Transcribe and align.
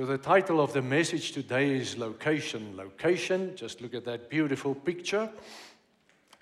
So, 0.00 0.06
the 0.06 0.16
title 0.16 0.62
of 0.62 0.72
the 0.72 0.80
message 0.80 1.32
today 1.32 1.76
is 1.76 1.98
Location. 1.98 2.74
Location, 2.74 3.54
just 3.54 3.82
look 3.82 3.92
at 3.92 4.06
that 4.06 4.30
beautiful 4.30 4.74
picture. 4.74 5.28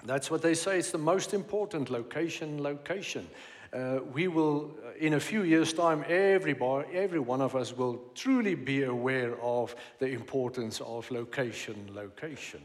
That's 0.05 0.31
what 0.31 0.43
they 0.43 0.55
say, 0.55 0.79
it's 0.79 0.93
the 0.93 0.99
most 0.99 1.35
important 1.35 1.91
location, 1.91 2.63
location. 2.63 3.27
Uh, 3.73 3.99
we 4.13 4.29
will, 4.29 4.79
uh, 4.87 4.91
in 5.01 5.15
a 5.15 5.19
few 5.19 5.43
years' 5.43 5.73
time, 5.73 6.05
everybody, 6.07 6.87
every 6.95 7.19
one 7.19 7.41
of 7.41 7.57
us 7.57 7.77
will 7.77 8.01
truly 8.15 8.55
be 8.55 8.85
aware 8.85 9.37
of 9.43 9.75
the 9.99 10.07
importance 10.07 10.81
of 10.81 11.11
location, 11.11 11.91
location. 11.93 12.63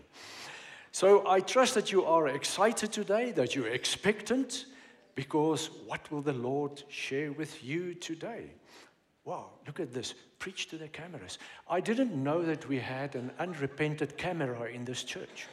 So 0.92 1.28
I 1.28 1.40
trust 1.40 1.74
that 1.74 1.92
you 1.92 2.06
are 2.06 2.28
excited 2.28 2.92
today, 2.92 3.32
that 3.32 3.56
you're 3.56 3.74
expectant, 3.74 4.68
because 5.16 5.72
what 5.88 6.12
will 6.12 6.22
the 6.22 6.34
Lord 6.34 6.84
share 6.88 7.32
with 7.32 7.64
you 7.64 7.96
today? 7.96 8.52
Wow, 9.26 9.52
look 9.66 9.80
at 9.80 9.94
this. 9.94 10.14
Preach 10.40 10.68
to 10.70 10.78
the 10.78 10.88
cameras. 10.90 11.38
I 11.70 11.80
didn't 11.80 12.12
know 12.14 12.42
that 12.44 12.68
we 12.68 12.78
had 12.80 13.16
an 13.16 13.32
unrepented 13.40 14.18
camera 14.18 14.66
in 14.66 14.84
this 14.84 15.04
church. 15.04 15.48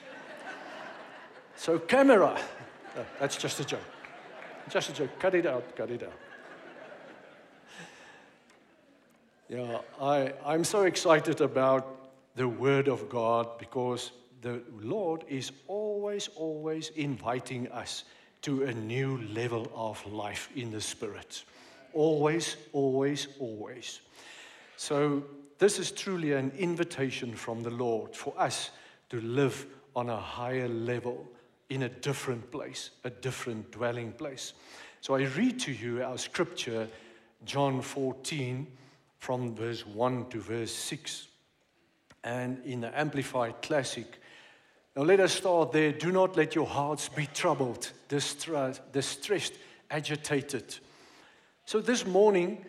so, 1.56 1.78
camera. 1.78 2.40
Oh, 2.96 3.06
that's 3.20 3.36
just 3.36 3.60
a 3.60 3.64
joke. 3.64 3.86
Just 4.68 4.90
a 4.90 4.92
joke. 4.92 5.10
Cut 5.20 5.36
it 5.36 5.46
out, 5.46 5.76
cut 5.76 5.92
it 5.92 6.02
out. 6.02 6.12
Yeah, 9.48 9.78
I, 10.00 10.32
I'm 10.44 10.64
so 10.64 10.82
excited 10.82 11.40
about 11.40 12.10
the 12.34 12.48
Word 12.48 12.88
of 12.88 13.08
God 13.08 13.58
because 13.58 14.10
the 14.42 14.62
Lord 14.80 15.24
is 15.28 15.52
always, 15.68 16.28
always 16.34 16.90
inviting 16.90 17.68
us 17.68 18.04
to 18.42 18.64
a 18.64 18.72
new 18.72 19.18
level 19.34 19.70
of 19.74 20.04
life 20.06 20.48
in 20.56 20.70
the 20.70 20.80
Spirit. 20.80 21.44
Always, 21.92 22.56
always, 22.72 23.28
always. 23.38 24.00
So, 24.76 25.24
this 25.58 25.78
is 25.78 25.90
truly 25.90 26.32
an 26.32 26.52
invitation 26.58 27.34
from 27.34 27.62
the 27.62 27.70
Lord 27.70 28.16
for 28.16 28.32
us 28.38 28.70
to 29.10 29.20
live 29.20 29.66
on 29.94 30.08
a 30.08 30.16
higher 30.16 30.68
level 30.68 31.28
in 31.68 31.82
a 31.82 31.88
different 31.88 32.50
place, 32.50 32.90
a 33.04 33.10
different 33.10 33.70
dwelling 33.70 34.12
place. 34.12 34.54
So, 35.00 35.14
I 35.14 35.24
read 35.24 35.60
to 35.60 35.72
you 35.72 36.02
our 36.02 36.18
scripture, 36.18 36.88
John 37.44 37.82
14, 37.82 38.66
from 39.18 39.54
verse 39.54 39.86
1 39.86 40.30
to 40.30 40.40
verse 40.40 40.72
6. 40.72 41.28
And 42.24 42.64
in 42.64 42.80
the 42.80 42.98
Amplified 42.98 43.62
Classic, 43.62 44.06
now 44.96 45.02
let 45.02 45.20
us 45.20 45.32
start 45.32 45.72
there. 45.72 45.92
Do 45.92 46.10
not 46.10 46.36
let 46.36 46.54
your 46.54 46.66
hearts 46.66 47.08
be 47.08 47.26
troubled, 47.26 47.90
distressed, 48.08 49.54
agitated. 49.90 50.78
So 51.70 51.80
this 51.80 52.04
morning, 52.04 52.64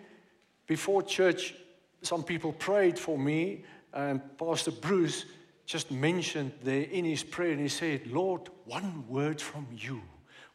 before 0.67 1.01
church, 1.01 1.55
some 2.03 2.21
people 2.21 2.53
prayed 2.53 2.99
for 2.99 3.17
me, 3.17 3.63
and 3.91 4.21
Pastor 4.37 4.69
Bruce 4.69 5.25
just 5.65 5.89
mentioned 5.89 6.51
there 6.61 6.83
in 6.83 7.05
his 7.05 7.23
prayer, 7.23 7.53
and 7.53 7.61
he 7.61 7.67
said, 7.67 8.05
Lord, 8.05 8.41
one 8.65 9.03
word 9.07 9.41
from 9.41 9.65
you 9.75 10.03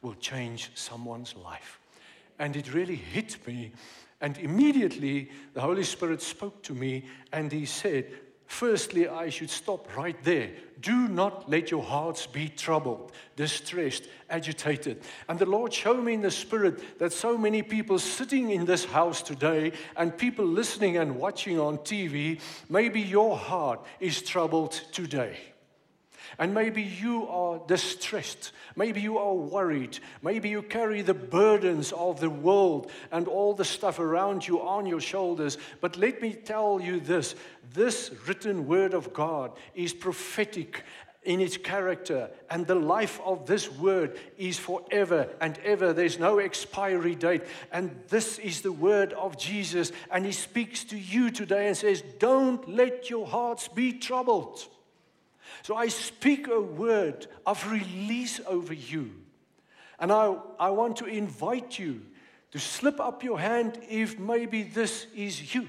will 0.00 0.14
change 0.14 0.70
someone's 0.76 1.34
life. 1.34 1.80
And 2.38 2.54
it 2.54 2.72
really 2.72 2.94
hit 2.94 3.44
me. 3.48 3.72
And 4.20 4.38
immediately 4.38 5.28
the 5.52 5.60
Holy 5.60 5.82
Spirit 5.82 6.22
spoke 6.22 6.62
to 6.62 6.72
me 6.72 7.06
and 7.32 7.50
he 7.50 7.66
said, 7.66 8.06
Firstly, 8.46 9.08
I 9.08 9.28
should 9.28 9.50
stop 9.50 9.96
right 9.96 10.16
there. 10.22 10.50
Do 10.80 11.08
not 11.08 11.50
let 11.50 11.70
your 11.70 11.82
hearts 11.82 12.26
be 12.26 12.48
troubled, 12.48 13.12
distressed, 13.34 14.04
agitated. 14.30 15.02
And 15.28 15.38
the 15.38 15.46
Lord 15.46 15.72
showed 15.72 16.02
me 16.02 16.14
in 16.14 16.22
the 16.22 16.30
Spirit 16.30 16.98
that 16.98 17.12
so 17.12 17.36
many 17.36 17.62
people 17.62 17.98
sitting 17.98 18.50
in 18.50 18.64
this 18.64 18.84
house 18.84 19.20
today 19.20 19.72
and 19.96 20.16
people 20.16 20.44
listening 20.44 20.96
and 20.96 21.16
watching 21.16 21.58
on 21.58 21.78
TV, 21.78 22.40
maybe 22.68 23.00
your 23.00 23.36
heart 23.36 23.84
is 24.00 24.22
troubled 24.22 24.72
today. 24.92 25.36
And 26.38 26.52
maybe 26.52 26.82
you 26.82 27.26
are 27.28 27.60
distressed. 27.66 28.52
Maybe 28.74 29.00
you 29.00 29.18
are 29.18 29.34
worried. 29.34 29.98
Maybe 30.22 30.50
you 30.50 30.62
carry 30.62 31.02
the 31.02 31.14
burdens 31.14 31.92
of 31.92 32.20
the 32.20 32.30
world 32.30 32.90
and 33.10 33.26
all 33.26 33.54
the 33.54 33.64
stuff 33.64 33.98
around 33.98 34.46
you 34.46 34.60
on 34.60 34.86
your 34.86 35.00
shoulders. 35.00 35.56
But 35.80 35.96
let 35.96 36.20
me 36.20 36.34
tell 36.34 36.80
you 36.80 37.00
this 37.00 37.34
this 37.72 38.10
written 38.26 38.66
word 38.66 38.94
of 38.94 39.12
God 39.12 39.52
is 39.74 39.92
prophetic 39.92 40.84
in 41.26 41.40
its 41.40 41.56
character, 41.56 42.30
and 42.48 42.66
the 42.66 42.76
life 42.76 43.20
of 43.24 43.46
this 43.46 43.70
word 43.70 44.16
is 44.38 44.58
forever 44.58 45.28
and 45.40 45.58
ever. 45.64 45.92
There's 45.92 46.20
no 46.20 46.38
expiry 46.38 47.16
date. 47.16 47.42
And 47.72 47.90
this 48.08 48.38
is 48.38 48.62
the 48.62 48.72
word 48.72 49.12
of 49.12 49.36
Jesus, 49.36 49.90
and 50.10 50.24
He 50.24 50.32
speaks 50.32 50.84
to 50.84 50.96
you 50.96 51.30
today 51.30 51.66
and 51.66 51.76
says, 51.76 52.02
Don't 52.20 52.66
let 52.68 53.10
your 53.10 53.26
hearts 53.26 53.66
be 53.66 53.92
troubled. 53.92 54.66
So 55.66 55.74
I 55.74 55.88
speak 55.88 56.46
a 56.46 56.60
word 56.60 57.26
of 57.44 57.68
release 57.68 58.40
over 58.46 58.72
you. 58.72 59.10
And 59.98 60.12
I, 60.12 60.36
I 60.60 60.70
want 60.70 60.98
to 60.98 61.06
invite 61.06 61.76
you 61.76 62.02
to 62.52 62.60
slip 62.60 63.00
up 63.00 63.24
your 63.24 63.40
hand 63.40 63.80
if 63.90 64.16
maybe 64.16 64.62
this 64.62 65.08
is 65.12 65.56
you, 65.56 65.66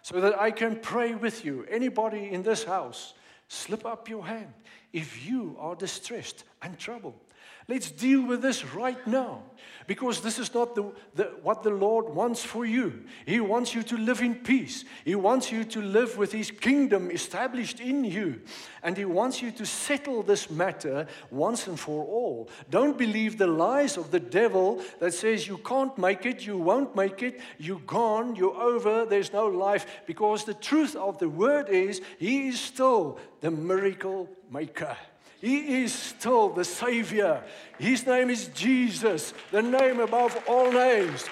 so 0.00 0.18
that 0.22 0.40
I 0.40 0.50
can 0.50 0.76
pray 0.76 1.14
with 1.14 1.44
you. 1.44 1.66
Anybody 1.70 2.30
in 2.30 2.42
this 2.42 2.64
house, 2.64 3.12
slip 3.48 3.84
up 3.84 4.08
your 4.08 4.24
hand 4.24 4.50
if 4.94 5.26
you 5.26 5.56
are 5.60 5.76
distressed 5.76 6.44
and 6.62 6.78
troubled. 6.78 7.20
Let's 7.68 7.90
deal 7.90 8.22
with 8.22 8.40
this 8.40 8.64
right 8.64 9.06
now 9.06 9.42
because 9.86 10.22
this 10.22 10.38
is 10.38 10.54
not 10.54 10.74
the, 10.74 10.90
the, 11.14 11.24
what 11.42 11.62
the 11.62 11.70
Lord 11.70 12.08
wants 12.08 12.42
for 12.42 12.64
you. 12.64 13.04
He 13.26 13.40
wants 13.40 13.74
you 13.74 13.82
to 13.84 13.96
live 13.98 14.22
in 14.22 14.36
peace, 14.36 14.84
He 15.04 15.14
wants 15.14 15.52
you 15.52 15.64
to 15.64 15.82
live 15.82 16.16
with 16.16 16.32
His 16.32 16.50
kingdom 16.50 17.10
established 17.10 17.78
in 17.80 18.04
you, 18.04 18.40
and 18.82 18.96
He 18.96 19.04
wants 19.04 19.42
you 19.42 19.50
to 19.52 19.66
settle 19.66 20.22
this 20.22 20.50
matter 20.50 21.06
once 21.30 21.66
and 21.66 21.78
for 21.78 22.06
all. 22.06 22.48
Don't 22.70 22.96
believe 22.96 23.36
the 23.36 23.46
lies 23.46 23.98
of 23.98 24.10
the 24.10 24.20
devil 24.20 24.82
that 25.00 25.12
says 25.12 25.46
you 25.46 25.58
can't 25.58 25.96
make 25.98 26.24
it, 26.24 26.46
you 26.46 26.56
won't 26.56 26.96
make 26.96 27.22
it, 27.22 27.38
you're 27.58 27.80
gone, 27.80 28.34
you're 28.34 28.56
over, 28.56 29.04
there's 29.04 29.32
no 29.34 29.46
life, 29.46 29.86
because 30.06 30.44
the 30.44 30.54
truth 30.54 30.96
of 30.96 31.18
the 31.18 31.28
word 31.28 31.68
is 31.68 32.00
He 32.18 32.48
is 32.48 32.60
still 32.60 33.18
the 33.40 33.50
miracle 33.50 34.28
maker. 34.50 34.96
He 35.40 35.82
is 35.82 35.92
still 35.92 36.48
the 36.48 36.64
Savior. 36.64 37.42
His 37.78 38.06
name 38.06 38.28
is 38.28 38.48
Jesus, 38.48 39.32
the 39.52 39.62
name 39.62 40.00
above 40.00 40.36
all 40.48 40.72
names. 40.72 41.26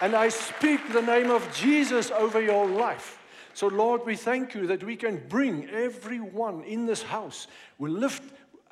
And 0.00 0.16
I 0.16 0.30
speak 0.30 0.80
the 0.92 1.02
name 1.02 1.30
of 1.30 1.46
Jesus 1.54 2.10
over 2.10 2.40
your 2.40 2.66
life. 2.66 3.18
So, 3.54 3.66
Lord, 3.66 4.06
we 4.06 4.16
thank 4.16 4.54
you 4.54 4.66
that 4.68 4.82
we 4.82 4.96
can 4.96 5.22
bring 5.28 5.68
everyone 5.68 6.64
in 6.64 6.86
this 6.86 7.02
house. 7.02 7.46
We 7.78 7.90
lift 7.90 8.22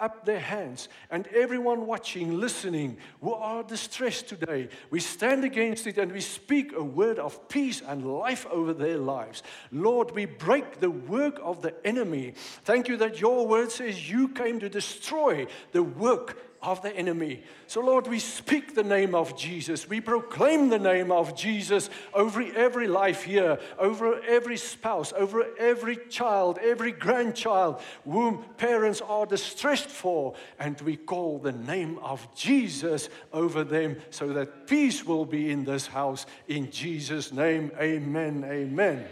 up 0.00 0.25
their 0.25 0.41
hands. 0.41 0.88
And 1.11 1.27
everyone 1.28 1.87
watching, 1.87 2.41
listening, 2.41 2.97
who 3.21 3.34
are 3.34 3.62
distressed 3.62 4.28
today, 4.28 4.69
we 4.91 5.00
stand 5.00 5.44
against 5.44 5.87
it 5.87 5.99
and 5.99 6.11
we 6.11 6.21
speak 6.21 6.72
a 6.72 6.83
word 6.83 7.19
of 7.19 7.49
peace 7.49 7.83
and 7.87 8.05
life 8.05 8.47
over 8.50 8.72
their 8.72 8.99
lives. 8.99 9.43
Lord, 9.71 10.11
we 10.12 10.25
break 10.25 10.81
the 10.81 10.91
work 10.91 11.38
of 11.43 11.62
the 11.62 11.75
enemy. 11.87 12.34
Thank 12.65 12.88
you 12.88 12.97
that 12.97 13.21
your 13.21 13.47
word 13.47 13.71
says 13.71 14.11
you 14.11 14.28
came 14.28 14.59
to 14.61 14.69
destroy 14.69 15.47
the 15.72 15.83
work 15.83 16.50
of 16.62 16.82
the 16.82 16.94
enemy. 16.94 17.43
So, 17.66 17.81
Lord, 17.81 18.06
we 18.06 18.19
speak 18.19 18.75
the 18.75 18.82
name 18.82 19.15
of 19.15 19.37
Jesus. 19.37 19.88
We 19.88 20.00
proclaim 20.00 20.69
the 20.69 20.78
name 20.78 21.10
of 21.10 21.34
Jesus 21.34 21.88
over 22.12 22.43
every 22.43 22.87
life 22.87 23.22
here, 23.22 23.59
over 23.78 24.21
every 24.22 24.59
spouse, 24.59 25.12
over 25.16 25.47
every 25.59 25.99
child, 26.09 26.59
every 26.62 26.93
grandchild 26.93 27.81
whom 28.04 28.44
parents 28.59 29.00
are 29.00 29.25
distressed 29.25 29.88
for. 29.88 30.34
And 30.59 30.78
we 30.82 30.97
call 30.97 31.38
the 31.38 31.53
name 31.53 31.99
of 31.99 32.26
Jesus 32.34 33.09
over 33.32 33.65
them 33.65 33.97
so 34.10 34.32
that 34.34 34.66
peace 34.66 35.04
will 35.04 35.25
be 35.25 35.50
in 35.50 35.65
this 35.65 35.87
house. 35.87 36.26
In 36.47 36.70
Jesus' 36.70 37.32
name, 37.32 37.72
amen. 37.81 38.44
Amen. 38.44 39.06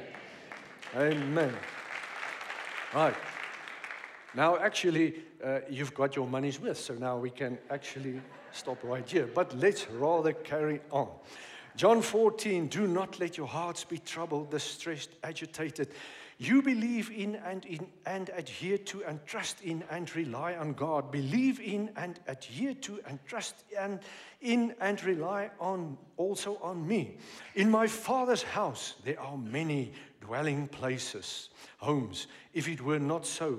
Amen. 0.95 1.55
Right. 2.95 3.15
Now, 4.39 4.57
actually, 4.57 5.17
uh, 5.45 5.63
you've 5.69 5.95
got 5.95 6.15
your 6.15 6.29
money's 6.29 6.61
worth, 6.61 6.79
so 6.79 6.95
now 6.95 7.19
we 7.19 7.29
can 7.29 7.59
actually 7.71 8.21
stop 8.53 8.79
right 8.85 9.05
here. 9.05 9.27
But 9.27 9.53
let's 9.59 9.91
rather 9.91 10.33
carry 10.33 10.79
on. 10.93 11.09
John 11.75 12.03
14, 12.03 12.69
do 12.69 12.87
not 12.87 13.19
let 13.19 13.37
your 13.37 13.49
hearts 13.49 13.83
be 13.83 13.99
troubled, 13.99 14.53
distressed, 14.53 15.11
agitated. 15.25 15.89
You 16.39 16.63
believe 16.63 17.11
in 17.11 17.35
and, 17.35 17.67
in 17.67 17.89
and 18.07 18.31
adhere 18.33 18.79
to 18.79 19.03
and 19.03 19.19
trust 19.27 19.61
in 19.63 19.83
and 19.91 20.15
rely 20.15 20.55
on 20.55 20.75
God. 20.75 21.11
Believe 21.11 21.59
in 21.59 21.91
and 21.97 22.21
adhere 22.29 22.75
to 22.75 23.01
and 23.09 23.19
trust 23.27 23.65
and 23.77 23.99
in 24.41 24.73
and 24.81 25.03
rely 25.03 25.51
on 25.59 25.99
also 26.17 26.59
on 26.63 26.87
me. 26.87 27.17
In 27.57 27.69
my 27.69 27.89
Father's 27.89 28.45
house 28.45 28.95
there 29.05 29.19
are 29.19 29.37
many 29.37 29.91
dwelling 30.21 30.69
places, 30.69 31.49
homes. 31.79 32.29
If 32.55 32.69
it 32.69 32.81
were 32.81 33.01
not 33.01 33.27
so, 33.27 33.59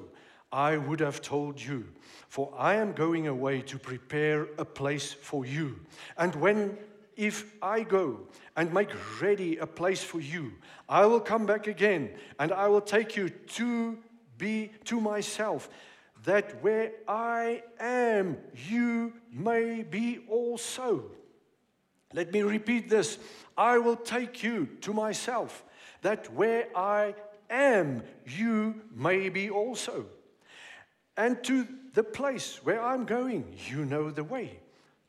I 0.51 0.78
would 0.78 1.00
have 1.00 1.22
told 1.22 1.62
you, 1.62 1.88
for 2.28 2.54
I 2.57 2.75
am 2.75 2.94
going 2.94 3.28
away 3.28 3.62
to 3.63 3.78
prepare 3.78 4.48
a 4.57 4.66
place 4.66 5.13
for 5.13 5.46
you. 5.46 5.80
And 6.18 6.36
when 6.36 6.78
if 7.19 7.54
I 7.62 7.84
go 7.84 8.22
and 8.56 8.74
make 8.74 8.90
ready 9.22 9.57
a 9.57 9.68
place 9.68 10.01
for 10.01 10.22
you, 10.22 10.54
I 10.88 11.06
will 11.06 11.19
come 11.19 11.46
back 11.46 11.68
again 11.68 12.12
and 12.40 12.54
I 12.54 12.69
will 12.69 12.81
take 12.81 13.18
you 13.18 13.28
to 13.30 13.98
be 14.38 14.72
to 14.86 15.01
myself, 15.01 15.69
that 16.24 16.63
where 16.63 16.94
I 17.10 17.62
am, 17.78 18.38
you 18.69 19.13
may 19.34 19.84
be 19.84 20.19
also. 20.30 21.12
Let 22.13 22.31
me 22.31 22.42
repeat 22.42 22.90
this 22.90 23.19
I 23.57 23.78
will 23.80 23.98
take 23.98 24.42
you 24.42 24.69
to 24.81 24.94
myself, 24.94 25.66
that 26.01 26.34
where 26.34 26.68
I 26.74 27.16
am, 27.50 28.04
you 28.25 28.81
may 28.96 29.28
be 29.28 29.50
also. 29.50 30.06
And 31.19 31.44
to 31.44 31.68
the 31.95 32.04
place 32.04 32.62
where 32.63 32.81
I'm 32.81 33.04
going, 33.04 33.54
you 33.68 33.83
know 33.83 34.10
the 34.10 34.24
way. 34.24 34.57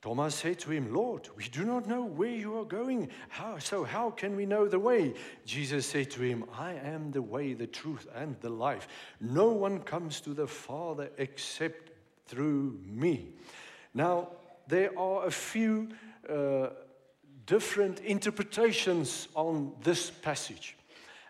Thomas 0.02 0.34
said 0.34 0.58
to 0.60 0.70
him, 0.70 0.92
Lord, 0.92 1.28
we 1.36 1.44
do 1.44 1.64
not 1.64 1.86
know 1.86 2.02
where 2.04 2.32
you 2.32 2.58
are 2.58 2.64
going. 2.64 3.10
How, 3.28 3.58
so 3.58 3.84
how 3.84 4.10
can 4.10 4.34
we 4.34 4.44
know 4.44 4.66
the 4.66 4.80
way? 4.80 5.14
Jesus 5.46 5.86
said 5.86 6.10
to 6.10 6.22
him, 6.22 6.46
I 6.58 6.72
am 6.72 7.12
the 7.12 7.22
way, 7.22 7.52
the 7.52 7.68
truth, 7.68 8.08
and 8.12 8.34
the 8.40 8.50
life. 8.50 8.88
No 9.20 9.50
one 9.50 9.78
comes 9.78 10.20
to 10.22 10.30
the 10.30 10.48
Father 10.48 11.10
except 11.16 11.92
through 12.26 12.80
me. 12.84 13.28
Now, 13.94 14.30
there 14.66 14.98
are 14.98 15.26
a 15.26 15.30
few 15.30 15.90
uh, 16.28 16.70
different 17.46 18.00
interpretations 18.00 19.28
on 19.36 19.74
this 19.84 20.10
passage. 20.10 20.76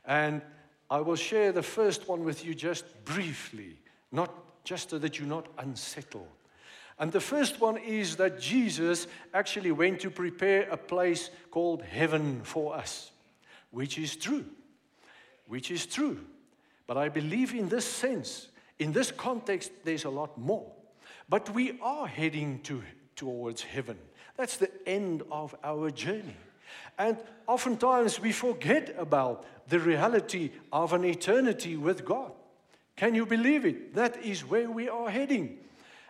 And 0.06 0.40
I 0.88 1.00
will 1.00 1.16
share 1.16 1.52
the 1.52 1.62
first 1.62 2.08
one 2.08 2.24
with 2.24 2.46
you 2.46 2.54
just 2.54 2.86
briefly, 3.04 3.76
not 4.10 4.32
just 4.64 4.90
so 4.90 4.98
that 4.98 5.18
you're 5.18 5.28
not 5.28 5.46
unsettled. 5.58 6.28
And 6.98 7.10
the 7.10 7.20
first 7.20 7.60
one 7.60 7.78
is 7.78 8.16
that 8.16 8.38
Jesus 8.38 9.06
actually 9.32 9.72
went 9.72 10.00
to 10.00 10.10
prepare 10.10 10.68
a 10.70 10.76
place 10.76 11.30
called 11.50 11.82
heaven 11.82 12.42
for 12.42 12.76
us, 12.76 13.10
which 13.70 13.98
is 13.98 14.16
true. 14.16 14.44
Which 15.46 15.70
is 15.70 15.86
true. 15.86 16.20
But 16.86 16.98
I 16.98 17.08
believe 17.08 17.54
in 17.54 17.68
this 17.68 17.86
sense, 17.86 18.48
in 18.78 18.92
this 18.92 19.10
context, 19.10 19.72
there's 19.84 20.04
a 20.04 20.10
lot 20.10 20.36
more. 20.36 20.70
But 21.28 21.48
we 21.54 21.78
are 21.80 22.06
heading 22.06 22.60
to, 22.64 22.82
towards 23.16 23.62
heaven. 23.62 23.96
That's 24.36 24.56
the 24.58 24.70
end 24.86 25.22
of 25.30 25.54
our 25.64 25.90
journey. 25.90 26.36
And 26.98 27.16
oftentimes 27.46 28.20
we 28.20 28.32
forget 28.32 28.94
about 28.98 29.46
the 29.68 29.78
reality 29.78 30.50
of 30.72 30.92
an 30.92 31.04
eternity 31.04 31.76
with 31.76 32.04
God. 32.04 32.32
Can 33.00 33.14
you 33.14 33.24
believe 33.24 33.64
it? 33.64 33.94
That 33.94 34.22
is 34.22 34.44
where 34.44 34.70
we 34.70 34.90
are 34.90 35.08
heading. 35.08 35.56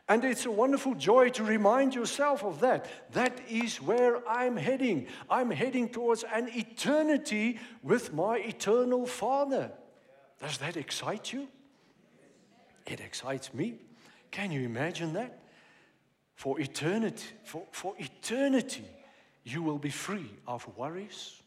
And 0.08 0.24
it's 0.24 0.44
a 0.44 0.50
wonderful 0.50 0.96
joy 0.96 1.28
to 1.28 1.44
remind 1.44 1.94
yourself 1.94 2.42
of 2.42 2.58
that. 2.62 2.86
That 3.12 3.40
is 3.48 3.80
where 3.80 4.28
I'm 4.28 4.56
heading. 4.56 5.06
I'm 5.30 5.52
heading 5.52 5.88
towards 5.88 6.24
an 6.24 6.48
eternity 6.48 7.60
with 7.84 8.12
my 8.12 8.38
eternal 8.38 9.06
Father. 9.06 9.70
Does 10.40 10.58
that 10.58 10.76
excite 10.76 11.32
you? 11.32 11.46
It 12.86 12.98
excites 12.98 13.54
me. 13.54 13.76
Can 14.32 14.50
you 14.50 14.62
imagine 14.62 15.12
that? 15.12 15.38
For 16.34 16.58
eternity, 16.60 17.28
for, 17.44 17.62
for 17.70 17.94
eternity, 17.98 18.88
you 19.44 19.62
will 19.62 19.78
be 19.78 19.90
free 19.90 20.32
of 20.44 20.66
worries, 20.76 21.40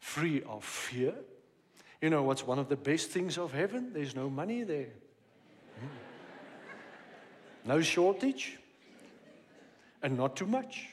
free 0.00 0.42
of 0.42 0.64
fear. 0.64 1.14
You 2.00 2.10
know 2.10 2.22
what's 2.22 2.46
one 2.46 2.58
of 2.58 2.68
the 2.68 2.76
best 2.76 3.10
things 3.10 3.38
of 3.38 3.52
heaven? 3.52 3.92
There's 3.92 4.14
no 4.14 4.28
money 4.28 4.62
there. 4.62 4.88
Hmm. 5.80 5.86
No 7.64 7.80
shortage 7.80 8.58
and 10.02 10.16
not 10.16 10.36
too 10.36 10.46
much. 10.46 10.88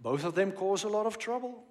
Both 0.00 0.24
of 0.24 0.34
them 0.34 0.52
cause 0.52 0.84
a 0.84 0.88
lot 0.88 1.06
of 1.06 1.18
trouble. 1.18 1.64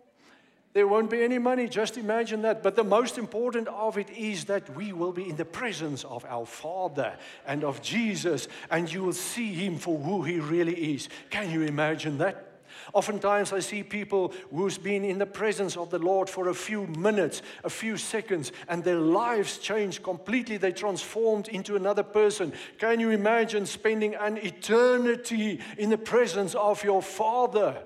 There 0.74 0.88
won't 0.88 1.10
be 1.10 1.24
any 1.24 1.40
money, 1.40 1.68
just 1.68 1.98
imagine 1.98 2.44
that. 2.44 2.62
But 2.62 2.76
the 2.76 2.84
most 2.84 3.18
important 3.18 3.68
of 3.68 3.98
it 3.98 4.10
is 4.12 4.46
that 4.46 4.76
we 4.76 4.94
will 4.94 5.12
be 5.12 5.28
in 5.28 5.36
the 5.36 5.46
presence 5.46 6.04
of 6.04 6.24
our 6.26 6.46
Father 6.46 7.18
and 7.48 7.64
of 7.64 7.82
Jesus, 7.82 8.48
and 8.70 8.92
you 8.92 9.04
will 9.04 9.14
see 9.14 9.52
Him 9.52 9.78
for 9.78 9.98
who 9.98 10.22
He 10.22 10.40
really 10.40 10.94
is. 10.94 11.10
Can 11.32 11.50
you 11.50 11.64
imagine 11.64 12.20
that? 12.20 12.49
Oftentimes, 12.94 13.54
I 13.54 13.60
see 13.60 13.84
people 13.84 14.34
who's 14.52 14.78
been 14.78 15.04
in 15.04 15.18
the 15.18 15.26
presence 15.26 15.78
of 15.78 15.90
the 15.90 16.00
Lord 16.00 16.30
for 16.30 16.50
a 16.50 16.54
few 16.54 16.88
minutes, 16.88 17.42
a 17.64 17.70
few 17.70 17.98
seconds, 17.98 18.52
and 18.68 18.84
their 18.84 19.00
lives 19.00 19.58
change 19.58 20.02
completely. 20.04 20.58
They 20.58 20.72
transformed 20.72 21.48
into 21.48 21.76
another 21.76 22.04
person. 22.04 22.54
Can 22.78 23.00
you 23.00 23.12
imagine 23.12 23.66
spending 23.66 24.16
an 24.16 24.38
eternity 24.38 25.60
in 25.78 25.90
the 25.90 25.98
presence 25.98 26.56
of 26.56 26.84
your 26.84 27.02
Father? 27.02 27.84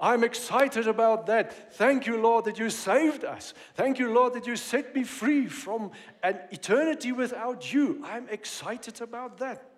I'm 0.00 0.24
excited 0.24 0.86
about 0.86 1.26
that. 1.26 1.74
Thank 1.74 2.06
you, 2.06 2.20
Lord, 2.20 2.44
that 2.46 2.58
you 2.58 2.68
saved 2.68 3.24
us. 3.24 3.54
Thank 3.74 3.98
you, 3.98 4.12
Lord, 4.12 4.34
that 4.34 4.46
you 4.46 4.56
set 4.56 4.94
me 4.94 5.04
free 5.04 5.46
from 5.46 5.92
an 6.22 6.38
eternity 6.50 7.12
without 7.12 7.72
you. 7.72 8.02
I'm 8.04 8.28
excited 8.28 9.00
about 9.00 9.38
that. 9.38 9.73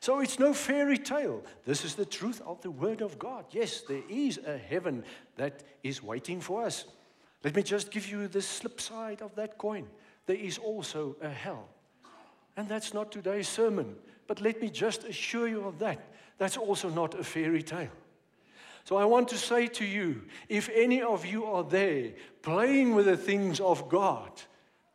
So 0.00 0.20
it's 0.20 0.38
no 0.38 0.54
fairy 0.54 0.96
tale. 0.96 1.42
This 1.66 1.84
is 1.84 1.94
the 1.94 2.06
truth 2.06 2.40
of 2.46 2.62
the 2.62 2.70
Word 2.70 3.02
of 3.02 3.18
God. 3.18 3.44
Yes, 3.50 3.82
there 3.82 4.02
is 4.08 4.40
a 4.46 4.56
heaven 4.56 5.04
that 5.36 5.62
is 5.82 6.02
waiting 6.02 6.40
for 6.40 6.64
us. 6.64 6.86
Let 7.44 7.54
me 7.54 7.62
just 7.62 7.90
give 7.90 8.08
you 8.08 8.26
the 8.26 8.40
slip 8.40 8.80
side 8.80 9.20
of 9.20 9.34
that 9.34 9.58
coin. 9.58 9.86
There 10.24 10.36
is 10.36 10.56
also 10.56 11.16
a 11.20 11.28
hell. 11.28 11.68
And 12.56 12.66
that's 12.66 12.94
not 12.94 13.12
today's 13.12 13.48
sermon. 13.48 13.94
But 14.26 14.40
let 14.40 14.60
me 14.62 14.70
just 14.70 15.04
assure 15.04 15.48
you 15.48 15.64
of 15.64 15.78
that. 15.80 15.98
That's 16.38 16.56
also 16.56 16.88
not 16.88 17.18
a 17.18 17.24
fairy 17.24 17.62
tale. 17.62 17.90
So 18.84 18.96
I 18.96 19.04
want 19.04 19.28
to 19.28 19.36
say 19.36 19.66
to 19.66 19.84
you 19.84 20.22
if 20.48 20.70
any 20.74 21.02
of 21.02 21.26
you 21.26 21.44
are 21.44 21.64
there 21.64 22.12
playing 22.40 22.94
with 22.94 23.04
the 23.04 23.16
things 23.16 23.60
of 23.60 23.88
God, 23.90 24.30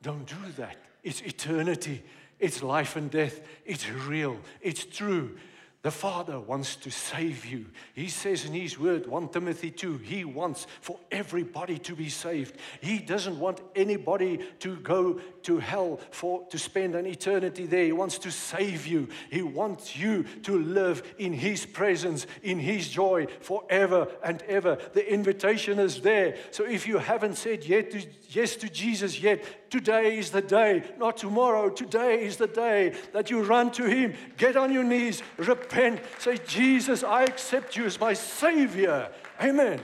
don't 0.01 0.25
do 0.25 0.51
that. 0.57 0.77
It's 1.03 1.21
eternity. 1.21 2.03
It's 2.39 2.61
life 2.61 2.95
and 2.95 3.09
death. 3.09 3.39
It's 3.65 3.89
real. 3.89 4.37
It's 4.61 4.85
true. 4.85 5.37
The 5.85 5.91
Father 5.91 6.39
wants 6.39 6.77
to 6.77 6.89
save 6.89 7.45
you. 7.45 7.67
He 7.93 8.07
says 8.07 8.43
in 8.43 8.53
His 8.53 8.79
word, 8.79 9.05
1 9.05 9.29
Timothy 9.29 9.69
2, 9.69 9.99
He 9.99 10.25
wants 10.25 10.65
for 10.81 10.97
everybody 11.11 11.77
to 11.77 11.95
be 11.95 12.09
saved. 12.09 12.57
He 12.81 12.97
doesn't 12.97 13.39
want 13.39 13.61
anybody 13.75 14.39
to 14.61 14.77
go 14.77 15.21
to 15.43 15.59
hell 15.59 15.99
for 16.09 16.43
to 16.47 16.57
spend 16.57 16.95
an 16.95 17.05
eternity 17.05 17.67
there. 17.67 17.85
He 17.85 17.91
wants 17.91 18.17
to 18.17 18.31
save 18.31 18.87
you. 18.87 19.09
He 19.29 19.43
wants 19.43 19.95
you 19.95 20.23
to 20.41 20.57
live 20.57 21.03
in 21.19 21.33
His 21.33 21.67
presence, 21.67 22.25
in 22.41 22.57
His 22.57 22.89
joy 22.89 23.27
forever 23.41 24.07
and 24.23 24.41
ever. 24.47 24.79
The 24.93 25.07
invitation 25.07 25.77
is 25.77 26.01
there. 26.01 26.35
So 26.49 26.65
if 26.65 26.88
you 26.88 26.97
haven't 26.97 27.35
said 27.35 27.63
yet 27.63 27.91
to, 27.91 28.03
yes 28.29 28.55
to 28.55 28.69
Jesus 28.69 29.21
yet, 29.21 29.69
today 29.69 30.17
is 30.17 30.31
the 30.31 30.41
day, 30.41 30.83
not 30.97 31.17
tomorrow. 31.17 31.69
Today 31.69 32.25
is 32.25 32.38
the 32.38 32.48
day 32.48 32.95
that 33.13 33.29
you 33.29 33.43
run 33.43 33.69
to 33.74 33.83
Him, 33.83 34.15
get 34.38 34.57
on 34.57 34.74
your 34.74 34.83
knees, 34.83 35.21
repent 35.38 35.75
repent, 35.75 36.01
say, 36.20 36.38
Jesus, 36.48 37.03
I 37.03 37.24
accept 37.24 37.75
you 37.75 37.86
as 37.86 38.00
my 38.00 38.13
Savior. 38.13 39.10
Amen. 39.41 39.82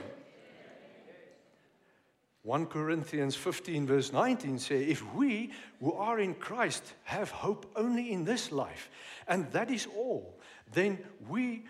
1 2.44 2.66
Corinthians 2.66 3.36
15, 3.36 3.86
verse 3.86 4.12
19 4.12 4.58
say, 4.58 4.84
If 4.84 5.14
we 5.14 5.52
who 5.80 5.92
are 5.92 6.18
in 6.18 6.34
Christ 6.34 6.94
have 7.04 7.30
hope 7.30 7.70
only 7.76 8.12
in 8.12 8.24
this 8.24 8.50
life, 8.50 8.90
and 9.28 9.50
that 9.52 9.70
is 9.70 9.86
all, 9.96 10.40
then 10.72 10.98
we, 11.28 11.64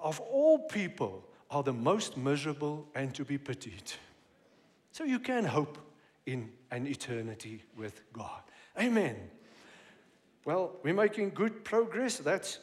of 0.00 0.20
all 0.20 0.58
people, 0.58 1.24
are 1.50 1.62
the 1.62 1.72
most 1.72 2.18
miserable 2.18 2.86
and 2.94 3.14
to 3.14 3.24
be 3.24 3.38
pitied. 3.38 3.92
So 4.92 5.04
you 5.04 5.18
can 5.18 5.44
hope 5.44 5.78
in 6.26 6.50
an 6.70 6.86
eternity 6.86 7.62
with 7.74 8.02
God. 8.12 8.42
Amen. 8.78 9.16
Well, 10.44 10.72
we're 10.82 10.92
making 10.92 11.30
good 11.30 11.64
progress. 11.64 12.18
That's 12.18 12.58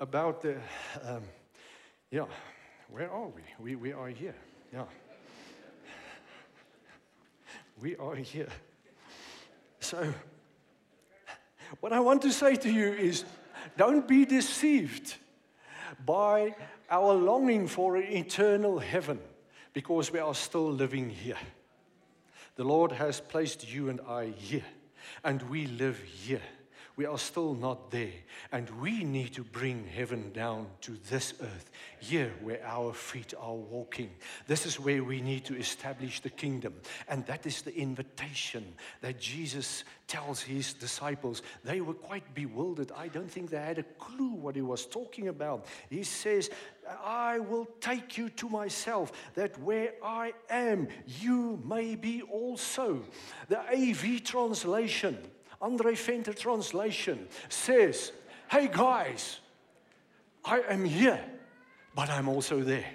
about 0.00 0.42
the, 0.42 0.56
um, 1.04 1.22
yeah, 2.10 2.26
where 2.90 3.10
are 3.10 3.28
we? 3.28 3.42
We, 3.58 3.74
we 3.76 3.92
are 3.92 4.08
here, 4.08 4.34
yeah. 4.72 4.84
We 7.80 7.96
are 7.96 8.14
here. 8.14 8.48
So, 9.80 10.14
what 11.80 11.92
I 11.92 12.00
want 12.00 12.22
to 12.22 12.30
say 12.30 12.54
to 12.56 12.70
you 12.70 12.92
is 12.92 13.24
don't 13.76 14.06
be 14.06 14.24
deceived 14.24 15.16
by 16.06 16.54
our 16.88 17.12
longing 17.14 17.66
for 17.66 17.96
an 17.96 18.04
eternal 18.04 18.78
heaven 18.78 19.18
because 19.72 20.12
we 20.12 20.20
are 20.20 20.34
still 20.34 20.70
living 20.70 21.10
here. 21.10 21.38
The 22.56 22.64
Lord 22.64 22.92
has 22.92 23.20
placed 23.20 23.68
you 23.68 23.88
and 23.88 24.00
I 24.08 24.26
here, 24.26 24.64
and 25.24 25.42
we 25.50 25.66
live 25.66 25.98
here. 25.98 26.42
We 26.96 27.06
are 27.06 27.18
still 27.18 27.54
not 27.54 27.90
there. 27.90 28.12
And 28.52 28.70
we 28.80 29.02
need 29.02 29.34
to 29.34 29.42
bring 29.42 29.84
heaven 29.86 30.30
down 30.32 30.68
to 30.82 30.96
this 31.10 31.34
earth, 31.40 31.70
here 31.98 32.32
where 32.40 32.64
our 32.64 32.92
feet 32.92 33.34
are 33.38 33.54
walking. 33.54 34.10
This 34.46 34.64
is 34.64 34.78
where 34.78 35.02
we 35.02 35.20
need 35.20 35.44
to 35.46 35.56
establish 35.56 36.20
the 36.20 36.30
kingdom. 36.30 36.74
And 37.08 37.26
that 37.26 37.46
is 37.46 37.62
the 37.62 37.74
invitation 37.76 38.74
that 39.00 39.20
Jesus 39.20 39.82
tells 40.06 40.40
his 40.40 40.72
disciples. 40.72 41.42
They 41.64 41.80
were 41.80 41.94
quite 41.94 42.32
bewildered. 42.34 42.92
I 42.96 43.08
don't 43.08 43.30
think 43.30 43.50
they 43.50 43.56
had 43.56 43.78
a 43.78 43.82
clue 43.82 44.34
what 44.34 44.54
he 44.54 44.62
was 44.62 44.86
talking 44.86 45.28
about. 45.28 45.66
He 45.90 46.04
says, 46.04 46.48
I 47.02 47.40
will 47.40 47.66
take 47.80 48.16
you 48.16 48.28
to 48.30 48.48
myself, 48.48 49.10
that 49.34 49.58
where 49.58 49.94
I 50.04 50.34
am, 50.48 50.88
you 51.06 51.60
may 51.64 51.96
be 51.96 52.22
also. 52.22 53.02
The 53.48 53.60
AV 53.60 54.22
translation 54.22 55.18
Andre 55.60 55.94
Venter 55.94 56.32
translation 56.32 57.28
says, 57.48 58.12
Hey 58.50 58.68
guys, 58.70 59.40
I 60.44 60.60
am 60.68 60.84
here, 60.84 61.20
but 61.94 62.10
I'm 62.10 62.28
also 62.28 62.60
there. 62.60 62.90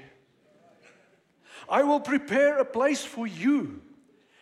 I 1.68 1.84
will 1.84 2.00
prepare 2.00 2.60
a 2.60 2.66
place 2.66 3.04
for 3.04 3.28
you, 3.28 3.82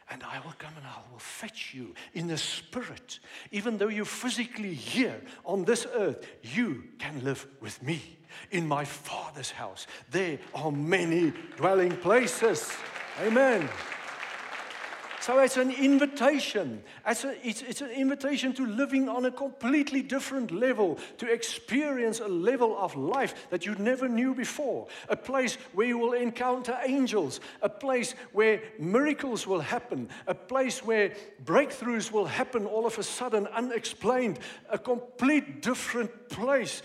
and 0.09 0.23
I 0.23 0.39
will 0.45 0.53
come 0.57 0.73
and 0.77 0.85
I 0.85 1.11
will 1.11 1.19
fetch 1.19 1.73
you 1.73 1.93
in 2.13 2.27
the 2.27 2.37
spirit. 2.37 3.19
Even 3.51 3.77
though 3.77 3.89
you're 3.89 4.05
physically 4.05 4.73
here 4.73 5.21
on 5.45 5.65
this 5.65 5.85
earth, 5.93 6.25
you 6.41 6.83
can 6.99 7.23
live 7.23 7.45
with 7.59 7.81
me 7.83 8.17
in 8.51 8.67
my 8.67 8.85
Father's 8.85 9.51
house. 9.51 9.87
There 10.11 10.39
are 10.53 10.71
many 10.71 11.33
dwelling 11.57 11.97
places. 11.97 12.71
Amen. 13.21 13.67
So 15.27 15.39
it's 15.39 15.57
an 15.57 15.71
invitation. 15.71 16.81
It's, 17.05 17.25
a, 17.25 17.35
it's, 17.45 17.61
it's, 17.61 17.81
an 17.81 17.89
invitation 17.89 18.53
to 18.53 18.65
living 18.65 19.09
on 19.09 19.25
a 19.25 19.31
completely 19.31 20.01
different 20.01 20.51
level, 20.51 20.97
to 21.17 21.29
experience 21.29 22.21
a 22.21 22.29
level 22.29 22.77
of 22.77 22.95
life 22.95 23.35
that 23.49 23.65
you 23.65 23.75
never 23.75 24.07
knew 24.07 24.33
before. 24.33 24.87
A 25.09 25.17
place 25.17 25.57
where 25.73 25.85
you 25.85 25.97
will 25.97 26.13
encounter 26.13 26.77
angels, 26.85 27.41
a 27.61 27.67
place 27.67 28.15
where 28.31 28.61
miracles 28.79 29.45
will 29.45 29.59
happen, 29.59 30.07
a 30.27 30.33
place 30.33 30.81
where 30.85 31.11
breakthroughs 31.43 32.09
will 32.09 32.27
happen 32.27 32.65
all 32.65 32.85
of 32.85 32.97
a 32.97 33.03
sudden, 33.03 33.47
unexplained, 33.47 34.39
a 34.69 34.79
complete 34.79 35.61
different 35.61 36.29
place. 36.29 36.81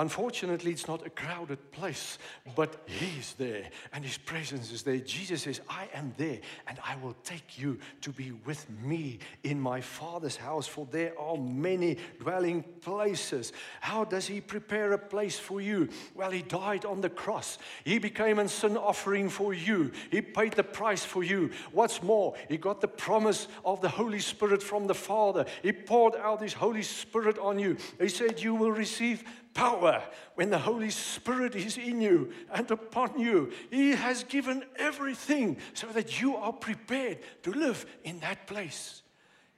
Unfortunately, 0.00 0.70
it's 0.70 0.86
not 0.86 1.04
a 1.04 1.10
crowded 1.10 1.72
place, 1.72 2.18
but 2.54 2.84
He's 2.86 3.34
there 3.34 3.64
and 3.92 4.04
His 4.04 4.16
presence 4.16 4.70
is 4.70 4.84
there. 4.84 4.98
Jesus 4.98 5.42
says, 5.42 5.60
I 5.68 5.88
am 5.92 6.14
there 6.16 6.38
and 6.68 6.78
I 6.84 6.94
will 7.02 7.16
take 7.24 7.58
you 7.58 7.80
to 8.02 8.12
be 8.12 8.30
with 8.30 8.64
me 8.80 9.18
in 9.42 9.60
my 9.60 9.80
Father's 9.80 10.36
house, 10.36 10.68
for 10.68 10.86
there 10.88 11.18
are 11.18 11.36
many 11.36 11.96
dwelling 12.20 12.62
places. 12.80 13.52
How 13.80 14.04
does 14.04 14.28
He 14.28 14.40
prepare 14.40 14.92
a 14.92 14.98
place 14.98 15.36
for 15.36 15.60
you? 15.60 15.88
Well, 16.14 16.30
He 16.30 16.42
died 16.42 16.84
on 16.84 17.00
the 17.00 17.10
cross, 17.10 17.58
He 17.82 17.98
became 17.98 18.38
a 18.38 18.48
sin 18.48 18.76
offering 18.76 19.28
for 19.28 19.52
you, 19.52 19.90
He 20.12 20.22
paid 20.22 20.52
the 20.52 20.62
price 20.62 21.04
for 21.04 21.24
you. 21.24 21.50
What's 21.72 22.04
more, 22.04 22.34
He 22.48 22.56
got 22.56 22.80
the 22.80 22.86
promise 22.86 23.48
of 23.64 23.80
the 23.80 23.88
Holy 23.88 24.20
Spirit 24.20 24.62
from 24.62 24.86
the 24.86 24.94
Father, 24.94 25.44
He 25.64 25.72
poured 25.72 26.14
out 26.14 26.40
His 26.40 26.52
Holy 26.52 26.82
Spirit 26.82 27.36
on 27.38 27.58
you. 27.58 27.76
He 28.00 28.08
said, 28.08 28.40
You 28.40 28.54
will 28.54 28.70
receive 28.70 29.24
power 29.58 30.00
when 30.36 30.50
the 30.50 30.58
Holy 30.58 30.88
Spirit 30.88 31.56
is 31.56 31.78
in 31.78 32.00
you 32.00 32.32
and 32.54 32.70
upon 32.70 33.18
you. 33.18 33.50
He 33.70 33.90
has 33.90 34.22
given 34.22 34.64
everything 34.76 35.56
so 35.74 35.88
that 35.88 36.20
you 36.22 36.36
are 36.36 36.52
prepared 36.52 37.18
to 37.42 37.50
live 37.50 37.84
in 38.04 38.20
that 38.20 38.46
place. 38.46 39.02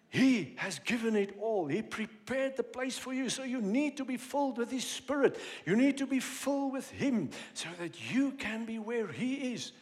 He 0.08 0.54
has 0.56 0.78
given 0.78 1.16
it 1.16 1.36
all. 1.38 1.66
He 1.66 1.82
prepared 1.82 2.56
the 2.56 2.62
place 2.62 2.96
for 2.96 3.12
you. 3.12 3.28
So 3.28 3.42
you 3.42 3.60
need 3.60 3.98
to 3.98 4.06
be 4.06 4.16
filled 4.16 4.56
with 4.56 4.70
His 4.70 4.84
Spirit. 4.84 5.38
You 5.66 5.76
need 5.76 5.98
to 5.98 6.06
be 6.06 6.18
filled 6.18 6.72
with 6.72 6.90
Him 6.90 7.28
so 7.52 7.68
that 7.78 8.10
you 8.10 8.32
can 8.32 8.64
be 8.64 8.78
where 8.78 9.06
He 9.06 9.52
is. 9.52 9.72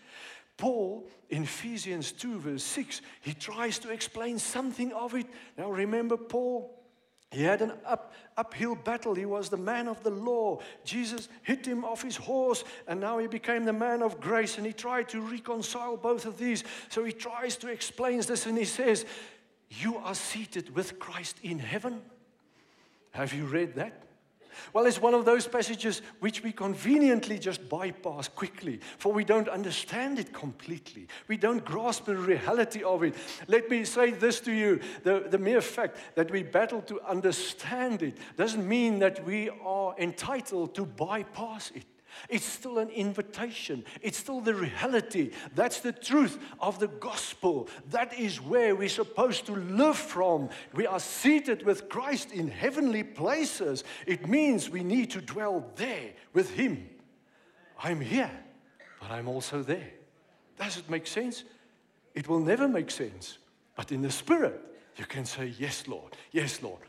Paul, 0.57 1.09
in 1.31 1.45
Ephesians 1.45 2.11
2, 2.11 2.41
verse 2.41 2.65
6, 2.65 3.01
he 3.21 3.33
tries 3.33 3.79
to 3.79 3.91
explain 3.91 4.41
something 4.41 4.93
of 4.93 5.15
it. 5.15 5.27
Now 5.57 5.71
remember, 5.71 6.17
Paul 6.17 6.78
he 7.31 7.43
had 7.43 7.61
an 7.61 7.73
up, 7.85 8.15
uphill 8.37 8.75
battle. 8.75 9.15
He 9.15 9.27
was 9.27 9.51
the 9.51 9.59
man 9.59 9.87
of 9.87 10.03
the 10.03 10.11
law. 10.11 10.61
Jesus 10.85 11.29
hit 11.43 11.67
him 11.67 11.85
off 11.85 12.03
his 12.03 12.17
horse, 12.17 12.65
and 12.87 13.01
now 13.01 13.19
he 13.19 13.27
became 13.27 13.65
the 13.65 13.73
man 13.73 14.03
of 14.03 14.19
grace. 14.19 14.57
And 14.57 14.67
he 14.67 14.73
tried 14.73 15.11
to 15.11 15.21
reconcile 15.21 15.97
both 15.99 16.25
of 16.25 16.39
these. 16.39 16.65
So 16.89 17.05
he 17.05 17.13
tries 17.13 17.57
to 17.59 17.69
explain 17.69 18.21
this, 18.23 18.47
and 18.47 18.57
he 18.57 18.65
says, 18.65 19.05
You 19.69 19.99
are 19.99 20.15
seated 20.15 20.75
with 20.75 20.99
Christ 20.99 21.37
in 21.43 21.59
heaven. 21.59 22.01
Have 23.11 23.35
you 23.35 23.45
read 23.45 23.75
that? 23.75 24.08
Well, 24.73 24.87
it's 24.87 25.01
one 25.01 25.15
of 25.15 25.25
those 25.25 25.47
passages 25.47 26.03
which 26.21 26.43
we 26.43 26.53
conveniently 26.53 27.39
just 27.39 27.69
bypass 27.69 28.29
quickly, 28.29 28.81
for 28.99 29.13
we 29.13 29.25
don't 29.25 29.49
understand 29.49 30.19
it 30.19 30.33
completely. 30.33 31.09
We 31.27 31.37
don't 31.37 31.65
grasp 31.65 32.05
the 32.05 32.17
reality 32.17 32.83
of 32.83 33.03
it. 33.03 33.15
Let 33.47 33.71
me 33.71 33.85
say 33.85 34.11
this 34.11 34.41
to 34.41 34.53
you 34.53 34.81
the, 35.03 35.27
the 35.29 35.39
mere 35.39 35.61
fact 35.61 35.97
that 36.15 36.31
we 36.31 36.43
battle 36.43 36.83
to 36.83 37.01
understand 37.03 38.03
it 38.03 38.19
doesn't 38.37 38.67
mean 38.67 38.99
that 39.01 39.25
we 39.25 39.51
are 39.63 39.95
entitled 39.99 40.75
to 40.75 40.85
bypass 40.85 41.71
it. 41.75 41.85
It's 42.29 42.45
still 42.45 42.79
an 42.79 42.91
invitation. 42.91 43.85
It's 44.03 44.19
still 44.19 44.41
the 44.41 44.55
reality. 44.55 45.31
That's 45.55 45.81
the 45.81 45.93
truth 45.93 46.39
of 46.61 46.79
the 46.79 46.89
gospel. 46.89 47.69
That 47.91 48.19
is 48.19 48.41
where 48.41 48.75
we're 48.75 48.89
supposed 48.89 49.47
to 49.47 49.53
live 49.53 49.97
from. 49.97 50.49
We 50.75 50.87
are 50.87 51.01
seated 51.01 51.65
with 51.65 51.89
Christ 51.89 52.33
in 52.33 52.49
heavenly 52.49 53.03
places. 53.03 53.85
It 54.07 54.29
means 54.29 54.71
we 54.71 54.83
need 54.83 55.11
to 55.13 55.21
dwell 55.21 55.71
there 55.77 56.13
with 56.33 56.51
Him. 56.51 56.89
I'm 57.83 58.01
here, 58.01 58.31
but 59.01 59.11
I'm 59.11 59.29
also 59.29 59.63
there. 59.63 59.91
Does 60.59 60.77
it 60.77 60.91
make 60.91 61.07
sense? 61.07 61.45
It 62.15 62.29
will 62.29 62.41
never 62.41 62.67
make 62.67 62.91
sense. 62.91 63.39
But 63.77 63.93
in 63.93 64.03
the 64.03 64.11
Spirit, 64.11 64.61
you 64.97 65.05
can 65.05 65.25
say, 65.25 65.55
Yes, 65.59 65.87
Lord. 65.87 66.17
Yes, 66.33 66.61
Lord. 66.63 66.81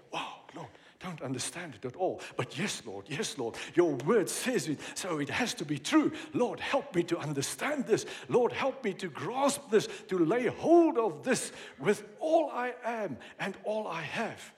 Don't 0.99 1.21
understand 1.21 1.75
it 1.75 1.85
at 1.85 1.95
all. 1.95 2.19
But 2.35 2.57
yes, 2.57 2.81
Lord, 2.85 3.05
yes, 3.07 3.37
Lord, 3.37 3.55
your 3.73 3.93
word 4.05 4.29
says 4.29 4.67
it, 4.67 4.79
so 4.95 5.19
it 5.19 5.29
has 5.29 5.53
to 5.55 5.65
be 5.65 5.77
true. 5.77 6.11
Lord, 6.33 6.59
help 6.59 6.93
me 6.93 7.03
to 7.03 7.17
understand 7.17 7.85
this. 7.85 8.05
Lord, 8.27 8.51
help 8.51 8.83
me 8.83 8.93
to 8.95 9.07
grasp 9.07 9.69
this, 9.69 9.87
to 10.09 10.17
lay 10.17 10.47
hold 10.47 10.97
of 10.97 11.23
this 11.23 11.53
with 11.79 12.03
all 12.19 12.49
I 12.51 12.73
am 12.83 13.17
and 13.39 13.55
all 13.63 13.87
I 13.87 14.01
have. 14.01 14.53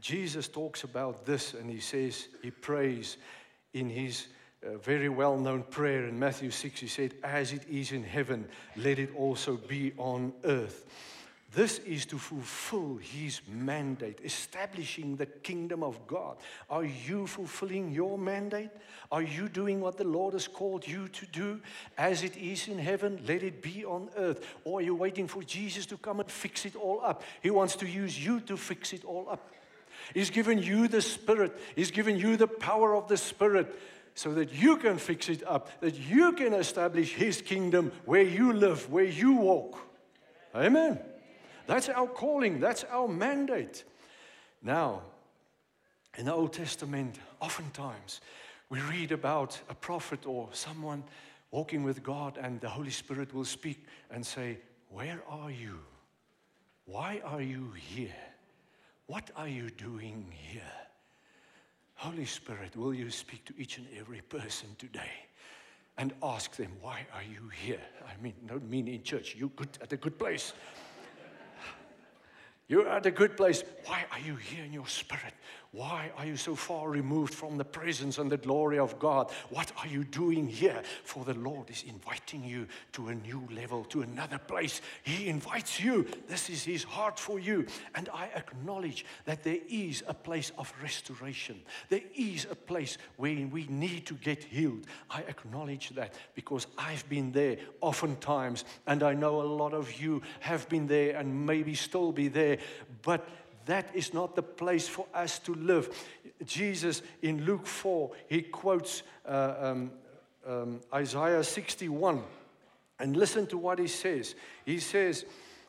Jesus 0.00 0.46
talks 0.46 0.84
about 0.84 1.24
this 1.24 1.54
and 1.54 1.70
he 1.70 1.80
says, 1.80 2.28
he 2.42 2.50
prays 2.50 3.16
in 3.72 3.88
his 3.88 4.26
uh, 4.64 4.76
very 4.78 5.08
well 5.08 5.38
known 5.38 5.62
prayer 5.62 6.06
in 6.06 6.18
Matthew 6.18 6.50
6. 6.50 6.80
He 6.80 6.86
said, 6.86 7.14
As 7.22 7.52
it 7.52 7.62
is 7.68 7.92
in 7.92 8.04
heaven, 8.04 8.46
let 8.76 8.98
it 8.98 9.14
also 9.16 9.56
be 9.56 9.92
on 9.96 10.32
earth. 10.44 10.84
This 11.54 11.78
is 11.78 12.04
to 12.06 12.18
fulfill 12.18 12.96
his 12.96 13.40
mandate, 13.48 14.20
establishing 14.22 15.16
the 15.16 15.24
kingdom 15.24 15.82
of 15.82 16.06
God. 16.06 16.36
Are 16.68 16.84
you 16.84 17.26
fulfilling 17.26 17.90
your 17.90 18.18
mandate? 18.18 18.68
Are 19.10 19.22
you 19.22 19.48
doing 19.48 19.80
what 19.80 19.96
the 19.96 20.04
Lord 20.04 20.34
has 20.34 20.46
called 20.46 20.86
you 20.86 21.08
to 21.08 21.26
do? 21.26 21.60
As 21.96 22.22
it 22.22 22.36
is 22.36 22.68
in 22.68 22.78
heaven, 22.78 23.22
let 23.26 23.42
it 23.42 23.62
be 23.62 23.82
on 23.86 24.10
earth. 24.18 24.44
Or 24.64 24.80
are 24.80 24.82
you 24.82 24.94
waiting 24.94 25.26
for 25.26 25.42
Jesus 25.42 25.86
to 25.86 25.96
come 25.96 26.20
and 26.20 26.30
fix 26.30 26.66
it 26.66 26.76
all 26.76 27.00
up? 27.02 27.22
He 27.42 27.50
wants 27.50 27.76
to 27.76 27.86
use 27.86 28.22
you 28.22 28.40
to 28.40 28.58
fix 28.58 28.92
it 28.92 29.06
all 29.06 29.26
up. 29.30 29.50
He's 30.12 30.30
given 30.30 30.58
you 30.58 30.86
the 30.86 31.00
Spirit, 31.00 31.58
He's 31.74 31.90
given 31.90 32.18
you 32.18 32.36
the 32.36 32.46
power 32.46 32.94
of 32.94 33.08
the 33.08 33.16
Spirit 33.16 33.74
so 34.14 34.34
that 34.34 34.52
you 34.52 34.76
can 34.76 34.98
fix 34.98 35.30
it 35.30 35.42
up, 35.46 35.80
that 35.80 35.94
you 35.94 36.32
can 36.32 36.52
establish 36.52 37.14
His 37.14 37.40
kingdom 37.40 37.90
where 38.04 38.22
you 38.22 38.52
live, 38.52 38.90
where 38.90 39.04
you 39.04 39.32
walk. 39.32 39.78
Amen. 40.54 40.98
That's 41.68 41.90
our 41.90 42.06
calling, 42.06 42.60
that's 42.60 42.84
our 42.84 43.06
mandate. 43.06 43.84
Now, 44.62 45.02
in 46.16 46.24
the 46.24 46.32
Old 46.32 46.54
Testament, 46.54 47.18
oftentimes 47.40 48.22
we 48.70 48.80
read 48.80 49.12
about 49.12 49.60
a 49.68 49.74
prophet 49.74 50.24
or 50.24 50.48
someone 50.52 51.04
walking 51.50 51.82
with 51.82 52.02
God, 52.02 52.38
and 52.40 52.58
the 52.62 52.70
Holy 52.70 52.90
Spirit 52.90 53.34
will 53.34 53.44
speak 53.44 53.84
and 54.10 54.24
say, 54.24 54.56
Where 54.88 55.20
are 55.28 55.50
you? 55.50 55.78
Why 56.86 57.20
are 57.22 57.42
you 57.42 57.70
here? 57.76 58.16
What 59.06 59.30
are 59.36 59.48
you 59.48 59.68
doing 59.68 60.32
here? 60.32 60.62
Holy 61.96 62.24
Spirit, 62.24 62.76
will 62.76 62.94
you 62.94 63.10
speak 63.10 63.44
to 63.44 63.52
each 63.58 63.76
and 63.76 63.86
every 63.98 64.22
person 64.22 64.70
today 64.78 65.12
and 65.98 66.14
ask 66.22 66.56
them, 66.56 66.72
Why 66.80 67.06
are 67.14 67.22
you 67.22 67.50
here? 67.62 67.82
I 68.06 68.22
mean, 68.22 68.32
don't 68.46 68.70
mean 68.70 68.88
in 68.88 69.02
church, 69.02 69.36
you're 69.36 69.50
good 69.50 69.76
at 69.82 69.92
a 69.92 69.98
good 69.98 70.18
place. 70.18 70.54
You're 72.68 72.88
at 72.88 73.06
a 73.06 73.10
good 73.10 73.36
place. 73.36 73.64
Why 73.86 74.04
are 74.12 74.20
you 74.20 74.36
here 74.36 74.64
in 74.64 74.72
your 74.72 74.86
spirit? 74.86 75.32
Why 75.72 76.10
are 76.16 76.24
you 76.24 76.38
so 76.38 76.54
far 76.54 76.88
removed 76.88 77.34
from 77.34 77.58
the 77.58 77.64
presence 77.64 78.16
and 78.16 78.32
the 78.32 78.38
glory 78.38 78.78
of 78.78 78.98
God? 78.98 79.30
What 79.50 79.70
are 79.76 79.86
you 79.86 80.02
doing 80.02 80.46
here? 80.46 80.82
For 81.04 81.26
the 81.26 81.34
Lord 81.34 81.68
is 81.68 81.84
inviting 81.86 82.42
you 82.42 82.66
to 82.92 83.08
a 83.08 83.14
new 83.14 83.46
level, 83.52 83.84
to 83.84 84.00
another 84.00 84.38
place. 84.38 84.80
He 85.02 85.28
invites 85.28 85.78
you. 85.78 86.06
This 86.26 86.48
is 86.48 86.64
His 86.64 86.84
heart 86.84 87.18
for 87.18 87.38
you. 87.38 87.66
And 87.94 88.08
I 88.14 88.30
acknowledge 88.34 89.04
that 89.26 89.42
there 89.42 89.58
is 89.68 90.02
a 90.08 90.14
place 90.14 90.52
of 90.56 90.72
restoration. 90.82 91.60
There 91.90 92.00
is 92.16 92.46
a 92.50 92.56
place 92.56 92.96
where 93.18 93.46
we 93.46 93.66
need 93.68 94.06
to 94.06 94.14
get 94.14 94.44
healed. 94.44 94.86
I 95.10 95.20
acknowledge 95.20 95.90
that 95.90 96.14
because 96.34 96.66
I've 96.78 97.06
been 97.10 97.30
there 97.30 97.58
oftentimes, 97.82 98.64
and 98.86 99.02
I 99.02 99.12
know 99.12 99.42
a 99.42 99.44
lot 99.44 99.74
of 99.74 100.00
you 100.00 100.22
have 100.40 100.66
been 100.70 100.86
there 100.86 101.14
and 101.18 101.44
maybe 101.44 101.74
still 101.74 102.10
be 102.10 102.28
there. 102.28 102.56
But 103.02 103.28
that 103.68 103.94
is 103.94 104.14
not 104.14 104.34
the 104.34 104.42
place 104.42 104.88
for 104.88 105.06
us 105.14 105.38
to 105.40 105.54
live. 105.54 105.94
Jesus 106.44 107.02
in 107.22 107.44
Luke 107.44 107.66
4, 107.66 108.10
he 108.28 108.42
quotes 108.42 109.02
uh, 109.26 109.54
um, 109.60 109.90
um, 110.46 110.80
Isaiah 110.92 111.44
61. 111.44 112.22
And 112.98 113.16
listen 113.16 113.46
to 113.48 113.58
what 113.58 113.78
he 113.78 113.86
says. 113.86 114.34
He 114.64 114.80
says, 114.80 115.24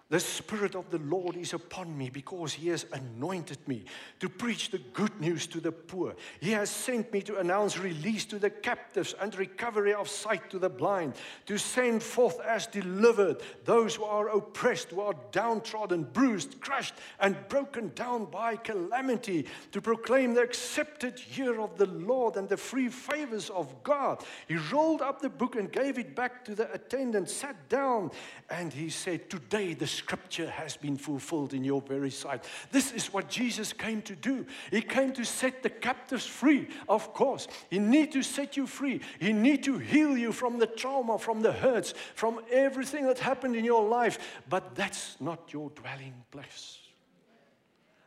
the 0.09 0.19
Spirit 0.19 0.75
of 0.75 0.89
the 0.89 0.97
Lord 0.97 1.35
is 1.35 1.53
upon 1.53 1.95
me 1.95 2.09
because 2.09 2.53
He 2.53 2.69
has 2.69 2.87
anointed 2.91 3.59
me 3.67 3.85
to 4.19 4.27
preach 4.27 4.71
the 4.71 4.79
good 4.79 5.21
news 5.21 5.45
to 5.47 5.59
the 5.59 5.71
poor. 5.71 6.15
He 6.39 6.51
has 6.51 6.71
sent 6.71 7.13
me 7.13 7.21
to 7.21 7.37
announce 7.37 7.77
release 7.77 8.25
to 8.25 8.39
the 8.39 8.49
captives 8.49 9.13
and 9.21 9.35
recovery 9.35 9.93
of 9.93 10.09
sight 10.09 10.49
to 10.49 10.57
the 10.57 10.69
blind, 10.69 11.13
to 11.45 11.59
send 11.59 12.01
forth 12.01 12.39
as 12.39 12.65
delivered 12.65 13.37
those 13.65 13.95
who 13.95 14.03
are 14.03 14.29
oppressed, 14.29 14.89
who 14.89 15.01
are 15.01 15.13
downtrodden, 15.31 16.03
bruised, 16.05 16.59
crushed, 16.59 16.95
and 17.19 17.37
broken 17.47 17.91
down 17.93 18.25
by 18.25 18.55
calamity, 18.55 19.45
to 19.71 19.79
proclaim 19.79 20.33
the 20.33 20.41
accepted 20.41 21.21
year 21.37 21.61
of 21.61 21.77
the 21.77 21.85
Lord 21.85 22.35
and 22.35 22.49
the 22.49 22.57
free 22.57 22.89
favors 22.89 23.51
of 23.51 23.83
God. 23.83 24.23
He 24.47 24.55
rolled 24.55 25.03
up 25.03 25.21
the 25.21 25.29
book 25.29 25.55
and 25.55 25.71
gave 25.71 25.99
it 25.99 26.15
back 26.15 26.43
to 26.45 26.55
the 26.55 26.71
attendant, 26.73 27.29
sat 27.29 27.69
down, 27.69 28.09
and 28.49 28.73
he 28.73 28.89
said, 28.89 29.29
Today 29.29 29.75
the 29.75 29.98
scripture 29.99 30.49
has 30.49 30.75
been 30.75 30.97
fulfilled 30.97 31.53
in 31.53 31.63
your 31.63 31.81
very 31.81 32.09
sight. 32.09 32.45
This 32.71 32.91
is 32.91 33.13
what 33.13 33.29
Jesus 33.29 33.73
came 33.73 34.01
to 34.03 34.15
do. 34.15 34.45
He 34.71 34.81
came 34.81 35.13
to 35.13 35.23
set 35.23 35.61
the 35.61 35.69
captives 35.69 36.25
free, 36.25 36.67
of 36.87 37.13
course. 37.13 37.47
He 37.69 37.79
need 37.79 38.11
to 38.13 38.23
set 38.23 38.57
you 38.57 38.65
free. 38.65 39.01
He 39.19 39.33
need 39.33 39.63
to 39.63 39.77
heal 39.77 40.17
you 40.17 40.31
from 40.31 40.59
the 40.59 40.67
trauma, 40.67 41.19
from 41.19 41.41
the 41.41 41.51
hurts, 41.51 41.93
from 42.15 42.39
everything 42.51 43.05
that 43.05 43.19
happened 43.19 43.55
in 43.55 43.65
your 43.65 43.87
life. 43.87 44.41
But 44.49 44.75
that's 44.75 45.17
not 45.19 45.53
your 45.53 45.69
dwelling 45.71 46.15
place. 46.31 46.77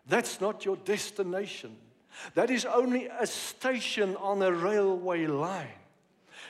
That's 0.06 0.40
not 0.40 0.64
your 0.64 0.76
destination. 0.76 1.76
That 2.34 2.50
is 2.50 2.64
only 2.64 3.06
a 3.06 3.26
station 3.26 4.16
on 4.16 4.42
a 4.42 4.52
railway 4.52 5.26
line. 5.26 5.81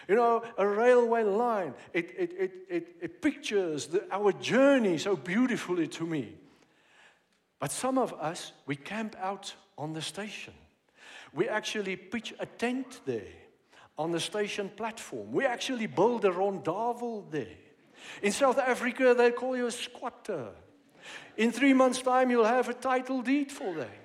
You 0.08 0.16
know, 0.16 0.42
a 0.58 0.66
railway 0.66 1.22
line, 1.22 1.74
it, 1.92 2.10
it, 2.18 2.32
it, 2.38 2.52
it, 2.68 2.96
it 3.00 3.22
pictures 3.22 3.86
the, 3.86 4.04
our 4.10 4.32
journey 4.32 4.98
so 4.98 5.16
beautifully 5.16 5.86
to 5.88 6.06
me. 6.06 6.34
But 7.58 7.70
some 7.70 7.98
of 7.98 8.12
us, 8.14 8.52
we 8.66 8.74
camp 8.74 9.14
out 9.20 9.54
on 9.78 9.92
the 9.92 10.02
station. 10.02 10.54
We 11.32 11.48
actually 11.48 11.96
pitch 11.96 12.34
a 12.40 12.46
tent 12.46 13.00
there 13.06 13.32
on 13.96 14.10
the 14.10 14.20
station 14.20 14.68
platform. 14.68 15.32
We 15.32 15.46
actually 15.46 15.86
build 15.86 16.24
a 16.24 16.30
rondavel 16.30 17.30
there. 17.30 17.56
In 18.22 18.32
South 18.32 18.58
Africa, 18.58 19.14
they 19.16 19.30
call 19.30 19.56
you 19.56 19.66
a 19.66 19.70
squatter. 19.70 20.48
In 21.36 21.52
three 21.52 21.72
months' 21.72 22.02
time, 22.02 22.30
you'll 22.30 22.44
have 22.44 22.68
a 22.68 22.74
title 22.74 23.22
deed 23.22 23.52
for 23.52 23.72
that. 23.74 24.01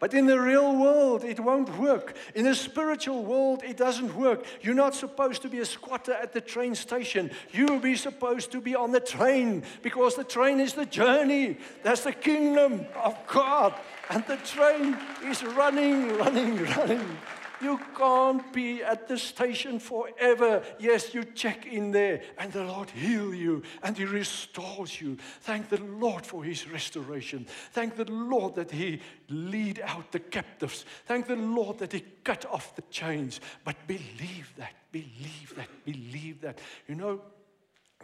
But 0.00 0.12
in 0.12 0.26
the 0.26 0.38
real 0.40 0.76
world, 0.76 1.24
it 1.24 1.40
won't 1.40 1.78
work. 1.78 2.16
In 2.34 2.44
the 2.44 2.54
spiritual 2.54 3.22
world, 3.24 3.62
it 3.64 3.76
doesn't 3.76 4.14
work. 4.14 4.44
You're 4.60 4.74
not 4.74 4.94
supposed 4.94 5.42
to 5.42 5.48
be 5.48 5.60
a 5.60 5.64
squatter 5.64 6.12
at 6.12 6.32
the 6.32 6.40
train 6.40 6.74
station. 6.74 7.30
You'll 7.52 7.78
be 7.78 7.96
supposed 7.96 8.52
to 8.52 8.60
be 8.60 8.74
on 8.74 8.92
the 8.92 9.00
train 9.00 9.62
because 9.82 10.14
the 10.16 10.24
train 10.24 10.60
is 10.60 10.74
the 10.74 10.86
journey. 10.86 11.58
That's 11.82 12.02
the 12.02 12.12
kingdom 12.12 12.86
of 13.02 13.16
God. 13.26 13.74
And 14.10 14.24
the 14.26 14.36
train 14.36 14.96
is 15.24 15.42
running, 15.42 16.16
running, 16.18 16.64
running. 16.64 17.18
You 17.60 17.78
can't 17.96 18.52
be 18.52 18.82
at 18.82 19.08
the 19.08 19.18
station 19.18 19.78
forever. 19.78 20.62
Yes, 20.78 21.14
you 21.14 21.24
check 21.24 21.66
in 21.66 21.90
there 21.90 22.22
and 22.38 22.52
the 22.52 22.64
Lord 22.64 22.90
heal 22.90 23.34
you 23.34 23.62
and 23.82 23.96
he 23.96 24.04
restores 24.04 25.00
you. 25.00 25.16
Thank 25.40 25.68
the 25.68 25.80
Lord 25.80 26.26
for 26.26 26.44
his 26.44 26.68
restoration. 26.68 27.46
Thank 27.72 27.96
the 27.96 28.10
Lord 28.10 28.54
that 28.56 28.70
he 28.70 29.00
lead 29.28 29.80
out 29.84 30.10
the 30.12 30.20
captives. 30.20 30.84
Thank 31.06 31.26
the 31.26 31.36
Lord 31.36 31.78
that 31.78 31.92
he 31.92 32.04
cut 32.22 32.44
off 32.46 32.74
the 32.76 32.82
chains. 32.90 33.40
But 33.64 33.76
believe 33.86 34.52
that, 34.56 34.74
believe 34.92 35.54
that, 35.56 35.68
believe 35.84 36.40
that. 36.40 36.58
You 36.88 36.96
know, 36.96 37.20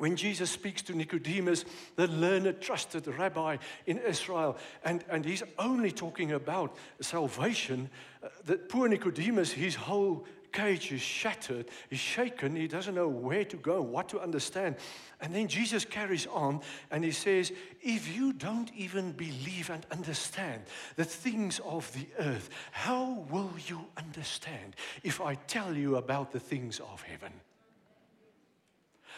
when 0.01 0.17
Jesus 0.17 0.51
speaks 0.51 0.81
to 0.83 0.95
Nicodemus, 0.95 1.67
the 1.97 2.07
learned, 2.09 2.59
trusted 2.59 3.07
rabbi 3.07 3.59
in 3.85 3.99
Israel, 3.99 4.57
and, 4.83 5.05
and 5.11 5.27
he's 5.27 5.43
only 5.59 5.93
talking 5.93 6.33
about 6.33 6.75
salvation, 7.03 7.91
uh, 8.23 8.29
that 8.47 8.71
poor 8.71 8.89
Nicodemus, 8.89 9.53
his 9.53 9.75
whole 9.75 10.25
cage 10.53 10.91
is 10.91 11.03
shattered, 11.03 11.67
he's 11.91 11.99
shaken, 11.99 12.57
he 12.57 12.67
doesn't 12.67 12.95
know 12.95 13.09
where 13.09 13.45
to 13.45 13.59
go, 13.59 13.83
what 13.83 14.09
to 14.09 14.19
understand. 14.19 14.77
And 15.21 15.35
then 15.35 15.49
Jesus 15.49 15.85
carries 15.85 16.27
on 16.29 16.63
and 16.91 17.05
he 17.05 17.13
says, 17.13 17.53
If 17.83 18.17
you 18.17 18.33
don't 18.33 18.73
even 18.75 19.13
believe 19.13 19.69
and 19.69 19.85
understand 19.91 20.63
the 20.97 21.05
things 21.05 21.61
of 21.61 21.93
the 21.93 22.07
earth, 22.19 22.49
how 22.73 23.27
will 23.31 23.53
you 23.67 23.85
understand 23.99 24.77
if 25.03 25.21
I 25.21 25.35
tell 25.35 25.77
you 25.77 25.97
about 25.97 26.33
the 26.33 26.41
things 26.41 26.81
of 26.81 27.03
heaven? 27.03 27.33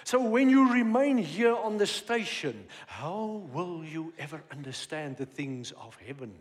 So 0.05 0.21
when 0.21 0.49
you 0.51 0.73
remain 0.73 1.19
here 1.19 1.55
on 1.55 1.79
the 1.79 1.87
station, 1.87 2.67
how 2.87 3.43
will 3.53 3.85
you 3.85 4.13
ever 4.19 4.43
understand 4.51 5.17
the 5.17 5.27
things 5.27 5.73
of 5.73 5.97
heaven? 6.07 6.33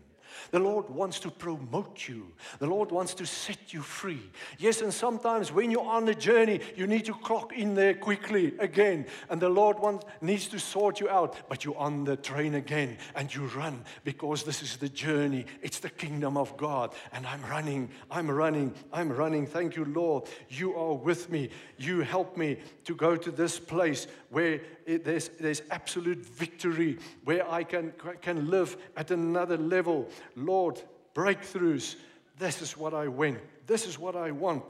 The 0.50 0.58
Lord 0.58 0.88
wants 0.90 1.20
to 1.20 1.30
promote 1.30 2.08
you. 2.08 2.32
The 2.58 2.66
Lord 2.66 2.90
wants 2.90 3.14
to 3.14 3.26
set 3.26 3.72
you 3.72 3.82
free. 3.82 4.30
Yes, 4.58 4.82
and 4.82 4.92
sometimes 4.92 5.52
when 5.52 5.70
you're 5.70 5.86
on 5.86 6.04
the 6.04 6.14
journey, 6.14 6.60
you 6.76 6.86
need 6.86 7.04
to 7.06 7.14
clock 7.14 7.52
in 7.52 7.74
there 7.74 7.94
quickly 7.94 8.54
again. 8.58 9.06
And 9.30 9.40
the 9.40 9.48
Lord 9.48 9.78
wants, 9.78 10.06
needs 10.20 10.48
to 10.48 10.58
sort 10.58 11.00
you 11.00 11.08
out. 11.08 11.36
But 11.48 11.64
you're 11.64 11.78
on 11.78 12.04
the 12.04 12.16
train 12.16 12.54
again 12.54 12.98
and 13.14 13.34
you 13.34 13.46
run 13.46 13.84
because 14.04 14.44
this 14.44 14.62
is 14.62 14.76
the 14.76 14.88
journey. 14.88 15.46
It's 15.62 15.78
the 15.78 15.90
kingdom 15.90 16.36
of 16.36 16.56
God. 16.56 16.94
And 17.12 17.26
I'm 17.26 17.42
running, 17.42 17.90
I'm 18.10 18.30
running, 18.30 18.74
I'm 18.92 19.10
running. 19.10 19.46
Thank 19.46 19.76
you, 19.76 19.84
Lord. 19.84 20.28
You 20.48 20.74
are 20.74 20.94
with 20.94 21.30
me. 21.30 21.50
You 21.78 22.00
help 22.00 22.36
me 22.36 22.58
to 22.84 22.94
go 22.94 23.16
to 23.16 23.30
this 23.30 23.58
place 23.58 24.06
where 24.32 24.60
it, 24.86 25.04
there's, 25.04 25.28
there's 25.38 25.62
absolute 25.70 26.24
victory, 26.24 26.98
where 27.24 27.48
I 27.48 27.64
can, 27.64 27.92
can 28.22 28.50
live 28.50 28.78
at 28.96 29.10
another 29.10 29.58
level. 29.58 30.08
Lord, 30.34 30.82
breakthroughs. 31.14 31.96
This 32.38 32.62
is 32.62 32.76
what 32.76 32.94
I 32.94 33.08
win. 33.08 33.38
This 33.66 33.86
is 33.86 33.98
what 33.98 34.16
I 34.16 34.30
want. 34.30 34.64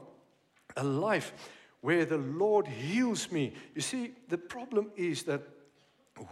A 0.75 0.83
life 0.83 1.33
where 1.79 2.03
the 2.03 2.17
Lord 2.17 2.67
heals 2.67 3.31
me. 3.31 3.53
You 3.73 3.81
see, 3.81 4.11
the 4.27 4.37
problem 4.37 4.91
is 4.97 5.23
that 5.23 5.41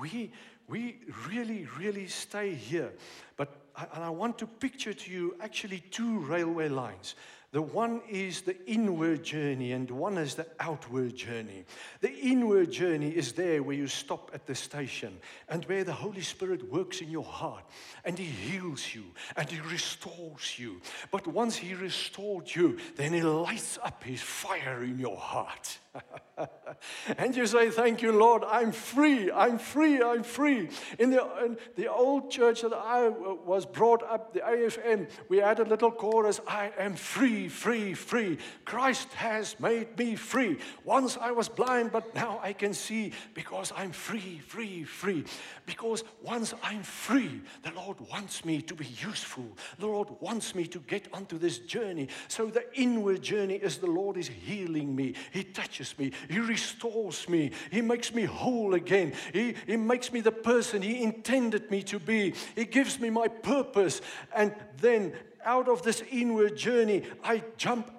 we, 0.01 0.33
we 0.67 0.97
really, 1.29 1.67
really 1.79 2.07
stay 2.07 2.53
here. 2.53 2.91
But 3.37 3.55
and 3.77 4.03
I 4.03 4.09
want 4.09 4.37
to 4.39 4.47
picture 4.47 4.93
to 4.93 5.11
you 5.11 5.35
actually 5.39 5.79
two 5.91 6.19
railway 6.19 6.67
lines. 6.67 7.15
The 7.51 7.61
one 7.61 8.01
is 8.09 8.41
the 8.41 8.55
inward 8.65 9.23
journey, 9.23 9.73
and 9.73 9.91
one 9.91 10.17
is 10.17 10.35
the 10.35 10.47
outward 10.61 11.15
journey. 11.15 11.65
The 11.99 12.13
inward 12.13 12.71
journey 12.71 13.09
is 13.09 13.33
there 13.33 13.61
where 13.61 13.75
you 13.75 13.87
stop 13.87 14.31
at 14.33 14.45
the 14.45 14.55
station 14.55 15.19
and 15.49 15.65
where 15.65 15.83
the 15.83 15.91
Holy 15.91 16.21
Spirit 16.21 16.71
works 16.71 17.01
in 17.01 17.09
your 17.09 17.25
heart 17.25 17.65
and 18.05 18.17
He 18.17 18.23
heals 18.23 18.95
you 18.95 19.03
and 19.35 19.49
He 19.49 19.59
restores 19.59 20.57
you. 20.57 20.79
But 21.11 21.27
once 21.27 21.57
He 21.57 21.73
restored 21.73 22.55
you, 22.55 22.77
then 22.95 23.11
He 23.11 23.21
lights 23.21 23.77
up 23.83 24.01
His 24.01 24.21
fire 24.21 24.81
in 24.85 24.97
your 24.97 25.17
heart. 25.17 25.77
and 27.17 27.35
you 27.35 27.45
say, 27.45 27.69
Thank 27.69 28.01
you, 28.01 28.11
Lord, 28.11 28.43
I'm 28.47 28.71
free, 28.71 29.31
I'm 29.31 29.57
free, 29.57 30.01
I'm 30.01 30.23
free. 30.23 30.69
In 30.99 31.11
the, 31.11 31.27
in 31.43 31.57
the 31.75 31.91
old 31.91 32.31
church 32.31 32.61
that 32.61 32.73
I 32.73 33.09
was 33.09 33.65
brought 33.65 34.03
up, 34.03 34.33
the 34.33 34.39
AFM, 34.39 35.09
we 35.29 35.37
had 35.37 35.59
a 35.59 35.65
little 35.65 35.91
chorus 35.91 36.39
I 36.47 36.71
am 36.77 36.95
free, 36.95 37.47
free, 37.47 37.93
free. 37.93 38.37
Christ 38.65 39.11
has 39.13 39.59
made 39.59 39.97
me 39.97 40.15
free. 40.15 40.57
Once 40.83 41.17
I 41.19 41.31
was 41.31 41.49
blind, 41.49 41.91
but 41.91 42.13
now 42.15 42.39
I 42.41 42.53
can 42.53 42.73
see 42.73 43.11
because 43.33 43.71
I'm 43.75 43.91
free, 43.91 44.39
free, 44.39 44.83
free. 44.83 45.25
Because 45.65 46.03
once 46.23 46.53
I'm 46.63 46.83
free, 46.83 47.41
the 47.63 47.71
Lord 47.71 47.97
wants 48.11 48.45
me 48.45 48.61
to 48.61 48.75
be 48.75 48.85
useful. 48.85 49.45
The 49.79 49.87
Lord 49.87 50.09
wants 50.19 50.55
me 50.55 50.65
to 50.67 50.79
get 50.79 51.07
onto 51.13 51.37
this 51.37 51.59
journey. 51.59 52.07
So 52.27 52.47
the 52.47 52.65
inward 52.79 53.21
journey 53.21 53.55
is 53.55 53.77
the 53.77 53.87
Lord 53.87 54.17
is 54.17 54.27
healing 54.27 54.95
me. 54.95 55.15
He 55.31 55.43
touches 55.43 55.80
me. 55.97 56.11
He 56.29 56.39
restores 56.39 57.27
me. 57.27 57.51
He 57.71 57.81
makes 57.81 58.13
me 58.13 58.23
whole 58.25 58.73
again. 58.73 59.13
He, 59.33 59.55
he 59.65 59.77
makes 59.77 60.11
me 60.11 60.21
the 60.21 60.31
person 60.31 60.81
He 60.81 61.03
intended 61.03 61.69
me 61.71 61.83
to 61.83 61.99
be. 61.99 62.33
He 62.55 62.65
gives 62.65 62.99
me 62.99 63.09
my 63.09 63.27
purpose. 63.27 64.01
And 64.35 64.53
then 64.77 65.13
out 65.45 65.67
of 65.67 65.83
this 65.83 66.03
inward 66.11 66.55
journey, 66.55 67.03
I 67.23 67.43
jump 67.57 67.91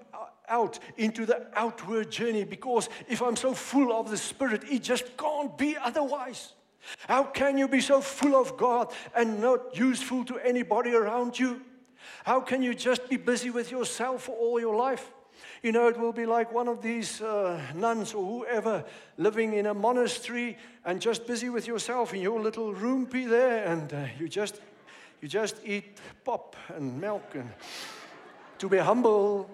out 0.49 0.79
into 0.97 1.25
the 1.25 1.47
outward 1.55 2.11
journey 2.11 2.45
because 2.45 2.89
if 3.09 3.23
I'm 3.23 3.37
so 3.37 3.55
full 3.55 3.93
of 3.93 4.11
the 4.11 4.17
Spirit, 4.17 4.65
it 4.71 4.83
just 4.83 5.17
can't 5.17 5.57
be 5.57 5.77
otherwise. 5.77 6.53
How 7.09 7.25
can 7.25 7.59
you 7.59 7.69
be 7.69 7.81
so 7.81 8.01
full 8.01 8.35
of 8.35 8.57
God 8.57 8.93
and 9.15 9.41
not 9.41 9.77
useful 9.77 10.25
to 10.27 10.39
anybody 10.39 10.95
around 10.95 11.39
you? 11.39 11.63
How 12.25 12.41
can 12.41 12.63
you 12.63 12.75
just 12.75 13.09
be 13.09 13.17
busy 13.17 13.51
with 13.51 13.71
yourself 13.71 14.25
for 14.25 14.33
all 14.33 14.61
your 14.61 14.77
life? 14.77 15.11
You 15.63 15.71
know, 15.71 15.87
it 15.87 15.97
will 15.97 16.13
be 16.13 16.27
like 16.27 16.53
one 16.53 16.67
of 16.67 16.83
these 16.83 17.21
uh, 17.23 17.61
nuns 17.77 18.15
or 18.15 18.27
whoever 18.27 18.85
living 19.17 19.55
in 19.55 19.67
a 19.67 19.75
monastery 19.75 20.59
and 20.85 21.01
just 21.01 21.25
busy 21.25 21.51
with 21.51 21.69
yourself 21.69 22.13
in 22.13 22.21
your 22.21 22.41
little 22.41 22.75
roompie 22.75 23.29
there, 23.29 23.65
and 23.67 23.93
uh, 23.95 24.07
you 24.19 24.29
just 24.29 24.61
you 25.21 25.29
just 25.29 25.55
eat 25.65 25.99
pop 26.25 26.57
and 26.75 27.01
milk 27.01 27.35
and 27.35 27.49
to 28.59 28.69
be 28.69 28.79
humble. 28.79 29.49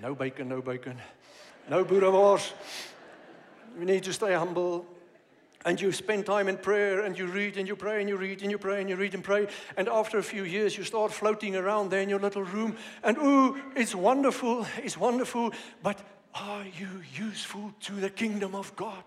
No 0.00 0.14
bacon, 0.14 0.48
no 0.48 0.62
bacon, 0.62 0.96
no 1.68 1.84
boerewors. 1.84 2.52
We 3.78 3.84
need 3.84 4.04
to 4.04 4.12
stay 4.14 4.32
humble 4.32 4.86
and 5.64 5.80
you 5.80 5.92
spend 5.92 6.26
time 6.26 6.48
in 6.48 6.56
prayer 6.56 7.00
and 7.00 7.18
you 7.18 7.26
read 7.26 7.56
and 7.56 7.66
you 7.66 7.76
pray 7.76 8.00
and 8.00 8.08
you 8.08 8.16
read 8.16 8.42
and 8.42 8.50
you 8.50 8.58
pray 8.58 8.80
and 8.80 8.90
you 8.90 8.96
read 8.96 9.14
and 9.14 9.24
pray. 9.24 9.46
And 9.76 9.88
after 9.88 10.18
a 10.18 10.22
few 10.22 10.44
years, 10.44 10.76
you 10.76 10.84
start 10.84 11.12
floating 11.12 11.56
around 11.56 11.90
there 11.90 12.02
in 12.02 12.08
your 12.08 12.20
little 12.20 12.44
room. 12.44 12.76
And 13.02 13.16
ooh, 13.18 13.60
it's 13.74 13.94
wonderful, 13.94 14.66
it's 14.82 14.98
wonderful. 14.98 15.52
But 15.82 16.00
are 16.34 16.64
you 16.64 17.02
useful 17.14 17.72
to 17.82 17.92
the 17.94 18.10
kingdom 18.10 18.54
of 18.54 18.74
God? 18.76 19.02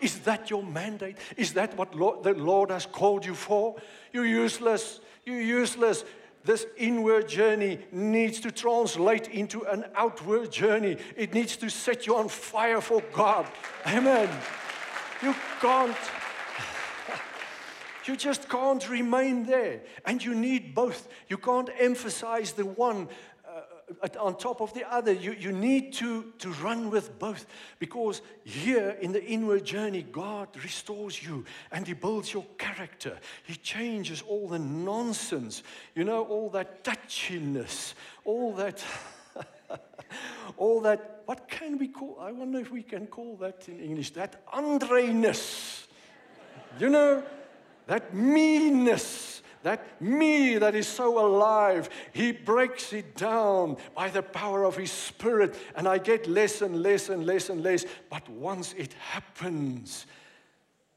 Is 0.00 0.20
that 0.20 0.50
your 0.50 0.62
mandate? 0.62 1.18
Is 1.36 1.52
that 1.54 1.76
what 1.76 1.94
Lord, 1.94 2.22
the 2.22 2.34
Lord 2.34 2.70
has 2.70 2.86
called 2.86 3.24
you 3.24 3.34
for? 3.34 3.76
You're 4.12 4.26
useless. 4.26 5.00
You're 5.24 5.40
useless. 5.40 6.04
This 6.44 6.66
inward 6.76 7.28
journey 7.28 7.78
needs 7.92 8.40
to 8.40 8.50
translate 8.50 9.28
into 9.28 9.64
an 9.64 9.84
outward 9.94 10.50
journey. 10.50 10.96
It 11.16 11.34
needs 11.34 11.56
to 11.58 11.68
set 11.68 12.06
you 12.06 12.16
on 12.16 12.28
fire 12.28 12.80
for 12.80 13.02
God. 13.12 13.46
Amen. 13.86 14.30
You 15.22 15.34
can't. 15.60 15.96
You 18.06 18.16
just 18.16 18.48
can't 18.48 18.88
remain 18.88 19.44
there. 19.44 19.80
And 20.06 20.24
you 20.24 20.34
need 20.34 20.74
both. 20.74 21.08
You 21.28 21.36
can't 21.36 21.68
emphasize 21.78 22.52
the 22.52 22.64
one 22.64 23.08
uh, 23.46 24.08
on 24.18 24.38
top 24.38 24.62
of 24.62 24.72
the 24.72 24.90
other. 24.90 25.12
You, 25.12 25.32
you 25.32 25.52
need 25.52 25.92
to, 25.94 26.32
to 26.38 26.48
run 26.52 26.90
with 26.90 27.18
both. 27.18 27.44
Because 27.78 28.22
here 28.44 28.96
in 29.02 29.12
the 29.12 29.22
inward 29.22 29.64
journey, 29.64 30.06
God 30.10 30.48
restores 30.62 31.22
you 31.22 31.44
and 31.70 31.86
He 31.86 31.92
builds 31.92 32.32
your 32.32 32.46
character. 32.56 33.18
He 33.44 33.56
changes 33.56 34.22
all 34.22 34.48
the 34.48 34.58
nonsense, 34.58 35.62
you 35.94 36.04
know, 36.04 36.24
all 36.24 36.48
that 36.50 36.84
touchiness, 36.84 37.92
all 38.24 38.54
that. 38.54 38.82
all 40.56 40.80
that, 40.82 41.22
what 41.26 41.48
can 41.48 41.78
we 41.78 41.88
call, 41.88 42.18
I 42.20 42.32
wonder 42.32 42.58
if 42.58 42.70
we 42.70 42.82
can 42.82 43.06
call 43.06 43.36
that 43.36 43.68
in 43.68 43.80
English, 43.80 44.10
that 44.10 44.46
Andreness. 44.46 45.86
You 46.78 46.90
know, 46.90 47.22
that 47.86 48.14
meanness, 48.14 49.42
that 49.62 50.00
me 50.00 50.58
that 50.58 50.74
is 50.74 50.86
so 50.86 51.26
alive, 51.26 51.88
he 52.12 52.32
breaks 52.32 52.92
it 52.92 53.16
down 53.16 53.76
by 53.94 54.10
the 54.10 54.22
power 54.22 54.64
of 54.64 54.76
his 54.76 54.92
spirit, 54.92 55.56
and 55.74 55.88
I 55.88 55.98
get 55.98 56.26
less 56.26 56.62
and 56.62 56.82
less 56.82 57.08
and 57.08 57.26
less 57.26 57.48
and 57.48 57.62
less. 57.62 57.84
But 58.10 58.28
once 58.28 58.74
it 58.76 58.92
happens, 58.94 60.06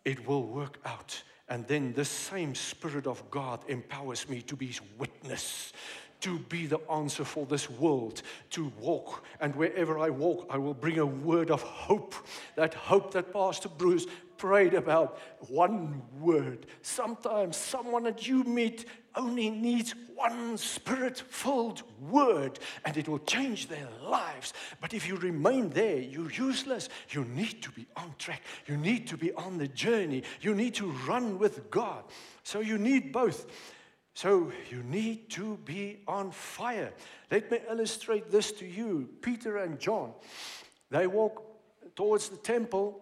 it 0.05 0.27
will 0.27 0.43
work 0.43 0.79
out. 0.85 1.23
And 1.51 1.67
then 1.67 1.91
the 1.91 2.05
same 2.05 2.55
Spirit 2.55 3.05
of 3.05 3.29
God 3.29 3.59
empowers 3.67 4.29
me 4.29 4.41
to 4.43 4.55
be 4.55 4.67
His 4.67 4.79
witness, 4.97 5.73
to 6.21 6.39
be 6.39 6.65
the 6.65 6.79
answer 6.89 7.25
for 7.25 7.45
this 7.45 7.69
world, 7.69 8.21
to 8.51 8.71
walk. 8.79 9.23
And 9.39 9.55
wherever 9.55 9.99
I 9.99 10.09
walk, 10.09 10.47
I 10.49 10.57
will 10.57 10.73
bring 10.73 10.99
a 10.99 11.05
word 11.05 11.51
of 11.51 11.61
hope. 11.61 12.15
That 12.55 12.73
hope 12.73 13.11
that 13.13 13.33
Pastor 13.33 13.69
Bruce 13.69 14.05
prayed 14.37 14.73
about. 14.73 15.19
One 15.49 16.01
word. 16.19 16.65
Sometimes 16.81 17.57
someone 17.57 18.03
that 18.03 18.27
you 18.27 18.43
meet 18.43 18.85
only 19.15 19.49
needs 19.49 19.93
one 20.15 20.57
spirit 20.57 21.17
filled 21.29 21.83
word 21.99 22.59
and 22.85 22.95
it 22.95 23.07
will 23.07 23.19
change 23.19 23.67
their 23.67 23.87
lives. 24.03 24.53
But 24.79 24.93
if 24.93 25.07
you 25.07 25.15
remain 25.17 25.69
there, 25.69 25.97
you're 25.97 26.31
useless. 26.31 26.89
You 27.09 27.25
need 27.25 27.61
to 27.63 27.71
be 27.71 27.87
on 27.95 28.13
track. 28.17 28.41
You 28.67 28.77
need 28.77 29.07
to 29.07 29.17
be 29.17 29.33
on 29.33 29.57
the 29.57 29.67
journey. 29.67 30.23
You 30.41 30.53
need 30.53 30.75
to 30.75 30.91
run 31.07 31.39
with 31.39 31.69
God. 31.69 32.03
So 32.43 32.59
you 32.59 32.77
need 32.77 33.11
both. 33.11 33.45
So 34.13 34.51
you 34.69 34.83
need 34.83 35.29
to 35.31 35.57
be 35.63 35.99
on 36.07 36.31
fire. 36.31 36.91
Let 37.29 37.49
me 37.49 37.59
illustrate 37.69 38.29
this 38.29 38.51
to 38.53 38.65
you. 38.65 39.09
Peter 39.21 39.57
and 39.57 39.79
John, 39.79 40.13
they 40.89 41.07
walk 41.07 41.43
towards 41.95 42.29
the 42.29 42.37
temple 42.37 43.01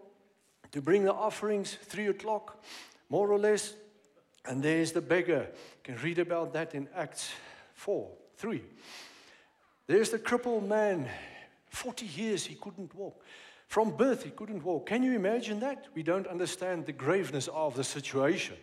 to 0.71 0.81
bring 0.81 1.03
the 1.03 1.13
offerings, 1.13 1.77
three 1.83 2.07
o'clock, 2.07 2.63
more 3.09 3.31
or 3.31 3.39
less. 3.39 3.73
And 4.45 4.61
there's 4.63 4.91
the 4.91 5.01
beggar. 5.01 5.47
You 5.49 5.83
can 5.83 5.97
read 5.97 6.19
about 6.19 6.53
that 6.53 6.75
in 6.75 6.87
Acts 6.95 7.29
4 7.73 8.09
3. 8.37 8.63
There's 9.87 10.11
the 10.11 10.19
crippled 10.19 10.67
man. 10.67 11.09
40 11.71 12.05
years 12.05 12.45
he 12.45 12.55
couldn't 12.55 12.93
walk. 12.95 13.23
From 13.67 13.95
birth, 13.95 14.23
he 14.23 14.31
couldn't 14.31 14.63
walk. 14.63 14.87
Can 14.87 15.03
you 15.03 15.13
imagine 15.13 15.59
that? 15.59 15.87
We 15.93 16.01
don't 16.01 16.25
understand 16.25 16.85
the 16.85 16.91
graveness 16.91 17.47
of 17.49 17.75
the 17.75 17.83
situation. 17.83 18.55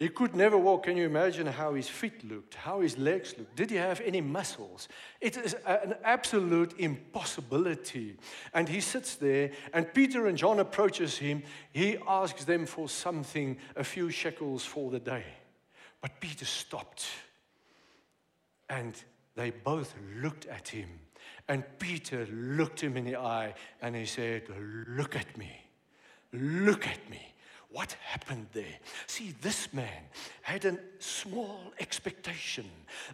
He 0.00 0.08
could 0.08 0.34
never 0.34 0.56
walk. 0.56 0.84
Can 0.84 0.96
you 0.96 1.04
imagine 1.04 1.46
how 1.46 1.74
his 1.74 1.86
feet 1.86 2.24
looked, 2.24 2.54
how 2.54 2.80
his 2.80 2.96
legs 2.96 3.34
looked? 3.36 3.54
Did 3.54 3.70
he 3.70 3.76
have 3.76 4.00
any 4.00 4.22
muscles? 4.22 4.88
It 5.20 5.36
is 5.36 5.54
an 5.66 5.94
absolute 6.02 6.74
impossibility. 6.78 8.16
And 8.54 8.66
he 8.66 8.80
sits 8.80 9.16
there, 9.16 9.50
and 9.74 9.92
Peter 9.92 10.26
and 10.26 10.38
John 10.38 10.58
approaches 10.58 11.18
him. 11.18 11.42
He 11.74 11.98
asks 12.08 12.44
them 12.44 12.64
for 12.64 12.88
something, 12.88 13.58
a 13.76 13.84
few 13.84 14.08
shekels 14.10 14.64
for 14.64 14.90
the 14.90 15.00
day. 15.00 15.24
But 16.00 16.18
Peter 16.18 16.46
stopped. 16.46 17.04
And 18.70 18.94
they 19.34 19.50
both 19.50 19.94
looked 20.22 20.46
at 20.46 20.68
him. 20.68 20.88
And 21.46 21.62
Peter 21.78 22.26
looked 22.32 22.80
him 22.80 22.96
in 22.96 23.04
the 23.04 23.16
eye 23.16 23.52
and 23.82 23.94
he 23.94 24.06
said, 24.06 24.44
Look 24.88 25.14
at 25.14 25.36
me. 25.36 25.60
Look 26.32 26.86
at 26.86 27.10
me. 27.10 27.34
What 27.72 27.92
happened 28.04 28.48
there? 28.52 28.78
See, 29.06 29.34
this 29.40 29.72
man 29.72 30.02
had 30.42 30.64
a 30.64 30.76
small 30.98 31.60
expectation 31.78 32.64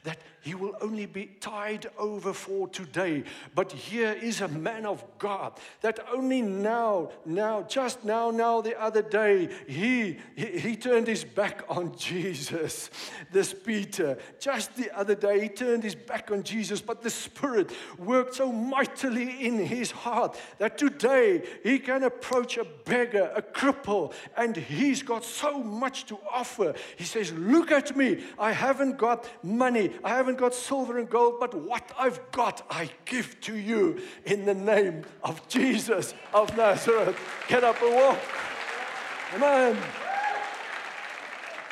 that 0.04 0.18
he 0.40 0.54
will 0.54 0.74
only 0.80 1.06
be 1.06 1.26
tied 1.40 1.86
over 1.98 2.32
for 2.32 2.68
today. 2.68 3.24
But 3.54 3.72
here 3.72 4.12
is 4.12 4.40
a 4.40 4.48
man 4.48 4.86
of 4.86 5.04
God 5.18 5.58
that 5.80 5.98
only 6.10 6.40
now, 6.40 7.10
now, 7.24 7.62
just 7.62 8.04
now, 8.04 8.30
now, 8.30 8.60
the 8.60 8.80
other 8.80 9.02
day, 9.02 9.50
he, 9.66 10.18
he, 10.34 10.58
he 10.58 10.76
turned 10.76 11.08
his 11.08 11.24
back 11.24 11.64
on 11.68 11.94
Jesus. 11.96 12.90
This 13.32 13.52
Peter, 13.52 14.16
just 14.40 14.74
the 14.76 14.96
other 14.96 15.14
day, 15.14 15.40
he 15.40 15.48
turned 15.48 15.82
his 15.82 15.94
back 15.96 16.30
on 16.30 16.42
Jesus, 16.42 16.80
but 16.80 17.02
the 17.02 17.10
Spirit 17.10 17.72
worked 17.98 18.36
so 18.36 18.52
mightily 18.52 19.44
in 19.44 19.58
his 19.58 19.90
heart 19.90 20.38
that 20.58 20.78
today 20.78 21.42
he 21.62 21.78
can 21.78 22.04
approach 22.04 22.56
a 22.56 22.64
beggar, 22.84 23.32
a 23.34 23.42
cripple, 23.42 24.14
and 24.36 24.45
he's 24.54 25.02
got 25.02 25.24
so 25.24 25.62
much 25.62 26.04
to 26.06 26.18
offer. 26.30 26.74
He 26.96 27.04
says, 27.04 27.32
Look 27.32 27.72
at 27.72 27.96
me. 27.96 28.22
I 28.38 28.52
haven't 28.52 28.98
got 28.98 29.28
money, 29.42 29.92
I 30.04 30.10
haven't 30.10 30.36
got 30.36 30.54
silver 30.54 30.98
and 30.98 31.08
gold, 31.08 31.40
but 31.40 31.54
what 31.54 31.90
I've 31.98 32.20
got, 32.32 32.66
I 32.68 32.90
give 33.06 33.40
to 33.42 33.56
you 33.56 34.02
in 34.26 34.44
the 34.44 34.54
name 34.54 35.04
of 35.24 35.48
Jesus 35.48 36.14
of 36.34 36.54
Nazareth. 36.56 37.18
Get 37.48 37.64
up 37.64 37.80
and 37.80 37.94
walk. 37.94 38.18
Amen. 39.34 40.05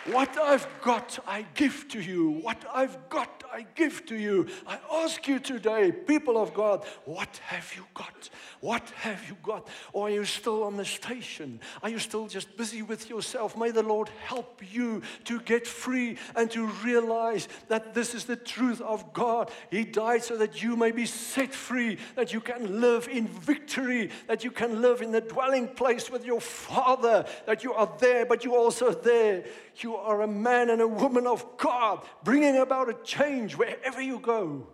What 0.06 0.36
I've 0.36 0.68
got, 0.82 1.18
I 1.26 1.46
give 1.54 1.88
to 1.88 2.00
you. 2.00 2.28
What 2.42 2.62
I've 2.72 3.08
got, 3.08 3.42
I 3.50 3.64
give 3.74 4.04
to 4.06 4.16
you. 4.16 4.48
I 4.66 4.78
ask 4.92 5.26
you 5.26 5.38
today, 5.38 5.92
people 5.92 6.36
of 6.36 6.52
God, 6.52 6.84
what 7.06 7.38
have 7.46 7.72
you 7.74 7.86
got? 7.94 8.28
What 8.60 8.90
have 8.96 9.26
you 9.26 9.36
got? 9.42 9.66
Or 9.94 10.08
are 10.08 10.10
you 10.10 10.26
still 10.26 10.64
on 10.64 10.76
the 10.76 10.84
station? 10.84 11.58
Are 11.82 11.88
you 11.88 11.98
still 11.98 12.26
just 12.26 12.54
busy 12.54 12.82
with 12.82 13.08
yourself? 13.08 13.56
May 13.56 13.70
the 13.70 13.82
Lord 13.82 14.10
help 14.24 14.60
you 14.70 15.00
to 15.24 15.40
get 15.40 15.66
free 15.66 16.18
and 16.36 16.50
to 16.50 16.66
realize 16.84 17.48
that 17.68 17.94
this 17.94 18.14
is 18.14 18.26
the 18.26 18.36
truth 18.36 18.82
of 18.82 19.10
God. 19.14 19.50
He 19.70 19.84
died 19.84 20.22
so 20.22 20.36
that 20.36 20.62
you 20.62 20.76
may 20.76 20.90
be 20.90 21.06
set 21.06 21.54
free, 21.54 21.96
that 22.14 22.30
you 22.30 22.42
can 22.42 22.78
live 22.82 23.08
in 23.08 23.26
victory, 23.26 24.10
that 24.26 24.44
you 24.44 24.50
can 24.50 24.82
live 24.82 25.00
in 25.00 25.12
the 25.12 25.22
dwelling 25.22 25.66
place 25.68 26.10
with 26.10 26.26
your 26.26 26.42
Father, 26.42 27.24
that 27.46 27.64
you 27.64 27.72
are 27.72 27.90
there, 28.00 28.26
but 28.26 28.44
you're 28.44 28.58
also 28.58 28.90
there 28.92 29.44
you 29.82 29.96
are 29.96 30.22
a 30.22 30.28
man 30.28 30.70
and 30.70 30.80
a 30.80 30.86
woman 30.86 31.26
of 31.26 31.56
God, 31.56 32.04
bringing 32.22 32.56
about 32.58 32.88
a 32.88 32.94
change 33.04 33.56
wherever 33.56 34.00
you 34.00 34.18
go. 34.20 34.68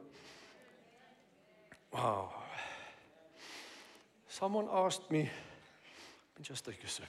Wow. 1.92 2.32
Someone 4.28 4.68
asked 4.72 5.10
me, 5.10 5.30
just 6.42 6.64
take 6.64 6.82
a 6.84 6.88
sip. 6.88 7.06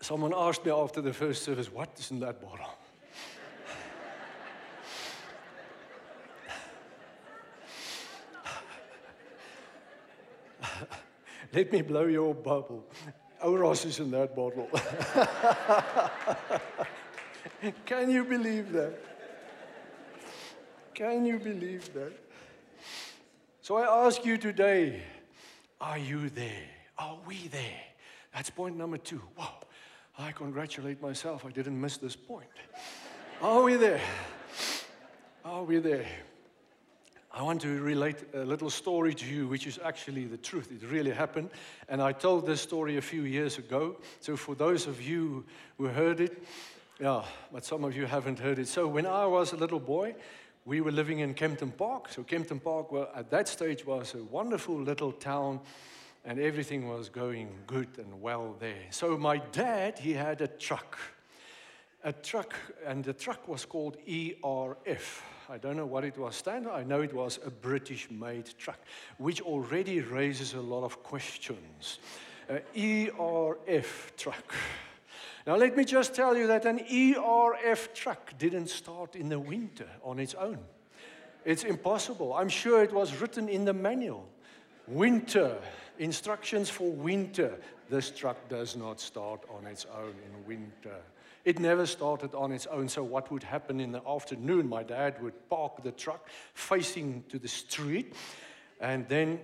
Someone 0.00 0.32
asked 0.34 0.64
me 0.64 0.70
after 0.70 1.00
the 1.00 1.12
first 1.12 1.42
service, 1.42 1.70
what 1.72 1.90
is 1.98 2.10
in 2.10 2.20
that 2.20 2.40
bottle? 2.40 2.66
Let 11.52 11.72
me 11.72 11.82
blow 11.82 12.06
your 12.06 12.34
bubble. 12.34 12.86
Oros 13.42 13.84
is 13.84 14.00
in 14.00 14.10
that 14.10 14.34
bottle. 14.34 14.68
Can 17.86 18.10
you 18.10 18.24
believe 18.24 18.72
that? 18.72 18.94
Can 20.94 21.24
you 21.24 21.38
believe 21.38 21.92
that? 21.94 22.12
So 23.62 23.76
I 23.76 24.06
ask 24.06 24.24
you 24.24 24.38
today 24.38 25.02
are 25.80 25.98
you 25.98 26.28
there? 26.30 26.68
Are 26.98 27.18
we 27.26 27.48
there? 27.48 27.80
That's 28.34 28.50
point 28.50 28.76
number 28.76 28.98
two. 28.98 29.22
Wow, 29.36 29.54
I 30.18 30.32
congratulate 30.32 31.00
myself. 31.00 31.44
I 31.46 31.50
didn't 31.50 31.80
miss 31.80 31.96
this 31.96 32.16
point. 32.16 32.48
Are 33.40 33.62
we 33.62 33.76
there? 33.76 34.00
Are 35.44 35.62
we 35.62 35.78
there? 35.78 36.06
I 37.30 37.42
want 37.42 37.60
to 37.60 37.80
relate 37.80 38.16
a 38.32 38.44
little 38.44 38.70
story 38.70 39.12
to 39.14 39.26
you, 39.26 39.46
which 39.48 39.66
is 39.66 39.78
actually 39.84 40.24
the 40.24 40.38
truth. 40.38 40.72
It 40.72 40.88
really 40.90 41.10
happened. 41.10 41.50
And 41.88 42.00
I 42.00 42.12
told 42.12 42.46
this 42.46 42.62
story 42.62 42.96
a 42.96 43.02
few 43.02 43.22
years 43.22 43.58
ago. 43.58 43.96
So, 44.20 44.36
for 44.36 44.54
those 44.54 44.86
of 44.86 45.02
you 45.02 45.44
who 45.76 45.86
heard 45.86 46.20
it, 46.20 46.42
yeah, 46.98 47.22
but 47.52 47.64
some 47.64 47.84
of 47.84 47.94
you 47.94 48.06
haven't 48.06 48.38
heard 48.38 48.58
it. 48.58 48.66
So, 48.66 48.88
when 48.88 49.04
I 49.04 49.26
was 49.26 49.52
a 49.52 49.56
little 49.56 49.78
boy, 49.78 50.14
we 50.64 50.80
were 50.80 50.90
living 50.90 51.18
in 51.18 51.34
Kempton 51.34 51.70
Park. 51.70 52.08
So, 52.08 52.22
Kempton 52.22 52.60
Park, 52.60 52.90
well, 52.90 53.10
at 53.14 53.30
that 53.30 53.46
stage, 53.46 53.84
was 53.84 54.14
a 54.14 54.24
wonderful 54.24 54.76
little 54.76 55.12
town, 55.12 55.60
and 56.24 56.40
everything 56.40 56.88
was 56.88 57.10
going 57.10 57.50
good 57.66 57.88
and 57.98 58.22
well 58.22 58.56
there. 58.58 58.86
So, 58.90 59.18
my 59.18 59.36
dad, 59.52 59.98
he 59.98 60.14
had 60.14 60.40
a 60.40 60.48
truck. 60.48 60.98
A 62.04 62.12
truck, 62.12 62.54
and 62.86 63.04
the 63.04 63.12
truck 63.12 63.46
was 63.46 63.66
called 63.66 63.98
ERF. 64.06 65.22
I 65.50 65.56
don't 65.56 65.76
know 65.76 65.86
what 65.86 66.04
it 66.04 66.18
was 66.18 66.36
standard. 66.36 66.72
I 66.72 66.84
know 66.84 67.00
it 67.00 67.14
was 67.14 67.38
a 67.44 67.50
British 67.50 68.10
made 68.10 68.50
truck, 68.58 68.78
which 69.16 69.40
already 69.40 70.00
raises 70.00 70.52
a 70.52 70.60
lot 70.60 70.84
of 70.84 71.02
questions. 71.02 72.00
ERF 72.76 74.12
truck. 74.16 74.54
Now, 75.46 75.56
let 75.56 75.74
me 75.74 75.84
just 75.86 76.14
tell 76.14 76.36
you 76.36 76.46
that 76.48 76.66
an 76.66 76.80
ERF 76.80 77.94
truck 77.94 78.36
didn't 78.38 78.68
start 78.68 79.16
in 79.16 79.30
the 79.30 79.38
winter 79.38 79.88
on 80.02 80.18
its 80.18 80.34
own. 80.34 80.58
It's 81.46 81.64
impossible. 81.64 82.34
I'm 82.34 82.50
sure 82.50 82.82
it 82.82 82.92
was 82.92 83.18
written 83.18 83.48
in 83.48 83.64
the 83.64 83.72
manual. 83.72 84.28
Winter, 84.86 85.56
instructions 85.98 86.68
for 86.68 86.90
winter. 86.90 87.58
This 87.88 88.10
truck 88.10 88.48
does 88.48 88.76
not 88.76 89.00
start 89.00 89.44
on 89.48 89.66
its 89.66 89.86
own 89.86 90.14
in 90.26 90.46
winter. 90.46 90.96
It 91.44 91.58
never 91.58 91.86
started 91.86 92.34
on 92.34 92.52
its 92.52 92.66
own. 92.66 92.88
So, 92.88 93.02
what 93.02 93.30
would 93.32 93.42
happen 93.42 93.80
in 93.80 93.92
the 93.92 94.02
afternoon? 94.06 94.68
My 94.68 94.82
dad 94.82 95.22
would 95.22 95.48
park 95.48 95.82
the 95.82 95.92
truck 95.92 96.28
facing 96.52 97.24
to 97.30 97.38
the 97.38 97.48
street. 97.48 98.14
And 98.80 99.08
then 99.08 99.40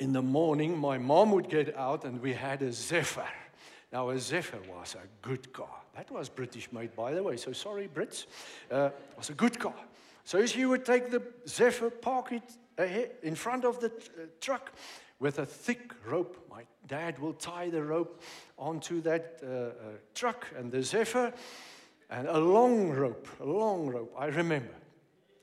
in 0.00 0.12
the 0.12 0.22
morning, 0.22 0.78
my 0.78 0.96
mom 0.98 1.32
would 1.32 1.50
get 1.50 1.76
out 1.76 2.04
and 2.04 2.22
we 2.22 2.32
had 2.32 2.62
a 2.62 2.72
Zephyr. 2.72 3.28
Now, 3.92 4.10
a 4.10 4.18
Zephyr 4.18 4.60
was 4.68 4.94
a 4.94 5.06
good 5.20 5.52
car. 5.52 5.82
That 5.94 6.10
was 6.10 6.28
British 6.28 6.72
made, 6.72 6.96
by 6.96 7.12
the 7.12 7.22
way. 7.22 7.36
So, 7.36 7.52
sorry, 7.52 7.88
Brits. 7.88 8.26
Uh, 8.70 8.90
it 9.10 9.18
was 9.18 9.30
a 9.30 9.34
good 9.34 9.58
car. 9.58 9.74
So, 10.24 10.44
she 10.46 10.64
would 10.64 10.84
take 10.84 11.10
the 11.10 11.22
Zephyr, 11.46 11.90
park 11.90 12.32
it 12.32 13.18
in 13.22 13.34
front 13.34 13.64
of 13.64 13.80
the 13.80 13.88
uh, 13.88 14.26
truck 14.40 14.72
with 15.18 15.38
a 15.38 15.46
thick 15.46 15.92
rope. 16.04 16.46
My 16.50 16.64
dad 16.86 17.18
will 17.18 17.32
tie 17.32 17.70
the 17.70 17.82
rope 17.82 18.22
onto 18.58 19.00
that 19.02 19.40
uh, 19.42 19.46
uh, 19.46 19.72
truck 20.14 20.46
and 20.56 20.70
the 20.70 20.82
Zephyr, 20.82 21.32
and 22.10 22.28
a 22.28 22.38
long 22.38 22.90
rope, 22.90 23.28
a 23.40 23.44
long 23.44 23.88
rope, 23.88 24.14
I 24.18 24.26
remember. 24.26 24.74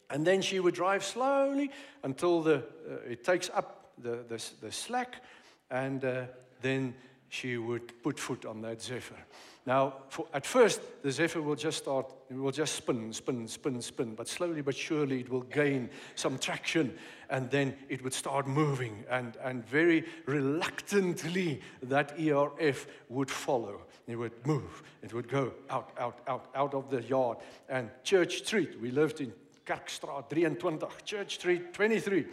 And 0.09 0.25
then 0.25 0.41
she 0.41 0.59
would 0.59 0.75
drive 0.75 1.03
slowly 1.03 1.71
until 2.03 2.41
the, 2.41 2.57
uh, 2.57 3.09
it 3.09 3.23
takes 3.23 3.49
up 3.49 3.91
the, 3.97 4.23
the, 4.27 4.43
the 4.61 4.71
slack, 4.71 5.21
and 5.69 6.03
uh, 6.05 6.25
then 6.61 6.93
she 7.29 7.57
would 7.57 8.03
put 8.03 8.19
foot 8.19 8.45
on 8.45 8.61
that 8.61 8.81
Zephyr. 8.81 9.25
Now, 9.65 9.93
for, 10.09 10.27
at 10.33 10.45
first, 10.45 10.81
the 11.03 11.11
Zephyr 11.11 11.41
will 11.41 11.55
just 11.55 11.77
start, 11.77 12.13
it 12.29 12.35
will 12.35 12.51
just 12.51 12.75
spin, 12.75 13.13
spin, 13.13 13.47
spin, 13.47 13.81
spin, 13.81 14.13
but 14.13 14.27
slowly 14.27 14.61
but 14.61 14.75
surely 14.75 15.21
it 15.21 15.29
will 15.29 15.43
gain 15.43 15.89
some 16.15 16.37
traction 16.37 16.97
and 17.29 17.49
then 17.49 17.73
it 17.87 18.03
would 18.03 18.13
start 18.13 18.45
moving. 18.45 19.05
And, 19.09 19.37
and 19.41 19.65
very 19.65 20.03
reluctantly, 20.25 21.61
that 21.83 22.19
ERF 22.19 22.87
would 23.07 23.31
follow. 23.31 23.81
It 24.05 24.17
would 24.17 24.45
move, 24.45 24.83
it 25.01 25.13
would 25.13 25.29
go 25.29 25.53
out, 25.69 25.91
out, 25.97 26.19
out, 26.27 26.47
out 26.55 26.73
of 26.73 26.89
the 26.89 27.01
yard. 27.03 27.37
And 27.69 27.89
Church 28.03 28.39
Street, 28.39 28.81
we 28.81 28.91
lived 28.91 29.21
in 29.21 29.31
Kerkstraat 29.65 30.29
23, 30.29 30.89
Church 31.05 31.35
Street 31.35 31.73
23. 31.73 32.25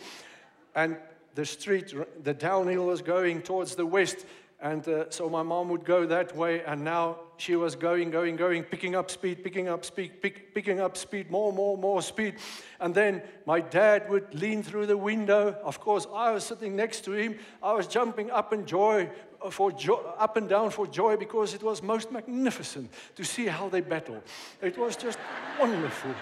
And 0.75 0.97
the 1.37 1.45
street, 1.47 1.95
the 2.25 2.35
downhill 2.35 2.87
was 2.87 3.03
going 3.03 3.43
towards 3.43 3.77
the 3.77 3.87
west 3.87 4.27
and 4.63 4.87
uh, 4.89 5.11
so 5.11 5.31
my 5.31 5.43
mom 5.43 5.71
would 5.71 5.85
go 5.85 6.05
that 6.07 6.37
way, 6.37 6.63
and 6.65 6.85
now 6.85 7.19
she 7.39 7.57
was 7.57 7.75
going, 7.75 8.11
going, 8.11 8.37
going, 8.37 8.63
picking 8.63 8.95
up 8.95 9.11
speed, 9.11 9.43
picking 9.43 9.69
up 9.69 9.87
speed, 9.87 10.21
pick, 10.21 10.55
picking 10.55 10.81
up 10.81 10.99
speed, 10.99 11.31
more, 11.31 11.51
more, 11.53 11.79
more 11.79 12.03
speed. 12.03 12.35
And 12.79 12.95
then 12.95 13.23
my 13.47 13.61
dad 13.61 14.11
would 14.11 14.35
lean 14.35 14.63
through 14.63 14.87
the 14.87 14.97
window. 14.99 15.57
Of 15.65 15.81
course, 15.81 16.07
I 16.13 16.33
was 16.33 16.45
sitting 16.45 16.77
next 16.77 17.05
to 17.07 17.13
him. 17.13 17.37
I 17.63 17.73
was 17.73 17.87
jumping 17.87 18.31
up 18.31 18.53
and 18.53 18.67
joy 18.67 19.09
uh, 19.43 19.49
for 19.49 19.73
up 20.19 20.37
and 20.37 20.47
down 20.47 20.69
for 20.71 20.87
joy 20.87 21.17
because 21.17 21.55
it 21.55 21.63
was 21.63 21.83
most 21.83 22.13
magnificent 22.13 22.93
to 23.17 23.25
see 23.25 23.47
how 23.47 23.71
they 23.71 23.81
battle. 23.81 24.23
It 24.61 24.77
was 24.77 24.95
just 24.97 25.19
wonderful. 25.59 26.15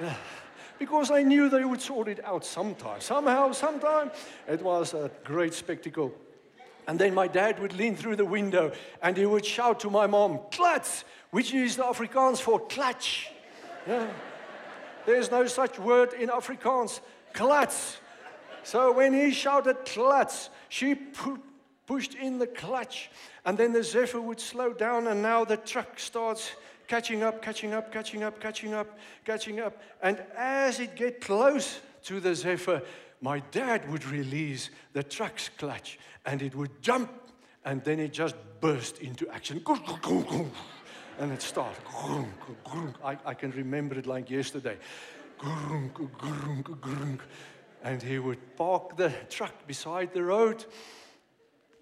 because 0.78 1.10
I 1.10 1.22
knew 1.22 1.50
they 1.50 1.64
would 1.64 1.82
sort 1.82 2.08
it 2.08 2.24
out 2.24 2.44
sometime, 2.44 3.00
somehow, 3.00 3.52
sometime. 3.52 4.10
It 4.48 4.62
was 4.62 4.94
a 4.94 5.10
great 5.24 5.52
spectacle. 5.52 6.14
And 6.86 6.98
then 6.98 7.14
my 7.14 7.28
dad 7.28 7.58
would 7.60 7.74
lean 7.74 7.96
through 7.96 8.16
the 8.16 8.24
window 8.24 8.72
and 9.02 9.16
he 9.16 9.26
would 9.26 9.46
shout 9.46 9.80
to 9.80 9.90
my 9.90 10.06
mom, 10.06 10.38
klats, 10.50 11.04
which 11.30 11.54
is 11.54 11.76
the 11.76 11.84
Afrikaans 11.84 12.40
for 12.40 12.58
clutch. 12.58 13.30
Yeah. 13.86 14.08
There's 15.06 15.30
no 15.30 15.46
such 15.46 15.78
word 15.78 16.12
in 16.12 16.28
Afrikaans, 16.28 17.00
klats. 17.34 17.96
So 18.62 18.92
when 18.92 19.12
he 19.12 19.32
shouted 19.32 19.84
klats, 19.84 20.48
she 20.68 20.94
pu- 20.94 21.42
pushed 21.86 22.14
in 22.14 22.38
the 22.38 22.46
clutch. 22.46 23.10
And 23.44 23.58
then 23.58 23.72
the 23.72 23.82
Zephyr 23.82 24.20
would 24.20 24.38
slow 24.40 24.72
down, 24.72 25.08
and 25.08 25.20
now 25.20 25.44
the 25.44 25.56
truck 25.56 25.98
starts 25.98 26.52
catching 26.86 27.22
up, 27.22 27.42
catching 27.42 27.72
up, 27.72 27.92
catching 27.92 28.22
up, 28.22 28.40
catching 28.40 28.74
up, 28.74 28.98
catching 29.24 29.60
up. 29.60 29.82
And 30.00 30.22
as 30.36 30.78
it 30.78 30.94
gets 30.94 31.24
close 31.24 31.80
to 32.04 32.20
the 32.20 32.34
Zephyr, 32.34 32.82
my 33.22 33.38
dad 33.52 33.90
would 33.90 34.04
release 34.06 34.68
the 34.92 35.02
truck's 35.02 35.48
clutch 35.56 35.98
and 36.26 36.42
it 36.42 36.54
would 36.54 36.82
jump 36.82 37.10
and 37.64 37.82
then 37.84 38.00
it 38.00 38.12
just 38.12 38.34
burst 38.60 38.98
into 38.98 39.28
action. 39.30 39.64
And 41.18 41.30
it 41.30 41.40
started. 41.40 41.82
I, 43.04 43.16
I 43.24 43.34
can 43.34 43.52
remember 43.52 43.96
it 43.96 44.06
like 44.06 44.28
yesterday. 44.28 44.76
And 47.84 48.02
he 48.02 48.18
would 48.18 48.56
park 48.56 48.96
the 48.96 49.12
truck 49.30 49.66
beside 49.66 50.12
the 50.12 50.24
road, 50.24 50.64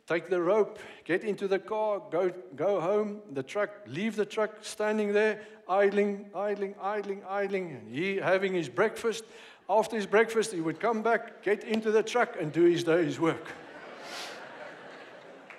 take 0.06 0.28
the 0.28 0.42
rope, 0.42 0.78
get 1.04 1.24
into 1.24 1.48
the 1.48 1.58
car, 1.58 2.02
go, 2.10 2.32
go 2.54 2.80
home, 2.80 3.20
the 3.32 3.42
truck, 3.42 3.70
leave 3.86 4.16
the 4.16 4.26
truck 4.26 4.58
standing 4.60 5.12
there, 5.12 5.40
idling, 5.68 6.28
idling, 6.34 6.74
idling, 6.82 7.22
idling, 7.26 7.70
and 7.70 7.94
he 7.94 8.16
having 8.16 8.52
his 8.52 8.68
breakfast. 8.68 9.24
After 9.70 9.94
his 9.94 10.06
breakfast, 10.06 10.52
he 10.52 10.60
would 10.60 10.80
come 10.80 11.00
back, 11.00 11.44
get 11.44 11.62
into 11.62 11.92
the 11.92 12.02
truck, 12.02 12.34
and 12.40 12.52
do 12.52 12.64
his 12.64 12.82
day's 12.82 13.20
work. 13.20 13.46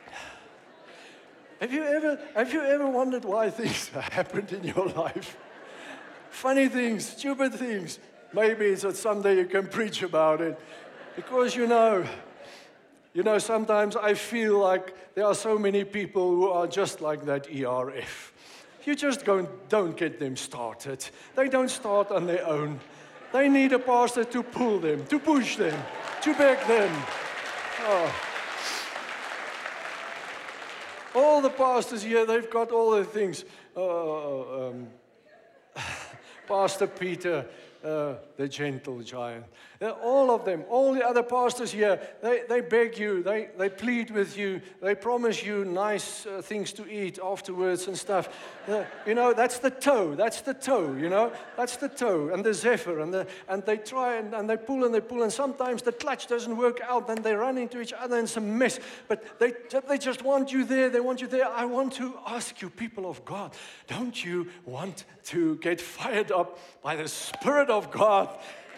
have, 1.61 1.71
you 1.71 1.81
ever, 1.81 2.19
have 2.35 2.51
you 2.51 2.61
ever 2.61 2.89
wondered 2.89 3.23
why 3.23 3.49
things 3.49 3.87
happened 4.11 4.51
in 4.51 4.65
your 4.65 4.87
life? 4.87 5.37
Funny 6.29 6.67
things, 6.67 7.07
stupid 7.07 7.53
things. 7.53 7.99
Maybe 8.33 8.65
it's 8.65 8.81
that 8.81 8.97
someday 8.97 9.37
you 9.37 9.45
can 9.45 9.67
preach 9.67 10.03
about 10.03 10.41
it. 10.41 10.59
Because 11.15 11.55
you 11.55 11.65
know, 11.65 12.05
you 13.13 13.23
know, 13.23 13.37
sometimes 13.37 13.95
I 13.95 14.15
feel 14.15 14.59
like 14.59 15.15
there 15.15 15.25
are 15.25 15.35
so 15.35 15.57
many 15.57 15.85
people 15.85 16.31
who 16.31 16.49
are 16.49 16.67
just 16.67 16.99
like 16.99 17.23
that 17.27 17.47
ERF. 17.49 18.33
You 18.83 18.93
just 18.93 19.23
don't, 19.23 19.69
don't 19.69 19.95
get 19.95 20.19
them 20.19 20.35
started. 20.35 21.05
They 21.35 21.47
don't 21.47 21.69
start 21.69 22.11
on 22.11 22.25
their 22.25 22.45
own. 22.45 22.81
They 23.33 23.47
need 23.47 23.71
a 23.71 23.79
pastor 23.79 24.23
to 24.25 24.43
pull 24.43 24.79
them, 24.79 25.05
to 25.07 25.19
push 25.19 25.55
them, 25.55 25.81
to 26.21 26.33
beg 26.33 26.59
them. 26.67 27.03
Oh. 27.81 28.15
All 31.15 31.41
the 31.41 31.49
pastors 31.49 32.03
here, 32.03 32.25
they've 32.25 32.49
got 32.49 32.71
all 32.71 32.91
the 32.91 33.03
things. 33.03 33.45
Uh, 33.75 34.67
um, 34.67 34.87
Pastor 36.47 36.87
Peter, 36.87 37.45
uh, 37.83 38.15
the 38.37 38.47
gentle 38.47 39.01
giant. 39.01 39.45
Uh, 39.81 39.89
all 40.03 40.29
of 40.29 40.45
them, 40.45 40.63
all 40.69 40.93
the 40.93 41.03
other 41.03 41.23
pastors 41.23 41.71
here, 41.71 41.99
they, 42.21 42.41
they 42.47 42.61
beg 42.61 42.97
you, 42.99 43.23
they, 43.23 43.49
they 43.57 43.69
plead 43.69 44.11
with 44.11 44.37
you, 44.37 44.61
they 44.81 44.93
promise 44.93 45.43
you 45.43 45.65
nice 45.65 46.27
uh, 46.27 46.41
things 46.41 46.71
to 46.71 46.87
eat 46.87 47.17
afterwards 47.23 47.87
and 47.87 47.97
stuff. 47.97 48.29
Uh, 48.67 48.83
you 49.07 49.15
know, 49.15 49.33
that's 49.33 49.57
the 49.57 49.71
tow, 49.71 50.13
that's 50.13 50.41
the 50.41 50.53
tow, 50.53 50.93
you 50.93 51.09
know, 51.09 51.31
that's 51.57 51.77
the 51.77 51.89
tow 51.89 52.29
and 52.29 52.43
the 52.43 52.53
zephyr. 52.53 52.99
And, 52.99 53.11
the, 53.11 53.25
and 53.47 53.65
they 53.65 53.77
try 53.77 54.17
and, 54.17 54.35
and 54.35 54.47
they 54.47 54.57
pull 54.57 54.85
and 54.85 54.93
they 54.93 55.01
pull, 55.01 55.23
and 55.23 55.33
sometimes 55.33 55.81
the 55.81 55.91
clutch 55.91 56.27
doesn't 56.27 56.55
work 56.55 56.79
out, 56.87 57.07
then 57.07 57.23
they 57.23 57.33
run 57.33 57.57
into 57.57 57.81
each 57.81 57.93
other 57.93 58.19
and 58.19 58.31
a 58.37 58.39
mess. 58.39 58.79
But 59.07 59.39
they, 59.39 59.53
they 59.87 59.97
just 59.97 60.23
want 60.23 60.51
you 60.51 60.63
there, 60.63 60.89
they 60.89 60.99
want 60.99 61.21
you 61.21 61.27
there. 61.27 61.47
I 61.47 61.65
want 61.65 61.93
to 61.93 62.13
ask 62.27 62.61
you, 62.61 62.69
people 62.69 63.09
of 63.09 63.25
God, 63.25 63.55
don't 63.87 64.23
you 64.23 64.49
want 64.65 65.05
to 65.25 65.55
get 65.57 65.81
fired 65.81 66.31
up 66.31 66.59
by 66.83 66.95
the 66.95 67.07
Spirit 67.07 67.70
of 67.71 67.89
God? 67.89 68.29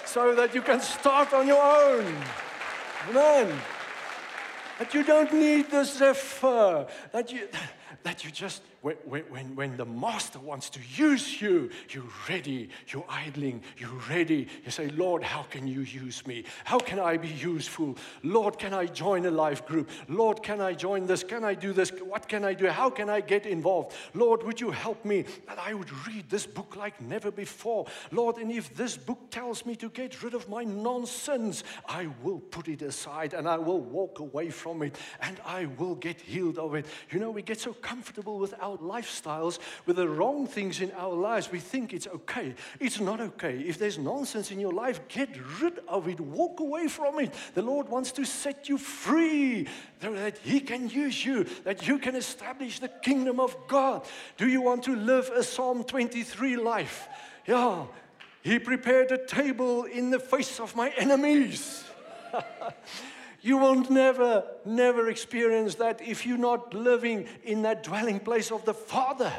so 0.06 0.36
that 0.36 0.54
you 0.54 0.62
can 0.62 0.82
start 0.82 1.34
on 1.34 1.48
your 1.48 1.62
own. 1.62 2.06
Amen. 3.10 3.60
That 4.80 4.94
you 4.94 5.04
don't 5.04 5.32
need 5.34 5.70
the 5.70 5.84
zephyr. 5.84 6.88
That 7.12 7.32
you, 7.32 7.48
that 8.04 8.24
you 8.24 8.32
just 8.32 8.62
when, 8.84 9.24
when, 9.30 9.56
when 9.56 9.78
the 9.78 9.86
master 9.86 10.40
wants 10.40 10.70
to 10.72 10.80
use 10.94 11.42
you, 11.42 11.70
you're 11.90 12.04
ready, 12.28 12.70
you're 12.90 13.06
idling, 13.08 13.62
you're 13.78 13.90
ready. 14.10 14.50
You 14.66 14.72
say, 14.72 14.90
Lord, 14.90 15.24
how 15.24 15.44
can 15.44 15.66
you 15.66 15.82
use 15.82 16.28
me? 16.28 16.44
How 16.66 16.80
can 16.80 17.00
I 17.00 17.16
be 17.16 17.30
useful? 17.30 17.98
Lord, 18.24 18.60
can 18.60 18.74
I 18.74 18.88
join 18.88 19.26
a 19.26 19.32
life 19.32 19.66
group? 19.66 19.90
Lord, 20.10 20.44
can 20.44 20.60
I 20.60 20.74
join 20.74 21.08
this? 21.08 21.24
Can 21.24 21.46
I 21.46 21.54
do 21.54 21.72
this? 21.72 21.92
What 21.92 22.28
can 22.28 22.44
I 22.44 22.54
do? 22.54 22.68
How 22.68 22.90
can 22.90 23.10
I 23.10 23.22
get 23.22 23.46
involved? 23.46 23.96
Lord, 24.14 24.44
would 24.44 24.60
you 24.60 24.72
help 24.72 25.06
me 25.06 25.24
that 25.48 25.58
I 25.58 25.74
would 25.74 25.92
read 26.06 26.30
this 26.30 26.46
book 26.46 26.76
like 26.76 27.00
never 27.00 27.32
before? 27.32 27.86
Lord, 28.12 28.38
and 28.38 28.52
if 28.52 28.76
this 28.76 28.98
book 28.98 29.30
tells 29.32 29.66
me 29.66 29.78
to 29.78 29.90
get 29.90 30.22
rid 30.22 30.34
of 30.34 30.50
my 30.50 30.66
nonsense, 30.66 31.64
I 31.88 32.10
will 32.22 32.40
put 32.40 32.68
it 32.68 32.82
aside 32.82 33.34
and 33.34 33.48
I 33.48 33.60
will 33.60 33.80
walk 33.80 34.20
away 34.20 34.50
from 34.50 34.82
it 34.84 34.98
and 35.22 35.40
I 35.46 35.68
will 35.78 35.96
get 35.96 36.20
healed 36.20 36.58
of 36.60 36.76
it. 36.76 36.86
You 37.12 37.20
know, 37.20 37.32
we 37.32 37.44
get 37.44 37.62
so 37.62 37.72
comfortable 37.76 38.40
with 38.40 38.54
our 38.60 38.73
lifestyles, 38.82 39.60
with 39.86 39.98
the 39.98 40.08
wrong 40.08 40.48
things 40.48 40.82
in 40.82 40.92
our 40.92 41.14
lives, 41.14 41.52
we 41.52 41.60
think 41.60 41.94
it's 41.94 42.08
okay. 42.08 42.56
It's 42.80 43.00
not 43.00 43.22
okay. 43.22 43.60
If 43.60 43.78
there's 43.78 43.98
nonsense 43.98 44.52
in 44.52 44.60
your 44.60 44.72
life, 44.72 45.08
get 45.08 45.30
rid 45.62 45.80
of 45.88 46.08
it, 46.08 46.20
walk 46.20 46.60
away 46.60 46.88
from 46.88 47.20
it. 47.20 47.34
The 47.54 47.62
Lord 47.62 47.90
wants 47.90 48.12
to 48.14 48.26
set 48.26 48.70
you 48.70 48.78
free 48.78 49.68
so 50.02 50.14
that 50.14 50.38
He 50.40 50.60
can 50.60 50.90
use 50.90 51.26
you, 51.26 51.46
that 51.64 51.88
you 51.88 52.00
can 52.00 52.16
establish 52.16 52.80
the 52.80 52.90
kingdom 52.90 53.40
of 53.40 53.56
God. 53.68 54.06
Do 54.38 54.48
you 54.48 54.62
want 54.62 54.84
to 54.84 54.96
live 54.96 55.30
a 55.30 55.44
Psalm 55.44 55.84
23 55.84 56.58
life? 56.58 57.08
Yeah. 57.46 57.86
He 58.42 58.60
prepared 58.60 59.12
a 59.12 59.26
table 59.26 59.86
in 59.86 60.10
the 60.10 60.20
face 60.20 60.60
of 60.60 60.76
my 60.76 60.90
enemies. 60.98 61.84
You 63.44 63.58
will 63.58 63.76
never, 63.92 64.46
never 64.64 65.10
experience 65.10 65.76
that 65.76 66.02
if 66.02 66.26
you're 66.26 66.38
not 66.38 66.74
living 66.74 67.28
in 67.44 67.64
that 67.64 67.84
dwelling 67.84 68.22
place 68.22 68.52
of 68.54 68.64
the 68.64 68.74
Father. 68.74 69.34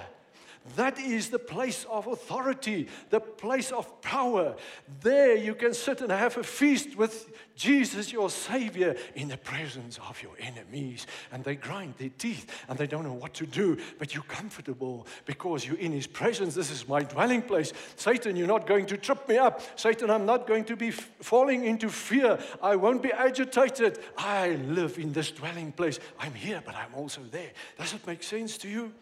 That 0.76 0.98
is 0.98 1.28
the 1.28 1.38
place 1.38 1.84
of 1.90 2.06
authority, 2.06 2.88
the 3.10 3.20
place 3.20 3.70
of 3.70 4.00
power. 4.00 4.56
There 5.02 5.36
you 5.36 5.54
can 5.54 5.74
sit 5.74 6.00
and 6.00 6.10
have 6.10 6.38
a 6.38 6.42
feast 6.42 6.96
with 6.96 7.30
Jesus, 7.54 8.10
your 8.10 8.30
Savior, 8.30 8.96
in 9.14 9.28
the 9.28 9.36
presence 9.36 9.98
of 10.08 10.22
your 10.22 10.32
enemies. 10.40 11.06
And 11.32 11.44
they 11.44 11.56
grind 11.56 11.94
their 11.98 12.10
teeth 12.16 12.50
and 12.66 12.78
they 12.78 12.86
don't 12.86 13.04
know 13.04 13.12
what 13.12 13.34
to 13.34 13.46
do, 13.46 13.76
but 13.98 14.14
you're 14.14 14.24
comfortable 14.24 15.06
because 15.26 15.66
you're 15.66 15.76
in 15.76 15.92
His 15.92 16.06
presence. 16.06 16.54
This 16.54 16.70
is 16.70 16.88
my 16.88 17.02
dwelling 17.02 17.42
place. 17.42 17.74
Satan, 17.96 18.34
you're 18.34 18.46
not 18.46 18.66
going 18.66 18.86
to 18.86 18.96
trip 18.96 19.28
me 19.28 19.36
up. 19.36 19.60
Satan, 19.78 20.08
I'm 20.08 20.24
not 20.24 20.46
going 20.46 20.64
to 20.64 20.76
be 20.76 20.90
falling 20.92 21.66
into 21.66 21.90
fear. 21.90 22.38
I 22.62 22.76
won't 22.76 23.02
be 23.02 23.12
agitated. 23.12 23.98
I 24.16 24.52
live 24.68 24.98
in 24.98 25.12
this 25.12 25.30
dwelling 25.30 25.72
place. 25.72 26.00
I'm 26.18 26.32
here, 26.32 26.62
but 26.64 26.74
I'm 26.74 26.94
also 26.94 27.20
there. 27.30 27.50
Does 27.78 27.92
it 27.92 28.06
make 28.06 28.22
sense 28.22 28.56
to 28.58 28.68
you? 28.68 28.92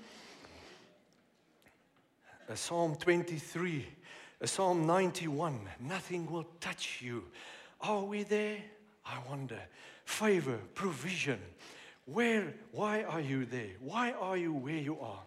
A 2.52 2.56
Psalm 2.56 2.94
23, 2.96 3.86
a 4.42 4.46
Psalm 4.46 4.86
91. 4.86 5.58
Nothing 5.80 6.30
will 6.30 6.46
touch 6.60 7.00
you. 7.00 7.24
Are 7.80 8.04
we 8.04 8.24
there? 8.24 8.58
I 9.06 9.16
wonder. 9.26 9.58
Favor, 10.04 10.58
provision. 10.74 11.40
Where, 12.04 12.52
why 12.72 13.04
are 13.04 13.22
you 13.22 13.46
there? 13.46 13.70
Why 13.80 14.12
are 14.12 14.36
you 14.36 14.52
where 14.52 14.76
you 14.76 15.00
are? 15.00 15.22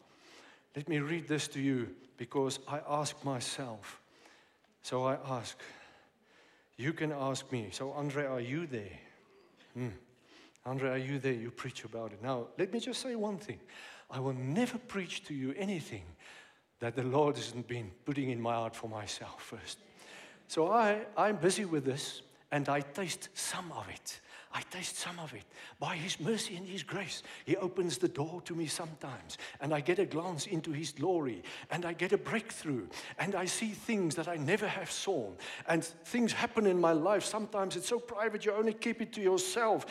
Let 0.75 0.87
me 0.87 0.99
read 0.99 1.27
this 1.27 1.47
to 1.49 1.59
you 1.59 1.89
because 2.17 2.59
I 2.67 2.79
ask 2.87 3.15
myself. 3.25 3.99
So 4.83 5.05
I 5.05 5.17
ask, 5.27 5.57
you 6.77 6.93
can 6.93 7.11
ask 7.11 7.51
me. 7.51 7.69
So, 7.71 7.91
Andre, 7.93 8.25
are 8.25 8.39
you 8.39 8.67
there? 8.67 8.99
Hmm. 9.73 9.87
Andre, 10.63 10.91
are 10.91 11.03
you 11.03 11.17
there? 11.17 11.33
You 11.33 11.49
preach 11.49 11.85
about 11.85 12.11
it. 12.11 12.21
Now, 12.21 12.49
let 12.59 12.71
me 12.71 12.79
just 12.79 13.01
say 13.01 13.15
one 13.15 13.39
thing. 13.39 13.59
I 14.11 14.19
will 14.19 14.33
never 14.33 14.77
preach 14.77 15.23
to 15.23 15.33
you 15.33 15.55
anything 15.57 16.03
that 16.85 16.95
the 16.95 17.03
Lord 17.03 17.35
hasn't 17.35 17.67
been 17.67 17.89
putting 18.05 18.29
in 18.29 18.39
my 18.39 18.53
heart 18.53 18.75
for 18.75 18.87
myself 18.87 19.41
first. 19.41 19.79
So 20.47 20.71
I, 20.71 21.01
I'm 21.17 21.37
busy 21.37 21.65
with 21.65 21.83
this 21.83 22.21
and 22.51 22.69
I 22.69 22.81
taste 22.81 23.29
some 23.33 23.71
of 23.71 23.89
it. 23.89 24.21
I 24.53 24.61
taste 24.69 24.97
some 24.97 25.19
of 25.19 25.33
it. 25.33 25.43
By 25.79 25.95
His 25.95 26.19
mercy 26.19 26.55
and 26.55 26.65
His 26.65 26.83
grace, 26.83 27.23
He 27.43 27.57
opens 27.57 27.97
the 27.97 28.07
door 28.07 28.41
to 28.45 28.55
me 28.55 28.67
sometimes, 28.67 29.37
and 29.59 29.73
I 29.73 29.81
get 29.81 29.99
a 29.99 30.05
glance 30.05 30.45
into 30.45 30.71
His 30.71 30.93
glory, 30.93 31.43
and 31.71 31.83
I 31.83 31.91
get 31.91 32.13
a 32.13 32.17
breakthrough, 32.17 32.87
and 33.19 33.35
I 33.35 33.45
see 33.45 33.71
things 33.71 34.15
that 34.15 34.29
I 34.29 34.37
never 34.37 34.65
have 34.65 34.89
saw. 34.89 35.29
And 35.67 35.83
things 35.83 36.31
happen 36.31 36.67
in 36.67 36.79
my 36.79 36.93
life. 36.93 37.25
Sometimes 37.25 37.75
it's 37.75 37.89
so 37.89 37.99
private, 37.99 38.45
you 38.45 38.53
only 38.53 38.73
keep 38.73 39.01
it 39.01 39.11
to 39.13 39.21
yourself. 39.21 39.85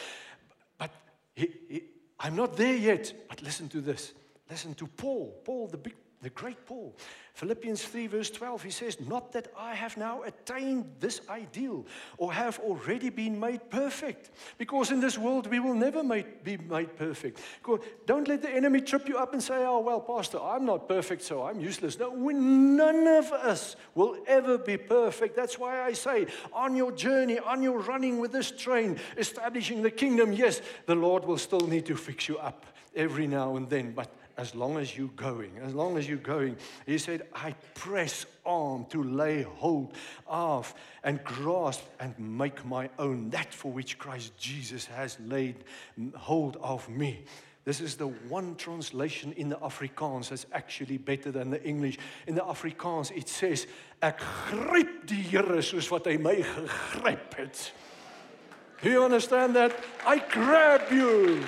But 0.79 0.93
he, 1.35 1.51
he, 1.69 1.83
I'm 2.19 2.37
not 2.37 2.57
there 2.57 2.77
yet. 2.77 3.13
But 3.29 3.43
listen 3.43 3.69
to 3.71 3.83
this. 3.83 4.15
Listen 4.49 4.75
to 4.75 4.87
Paul, 4.87 5.43
Paul, 5.45 5.69
the 5.69 5.77
big 5.77 5.95
the 6.25 6.31
great 6.31 6.67
Paul. 6.67 6.97
Philippians 7.35 7.85
3, 7.85 8.07
verse 8.07 8.31
12, 8.31 8.63
he 8.63 8.71
says, 8.71 8.99
Not 9.01 9.33
that 9.33 9.49
I 9.59 9.75
have 9.75 9.97
now 9.97 10.23
attained 10.23 10.87
this 11.01 11.21
ideal 11.29 11.85
or 12.17 12.33
have 12.33 12.59
already 12.61 13.11
been 13.11 13.39
made 13.39 13.69
perfect, 13.71 14.31
because 14.57 14.91
in 14.91 15.01
this 15.01 15.19
world 15.19 15.49
we 15.49 15.61
will 15.61 15.75
never 15.75 16.03
made, 16.03 16.43
be 16.43 16.57
made 16.57 16.97
perfect. 16.97 17.41
Don't 18.07 18.27
let 18.27 18.41
the 18.41 18.51
enemy 18.51 18.81
trip 18.81 19.07
you 19.09 19.19
up 19.19 19.35
and 19.35 19.43
say, 19.43 19.67
Oh, 19.67 19.81
well, 19.81 20.01
Pastor, 20.01 20.41
I'm 20.41 20.65
not 20.65 20.89
perfect, 20.89 21.23
so 21.23 21.43
I'm 21.43 21.61
useless. 21.61 21.99
No, 21.99 22.11
we, 22.11 22.33
none 22.35 23.07
of 23.07 23.31
us 23.33 23.77
will 23.95 24.17
ever 24.27 24.57
be 24.57 24.77
perfect. 24.77 25.37
That's 25.37 25.59
why 25.59 25.83
I 25.83 25.93
say, 25.93 26.27
on 26.53 26.75
your 26.75 26.93
journey, 26.93 27.39
on 27.39 27.63
your 27.63 27.81
running 27.81 28.19
with 28.19 28.33
this 28.33 28.51
train, 28.51 28.99
establishing 29.19 29.83
the 29.83 29.91
kingdom, 29.91 30.33
yes, 30.33 30.63
the 30.87 30.95
Lord 30.95 31.27
will 31.27 31.39
still 31.39 31.67
need 31.67 31.85
to 31.87 31.97
fix 31.97 32.29
you 32.29 32.39
up 32.39 32.65
every 32.97 33.27
now 33.27 33.57
and 33.57 33.69
then, 33.69 33.93
but 33.93 34.11
as 34.37 34.55
long 34.55 34.77
as 34.79 34.97
you're 34.97 35.09
going, 35.09 35.53
as 35.63 35.75
long 35.75 35.97
as 35.97 36.09
you're 36.09 36.19
going. 36.19 36.57
He 36.87 36.99
said, 36.99 37.23
I 37.35 37.53
press 37.75 38.27
on 38.45 38.87
to 38.87 39.03
lay 39.03 39.43
hold 39.43 39.95
of 40.27 40.75
and 41.03 41.23
grasp 41.23 41.83
and 42.01 42.19
make 42.19 42.65
my 42.65 42.91
own 42.99 43.31
that 43.31 43.53
for 43.53 43.71
which 43.71 43.99
Christ 43.99 44.37
Jesus 44.39 44.87
has 44.87 45.19
laid 45.21 45.65
hold 46.17 46.57
of 46.61 46.89
me. 46.89 47.25
This 47.65 47.81
is 47.81 47.97
the 47.97 48.09
one 48.09 48.57
translation 48.57 49.33
in 49.33 49.49
the 49.49 49.57
Afrikaans 49.57 50.29
that's 50.29 50.45
actually 50.53 50.99
better 50.99 51.31
than 51.31 51.49
the 51.49 51.63
English. 51.65 51.99
In 52.27 52.35
the 52.35 52.43
Afrikaans 52.43 53.11
it 53.17 53.29
says 53.29 53.67
ek 54.03 54.19
gryp 54.51 55.07
die 55.07 55.15
Here 55.15 55.63
soos 55.63 55.91
wat 55.91 56.05
hy 56.05 56.19
my 56.19 56.35
gegryp 56.45 57.35
het. 57.39 57.73
Do 58.83 58.91
you 58.91 59.03
understand 59.03 59.57
that? 59.57 59.73
I 60.05 60.19
grab 60.19 60.93
you. 60.93 61.43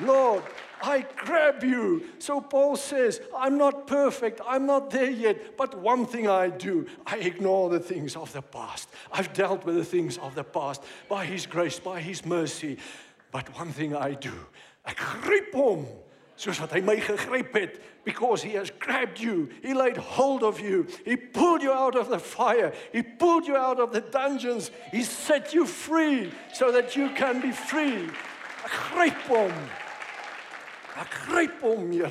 Lord, 0.00 0.42
I 0.82 1.06
grab 1.16 1.64
you. 1.64 2.04
So 2.18 2.40
Paul 2.40 2.76
says, 2.76 3.20
I'm 3.36 3.56
not 3.56 3.86
perfect. 3.86 4.40
I'm 4.46 4.66
not 4.66 4.90
there 4.90 5.10
yet. 5.10 5.56
But 5.56 5.78
one 5.78 6.06
thing 6.06 6.28
I 6.28 6.48
do, 6.48 6.86
I 7.06 7.16
ignore 7.16 7.70
the 7.70 7.80
things 7.80 8.16
of 8.16 8.32
the 8.32 8.42
past. 8.42 8.88
I've 9.12 9.32
dealt 9.32 9.64
with 9.64 9.76
the 9.76 9.84
things 9.84 10.18
of 10.18 10.34
the 10.34 10.44
past 10.44 10.82
by 11.08 11.24
His 11.24 11.46
grace, 11.46 11.78
by 11.78 12.00
His 12.00 12.24
mercy. 12.24 12.78
But 13.32 13.56
one 13.56 13.72
thing 13.72 13.96
I 13.96 14.14
do, 14.14 14.34
I 14.84 14.94
grip 14.94 15.54
hom 15.54 15.86
soos 16.36 16.60
wat 16.60 16.72
hy 16.72 16.82
my 16.84 16.96
gegryp 17.00 17.54
het 17.56 17.80
because 18.04 18.42
he 18.42 18.52
has 18.52 18.70
grabbed 18.70 19.18
you 19.18 19.48
he 19.62 19.72
laid 19.74 19.96
hold 19.96 20.42
of 20.42 20.60
you 20.60 20.86
he 21.04 21.16
pulled 21.16 21.62
you 21.62 21.72
out 21.72 21.96
of 21.96 22.10
the 22.10 22.18
fire 22.18 22.72
he 22.92 23.02
pulled 23.02 23.46
you 23.46 23.56
out 23.56 23.80
of 23.80 23.92
the 23.92 24.02
dungeons 24.02 24.70
he 24.92 25.02
set 25.02 25.54
you 25.54 25.66
free 25.66 26.30
so 26.52 26.70
that 26.70 26.94
you 26.94 27.08
can 27.16 27.40
be 27.40 27.50
free 27.50 28.04
ek 28.68 28.76
gryp 28.92 29.26
hom 29.32 29.52
Ek 30.98 31.10
gryp 31.26 31.60
hom, 31.60 31.92
Here. 31.92 32.10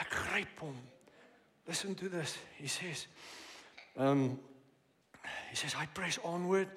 Ek 0.00 0.10
gryp 0.10 0.58
hom. 0.60 0.76
Listen 1.66 1.94
to 1.94 2.08
this. 2.08 2.38
He 2.56 2.66
says, 2.66 3.06
um, 3.96 4.38
he 5.50 5.56
says, 5.56 5.74
I 5.78 5.86
press 5.86 6.18
onward 6.24 6.68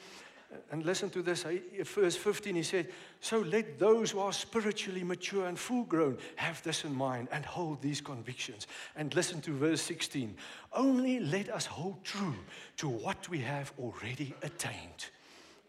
And 0.71 0.85
listen 0.85 1.09
to 1.11 1.21
this, 1.21 1.45
verse 1.83 2.15
15, 2.15 2.55
he 2.55 2.63
said, 2.63 2.89
So 3.19 3.39
let 3.39 3.79
those 3.79 4.11
who 4.11 4.19
are 4.19 4.33
spiritually 4.33 5.03
mature 5.03 5.47
and 5.47 5.57
full 5.57 5.83
grown 5.83 6.17
have 6.35 6.61
this 6.63 6.85
in 6.85 6.93
mind 6.93 7.29
and 7.31 7.45
hold 7.45 7.81
these 7.81 8.01
convictions. 8.01 8.67
And 8.95 9.13
listen 9.15 9.41
to 9.41 9.51
verse 9.51 9.81
16, 9.81 10.35
only 10.73 11.19
let 11.19 11.49
us 11.49 11.65
hold 11.65 12.03
true 12.03 12.35
to 12.77 12.87
what 12.87 13.27
we 13.29 13.39
have 13.39 13.73
already 13.79 14.33
attained. 14.43 15.09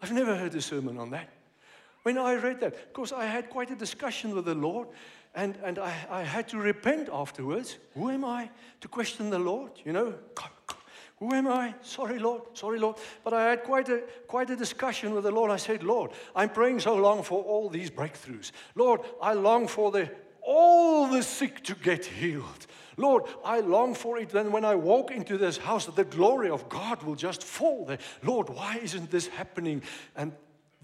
I've 0.02 0.12
never 0.12 0.36
heard 0.36 0.54
a 0.54 0.62
sermon 0.62 0.98
on 0.98 1.10
that. 1.10 1.28
When 2.06 2.18
I 2.18 2.36
read 2.36 2.60
that, 2.60 2.72
of 2.72 2.92
course, 2.92 3.10
I 3.10 3.24
had 3.24 3.50
quite 3.50 3.72
a 3.72 3.74
discussion 3.74 4.32
with 4.32 4.44
the 4.44 4.54
Lord, 4.54 4.86
and, 5.34 5.58
and 5.64 5.76
I, 5.76 5.92
I 6.08 6.22
had 6.22 6.46
to 6.50 6.56
repent 6.56 7.08
afterwards. 7.12 7.78
Who 7.94 8.10
am 8.10 8.24
I 8.24 8.48
to 8.80 8.86
question 8.86 9.28
the 9.28 9.40
Lord? 9.40 9.72
You 9.84 9.92
know, 9.92 10.14
who 11.18 11.34
am 11.34 11.48
I? 11.48 11.74
Sorry, 11.82 12.20
Lord. 12.20 12.42
Sorry, 12.52 12.78
Lord. 12.78 12.98
But 13.24 13.32
I 13.32 13.50
had 13.50 13.64
quite 13.64 13.88
a, 13.88 14.04
quite 14.28 14.50
a 14.50 14.54
discussion 14.54 15.14
with 15.14 15.24
the 15.24 15.32
Lord. 15.32 15.50
I 15.50 15.56
said, 15.56 15.82
Lord, 15.82 16.12
I'm 16.36 16.50
praying 16.50 16.78
so 16.78 16.94
long 16.94 17.24
for 17.24 17.42
all 17.42 17.68
these 17.68 17.90
breakthroughs. 17.90 18.52
Lord, 18.76 19.00
I 19.20 19.32
long 19.32 19.66
for 19.66 19.90
the, 19.90 20.08
all 20.42 21.08
the 21.08 21.24
sick 21.24 21.64
to 21.64 21.74
get 21.74 22.04
healed. 22.04 22.68
Lord, 22.96 23.24
I 23.44 23.58
long 23.58 23.94
for 23.94 24.16
it. 24.18 24.28
Then 24.28 24.52
when 24.52 24.64
I 24.64 24.76
walk 24.76 25.10
into 25.10 25.38
this 25.38 25.58
house, 25.58 25.86
the 25.86 26.04
glory 26.04 26.50
of 26.50 26.68
God 26.68 27.02
will 27.02 27.16
just 27.16 27.42
fall 27.42 27.84
there. 27.84 27.98
Lord, 28.22 28.48
why 28.48 28.78
isn't 28.80 29.10
this 29.10 29.26
happening? 29.26 29.82
And 30.14 30.30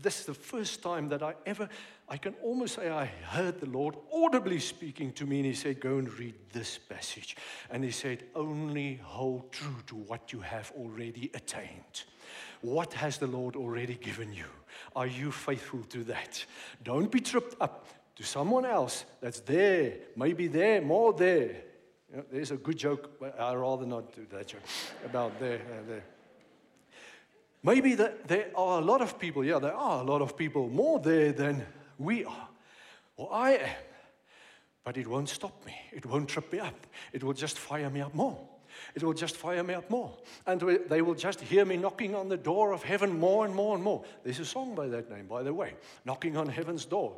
this 0.03 0.21
is 0.21 0.27
the 0.27 0.35
first 0.35 0.83
time 0.83 1.09
that 1.11 1.23
I 1.23 1.35
ever, 1.47 1.69
I 2.09 2.17
can 2.17 2.35
almost 2.43 2.75
say 2.75 2.91
I 2.91 3.07
heard 3.07 3.61
the 3.61 3.67
Lord 3.67 3.97
audibly 4.13 4.59
speaking 4.59 5.13
to 5.13 5.27
me, 5.27 5.39
and 5.39 5.47
He 5.47 5.55
said, 5.55 5.81
Go 5.81 5.99
and 5.99 6.13
read 6.19 6.35
this 6.53 6.79
passage. 6.79 7.37
And 7.71 7.85
He 7.85 7.91
said, 7.91 8.25
Only 8.35 9.01
hold 9.03 9.53
true 9.53 9.77
to 9.87 9.95
what 9.95 10.33
you 10.33 10.41
have 10.41 10.73
already 10.77 11.31
attained. 11.35 12.05
What 12.61 12.93
has 12.95 13.19
the 13.19 13.27
Lord 13.27 13.57
already 13.57 13.95
given 13.95 14.33
you? 14.33 14.47
Are 14.95 15.07
you 15.07 15.31
faithful 15.33 15.83
to 15.91 16.05
that? 16.05 16.45
Don't 16.83 17.11
be 17.11 17.21
tripped 17.21 17.57
up 17.61 17.87
to 18.17 18.23
someone 18.23 18.65
else 18.65 19.05
that's 19.21 19.41
there, 19.41 19.95
maybe 20.17 20.47
there, 20.47 20.81
more 20.81 21.13
there. 21.13 21.57
You 22.11 22.19
know, 22.19 22.25
there's 22.31 22.51
a 22.51 22.57
good 22.57 22.77
joke, 22.77 23.19
but 23.19 23.39
I'd 23.41 23.55
rather 23.55 23.87
not 23.87 24.15
do 24.15 24.27
that 24.33 24.49
joke 24.49 24.61
about 25.05 25.39
there, 25.41 25.57
uh, 25.57 25.89
there. 25.89 26.05
Maybe 27.63 27.95
there 27.95 28.51
are 28.57 28.81
a 28.81 28.85
lot 28.85 29.01
of 29.01 29.19
people, 29.19 29.45
yeah, 29.45 29.61
there 29.61 29.75
are 29.75 30.01
a 30.01 30.05
lot 30.05 30.21
of 30.21 30.37
people 30.37 30.69
more 30.69 30.99
there 30.99 31.33
than 31.33 31.65
we 31.97 32.25
are, 32.25 32.49
or 33.17 33.33
I 33.33 33.51
am. 33.53 33.77
But 34.85 34.97
it 34.97 35.07
won't 35.07 35.29
stop 35.29 35.65
me. 35.65 35.75
It 35.93 36.05
won't 36.05 36.29
trip 36.29 36.53
me 36.53 36.59
up. 36.59 36.75
It 37.13 37.23
will 37.23 37.35
just 37.35 37.57
fire 37.59 37.89
me 37.89 38.01
up 38.01 38.15
more. 38.15 38.37
It 38.95 39.03
will 39.03 39.15
just 39.15 39.37
fire 39.37 39.63
me 39.63 39.75
up 39.75 39.89
more. 39.91 40.13
And 40.47 40.61
they 40.89 41.03
will 41.03 41.15
just 41.15 41.41
hear 41.41 41.65
me 41.65 41.77
knocking 41.77 42.15
on 42.15 42.29
the 42.29 42.37
door 42.37 42.73
of 42.73 42.83
heaven 42.83 43.19
more 43.19 43.45
and 43.45 43.55
more 43.55 43.75
and 43.75 43.83
more. 43.83 44.03
There's 44.25 44.41
a 44.41 44.45
song 44.45 44.75
by 44.75 44.89
that 44.89 45.11
name, 45.11 45.27
by 45.27 45.43
the 45.43 45.53
way, 45.53 45.75
Knocking 46.05 46.37
on 46.37 46.49
Heaven's 46.49 46.85
Door. 46.85 47.17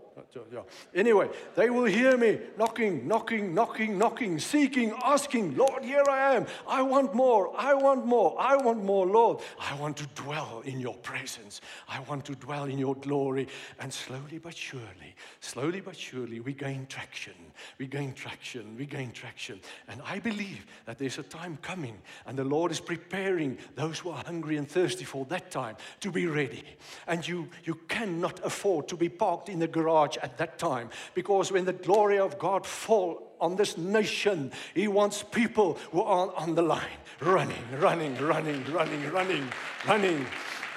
Anyway, 0.95 1.29
they 1.57 1.71
will 1.71 1.85
hear 1.85 2.17
me 2.17 2.39
knocking, 2.57 3.07
knocking, 3.07 3.55
knocking, 3.55 3.99
knocking, 3.99 4.39
seeking, 4.39 4.95
asking, 5.05 5.57
Lord, 5.57 5.85
here 5.85 6.05
I 6.09 6.35
am. 6.35 6.47
I 6.67 6.83
want 6.83 7.15
more. 7.15 7.53
I 7.57 7.75
want 7.75 8.07
more. 8.07 8.35
I 8.39 8.57
want 8.57 8.83
more, 8.83 9.07
Lord. 9.07 9.41
I 9.59 9.75
want 9.77 9.97
to 9.99 10.07
dwell 10.15 10.63
in 10.65 10.81
your 10.81 10.95
presence. 10.95 11.61
I 11.89 12.01
want 12.01 12.25
to 12.27 12.35
dwell 12.35 12.65
in 12.65 12.79
your 12.79 12.95
glory. 12.95 13.49
And 13.81 13.93
slowly 13.93 14.39
but 14.39 14.57
surely, 14.57 15.15
slowly 15.41 15.81
but 15.81 15.97
surely, 15.97 16.41
we 16.41 16.55
gain 16.55 16.87
traction. 16.89 17.35
We 17.79 17.87
gain 17.87 18.15
traction. 18.15 18.77
We 18.79 18.87
gain 18.87 19.13
traction. 19.13 19.61
And 19.89 20.01
I 20.07 20.19
believe 20.19 20.65
that 20.87 20.99
there's 20.99 21.19
a 21.19 21.23
time 21.23 21.44
coming, 21.63 21.99
and 22.27 22.39
the 22.39 22.45
Lord 22.45 22.73
is 22.73 22.81
preparing 22.81 23.59
those 23.75 23.99
who 23.99 24.11
are 24.11 24.23
hungry 24.25 24.57
and 24.57 24.69
thirsty 24.69 25.05
for 25.05 25.25
that 25.27 25.51
time 25.51 25.77
to 26.01 26.11
be 26.11 26.27
ready. 26.27 26.65
And 27.07 27.27
you, 27.27 27.49
you 27.65 27.75
cannot 27.89 28.45
afford 28.45 28.89
to 28.89 28.97
be 28.97 29.09
parked 29.09 29.49
in 29.49 29.59
the 29.59 29.69
garage 29.69 30.17
at 30.23 30.39
that 30.39 30.59
time 30.59 30.91
because 31.15 31.53
when 31.53 31.65
the 31.65 31.73
glory 31.73 32.19
of 32.19 32.39
God 32.39 32.67
fall 32.67 33.33
on 33.41 33.57
this 33.57 33.77
nation, 33.77 34.53
He 34.75 34.89
wants 34.89 35.23
people 35.23 35.79
who 35.93 36.03
are 36.03 36.35
on 36.35 36.55
the 36.55 36.63
line, 36.63 36.99
running, 37.21 37.65
running, 37.79 38.17
running, 38.17 38.65
running, 38.73 39.11
running, 39.13 39.53
running. 39.87 40.27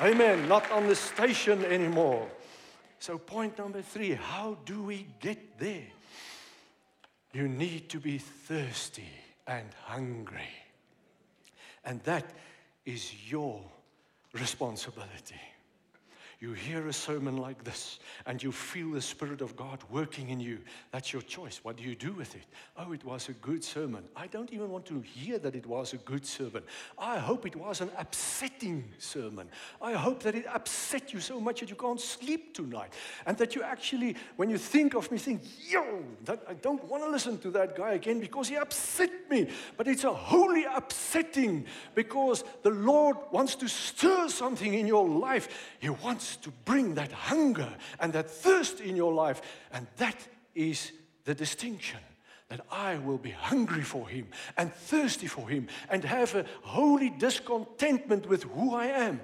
Amen. 0.02 0.48
Not 0.48 0.70
on 0.72 0.88
the 0.88 0.96
station 0.96 1.66
anymore. 1.66 2.28
So, 3.00 3.18
point 3.18 3.58
number 3.58 3.82
three 3.82 4.14
how 4.14 4.58
do 4.66 4.84
we 4.84 5.08
get 5.20 5.60
there? 5.60 5.88
You 7.34 7.48
need 7.48 7.90
to 7.90 8.00
be 8.00 8.18
thirsty 8.18 9.10
and 9.48 9.70
hungry. 9.86 10.50
And 11.84 12.02
that 12.04 12.26
is 12.86 13.32
your 13.32 13.62
responsibility. 14.34 15.42
You 16.40 16.54
hear 16.54 16.88
a 16.88 16.94
sermon 16.94 17.38
like 17.38 17.64
this 17.64 17.98
and 18.28 18.42
you 18.44 18.52
feel 18.52 18.92
the 18.92 19.02
Spirit 19.02 19.42
of 19.42 19.56
God 19.56 19.80
working 19.90 20.30
in 20.30 20.40
you. 20.40 20.60
That's 20.92 21.12
your 21.12 21.24
choice. 21.24 21.62
What 21.64 21.78
do 21.78 21.84
you 21.84 21.96
do 21.96 22.14
with 22.14 22.36
it? 22.36 22.44
Oh, 22.78 22.92
it 22.92 23.04
was 23.04 23.28
a 23.28 23.34
good 23.34 23.64
sermon. 23.64 24.04
I 24.16 24.28
don't 24.28 24.54
even 24.54 24.70
want 24.70 24.86
to 24.88 25.02
hear 25.02 25.40
that 25.40 25.56
it 25.56 25.66
was 25.66 25.94
a 25.94 25.98
good 25.98 26.28
sermon. 26.28 26.62
I 26.96 27.18
hope 27.18 27.48
it 27.48 27.56
was 27.56 27.82
an 27.82 27.90
upsetting 27.98 28.84
sermon. 29.00 29.50
I 29.82 29.94
hope 29.94 30.22
that 30.24 30.36
it 30.36 30.46
upset 30.46 31.12
you 31.12 31.20
so 31.22 31.40
much 31.40 31.62
that 31.62 31.72
you 31.72 31.76
can't 31.76 32.00
sleep 32.00 32.54
tonight. 32.54 32.94
And 33.26 33.36
that 33.40 33.56
you 33.56 33.64
actually, 33.64 34.16
when 34.36 34.52
you 34.52 34.60
think 34.60 34.94
of 34.94 35.12
me, 35.12 35.18
think, 35.18 35.42
yo, 35.68 36.04
that, 36.26 36.44
I 36.48 36.54
don't 36.54 36.84
want 36.84 37.04
to 37.04 37.10
listen 37.10 37.40
to 37.40 37.52
that 37.52 37.76
guy 37.76 37.94
again 37.94 38.20
because 38.20 38.48
he 38.48 38.58
upset 38.58 39.10
me. 39.32 39.48
But 39.76 39.88
it's 39.88 40.04
a 40.04 40.14
holy 40.14 40.66
upsetting 40.66 41.66
because 41.96 42.44
the 42.62 42.70
Lord 42.70 43.18
wants 43.32 43.56
to 43.56 43.68
stir 43.68 44.30
something 44.30 44.76
in 44.76 44.86
your 44.86 45.10
life. 45.10 45.74
He 45.80 45.90
wants 45.90 46.27
to 46.36 46.52
bring 46.66 46.96
that 46.96 47.12
hunger 47.12 47.74
and 48.00 48.12
that 48.14 48.30
thirst 48.30 48.82
in 48.82 48.96
your 48.96 49.14
life. 49.14 49.42
And 49.72 49.88
that 49.98 50.18
is 50.54 50.92
the 51.24 51.34
distinction 51.34 52.00
that 52.50 52.62
I 52.72 52.98
will 52.98 53.18
be 53.18 53.32
hungry 53.32 53.84
for 53.84 54.08
Him 54.08 54.28
and 54.58 54.74
thirsty 54.74 55.28
for 55.28 55.48
Him 55.48 55.68
and 55.90 56.04
have 56.04 56.36
a 56.36 56.46
holy 56.62 57.10
discontentment 57.10 58.28
with 58.28 58.44
who 58.44 58.76
I 58.76 58.88
am. 58.88 59.22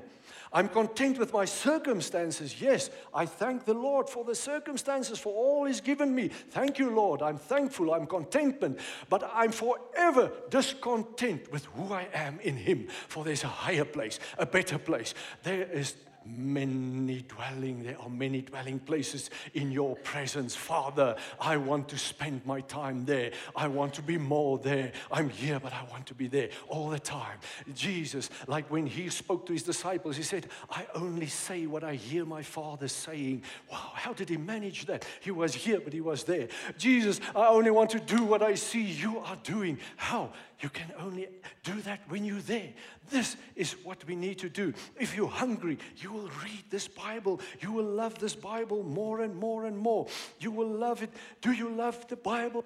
I'm 0.53 0.69
content 0.69 1.17
with 1.17 1.33
my 1.33 1.45
circumstances. 1.45 2.61
Yes, 2.61 2.91
I 3.11 3.25
thank 3.25 3.65
the 3.65 3.73
Lord 3.73 4.07
for 4.07 4.23
the 4.23 4.35
circumstances, 4.35 5.17
for 5.17 5.33
all 5.33 5.65
He's 5.65 5.81
given 5.81 6.13
me. 6.13 6.27
Thank 6.27 6.77
you, 6.77 6.91
Lord. 6.91 7.23
I'm 7.23 7.39
thankful. 7.39 7.91
I'm 7.91 8.05
contentment. 8.05 8.79
But 9.09 9.29
I'm 9.33 9.51
forever 9.51 10.31
discontent 10.51 11.51
with 11.51 11.65
who 11.65 11.91
I 11.91 12.07
am 12.13 12.39
in 12.41 12.55
Him. 12.55 12.87
For 13.07 13.23
there's 13.23 13.43
a 13.43 13.47
higher 13.47 13.85
place, 13.85 14.19
a 14.37 14.45
better 14.45 14.77
place. 14.77 15.15
There 15.41 15.63
is 15.63 15.95
many 16.25 17.21
dwelling 17.27 17.83
there 17.83 17.99
are 17.99 18.09
many 18.09 18.41
dwelling 18.41 18.79
places 18.79 19.29
in 19.53 19.71
your 19.71 19.95
presence. 19.97 20.55
Father 20.55 21.15
i 21.39 21.57
want 21.57 21.87
to 21.89 21.97
spend 21.97 22.45
my 22.45 22.61
time 22.61 23.05
there. 23.05 23.31
I 23.55 23.67
want 23.67 23.93
to 23.95 24.01
be 24.01 24.17
more 24.17 24.57
there. 24.57 24.91
I'm 25.11 25.29
here 25.29 25.59
but 25.59 25.73
i 25.73 25.83
want 25.91 26.05
to 26.07 26.13
be 26.13 26.27
there 26.27 26.49
all 26.67 26.89
the 26.89 26.99
time. 26.99 27.39
Jesus 27.73 28.29
like 28.47 28.69
when 28.71 28.85
he 28.85 29.09
spoke 29.09 29.45
to 29.47 29.53
his 29.53 29.63
disciples 29.63 30.17
he 30.17 30.23
said 30.23 30.47
i 30.69 30.85
only 30.95 31.27
say 31.27 31.65
what 31.65 31.83
i 31.83 31.95
hear 31.95 32.25
my 32.25 32.41
father 32.41 32.87
saying. 32.87 33.43
Wow 33.71 33.91
how 33.93 34.13
did 34.13 34.29
he 34.29 34.37
manage 34.37 34.85
that? 34.85 35.05
He 35.21 35.31
was 35.31 35.53
here 35.53 35.79
but 35.79 35.93
he 35.93 36.01
was 36.01 36.23
there. 36.23 36.47
Jesus 36.77 37.19
i 37.35 37.47
only 37.47 37.71
want 37.71 37.89
to 37.91 37.99
do 37.99 38.23
what 38.23 38.41
i 38.41 38.55
see 38.55 38.83
you 38.83 39.19
are 39.19 39.37
doing. 39.43 39.77
How 39.97 40.31
you 40.61 40.69
can 40.69 40.91
only 40.99 41.27
do 41.63 41.81
that 41.81 42.01
when 42.09 42.23
you're 42.23 42.39
there. 42.41 42.69
This 43.09 43.35
is 43.55 43.73
what 43.83 44.05
we 44.05 44.15
need 44.15 44.39
to 44.39 44.49
do. 44.49 44.73
If 44.99 45.15
you're 45.15 45.27
hungry, 45.27 45.77
you 45.97 46.11
will 46.11 46.29
read 46.43 46.63
this 46.69 46.87
Bible. 46.87 47.41
You 47.61 47.71
will 47.71 47.85
love 47.85 48.19
this 48.19 48.35
Bible 48.35 48.83
more 48.83 49.21
and 49.21 49.35
more 49.35 49.65
and 49.65 49.77
more. 49.77 50.07
You 50.39 50.51
will 50.51 50.69
love 50.69 51.03
it. 51.03 51.09
Do 51.41 51.51
you 51.51 51.69
love 51.69 52.07
the 52.07 52.15
Bible? 52.15 52.63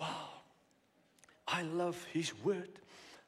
Wow. 0.00 0.28
I 1.46 1.62
love 1.62 2.04
His 2.12 2.32
Word. 2.42 2.70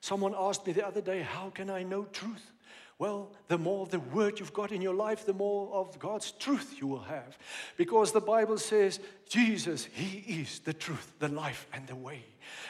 Someone 0.00 0.34
asked 0.36 0.66
me 0.66 0.72
the 0.72 0.86
other 0.86 1.00
day, 1.00 1.22
How 1.22 1.50
can 1.50 1.70
I 1.70 1.82
know 1.82 2.04
truth? 2.04 2.52
Well, 2.98 3.32
the 3.48 3.58
more 3.58 3.82
of 3.82 3.90
the 3.90 3.98
word 3.98 4.38
you've 4.38 4.52
got 4.52 4.70
in 4.70 4.80
your 4.80 4.94
life, 4.94 5.26
the 5.26 5.32
more 5.32 5.72
of 5.74 5.98
God's 5.98 6.30
truth 6.32 6.76
you 6.80 6.86
will 6.86 7.02
have. 7.02 7.36
Because 7.76 8.12
the 8.12 8.20
Bible 8.20 8.56
says, 8.56 9.00
Jesus, 9.28 9.84
He 9.84 10.18
is 10.40 10.60
the 10.60 10.72
truth, 10.72 11.12
the 11.18 11.28
life, 11.28 11.66
and 11.72 11.86
the 11.88 11.96
way. 11.96 12.24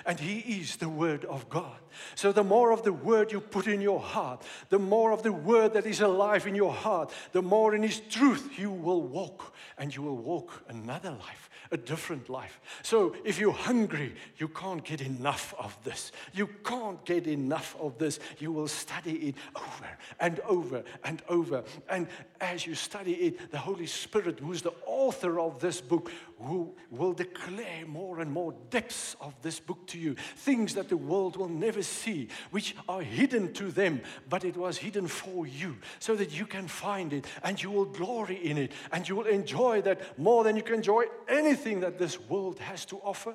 And 0.07 0.19
He 0.19 0.61
is 0.61 0.77
the 0.77 0.89
Word 0.89 1.25
of 1.25 1.49
God. 1.49 1.79
So 2.15 2.33
the 2.33 2.45
more 2.45 2.73
of 2.73 2.83
the 2.83 2.93
Word 2.93 3.33
you 3.33 3.41
put 3.41 3.67
in 3.67 3.81
your 3.81 4.01
heart, 4.01 4.43
the 4.69 4.79
more 4.79 5.13
of 5.13 5.23
the 5.23 5.33
Word 5.33 5.75
that 5.75 5.87
is 5.87 6.01
alive 6.01 6.47
in 6.47 6.55
your 6.55 6.73
heart, 6.73 7.13
the 7.33 7.43
more 7.43 7.75
in 7.75 7.83
His 7.83 8.01
truth 8.01 8.59
you 8.59 8.71
will 8.71 9.03
walk. 9.03 9.55
And 9.79 9.95
you 9.95 10.03
will 10.03 10.17
walk 10.17 10.63
another 10.69 11.11
life 11.11 11.51
a 11.71 11.77
different 11.77 12.29
life. 12.29 12.61
So 12.83 13.17
if 13.25 13.39
you're 13.39 13.53
hungry, 13.53 14.15
you 14.39 14.49
can't 14.49 14.85
get 14.85 15.01
enough 15.01 15.55
of 15.59 15.77
this. 15.83 16.13
You 16.33 16.47
can't 16.47 17.05
get 17.05 17.27
enough 17.27 17.77
of 17.81 17.99
this. 17.99 18.21
You 18.39 18.53
will 18.53 18.69
study 18.69 19.29
it 19.29 19.35
over 19.57 19.89
and 20.21 20.41
over 20.41 20.85
and 21.03 21.23
over. 21.29 21.65
And 21.89 22.07
as 22.41 22.67
you 22.67 22.75
study 22.75 23.15
it, 23.15 23.51
the 23.51 23.59
Holy 23.59 23.87
Spirit, 23.87 24.41
who's 24.41 24.63
the 24.63 24.75
author 24.87 25.41
of 25.41 25.59
this 25.61 25.81
book, 25.81 26.13
who 26.39 26.75
will 26.91 27.13
declare 27.13 27.87
more 27.87 28.21
and 28.21 28.31
more 28.31 28.55
depths 28.71 29.17
of 29.21 29.35
this 29.43 29.59
book 29.67 29.87
to 29.89 29.99
you, 29.99 30.15
things 30.37 30.75
that 30.75 30.89
the 30.89 30.97
world 30.97 31.37
will 31.37 31.49
never 31.49 31.83
see, 31.83 32.29
which 32.51 32.75
are 32.89 33.03
hidden 33.03 33.53
to 33.55 33.71
them, 33.71 34.01
but 34.29 34.45
it 34.45 34.57
was 34.57 34.79
hidden 34.79 35.07
for 35.07 35.47
you, 35.47 35.77
so 35.99 36.15
that 36.15 36.39
you 36.39 36.47
can 36.47 36.69
find 36.69 37.13
it 37.13 37.27
and 37.43 37.63
you 37.63 37.71
will 37.71 37.85
glory 37.85 38.37
in 38.37 38.59
it 38.59 38.73
and 38.93 39.09
you 39.09 39.17
will 39.17 39.27
enjoy 39.27 39.83
that 39.83 40.19
more 40.19 40.45
than 40.45 40.57
you 40.57 40.63
can 40.63 40.77
enjoy 40.77 41.05
anything 41.29 41.81
that 41.81 41.99
this 41.99 42.21
world 42.21 42.59
has 42.59 42.85
to 42.87 42.97
offer. 42.99 43.35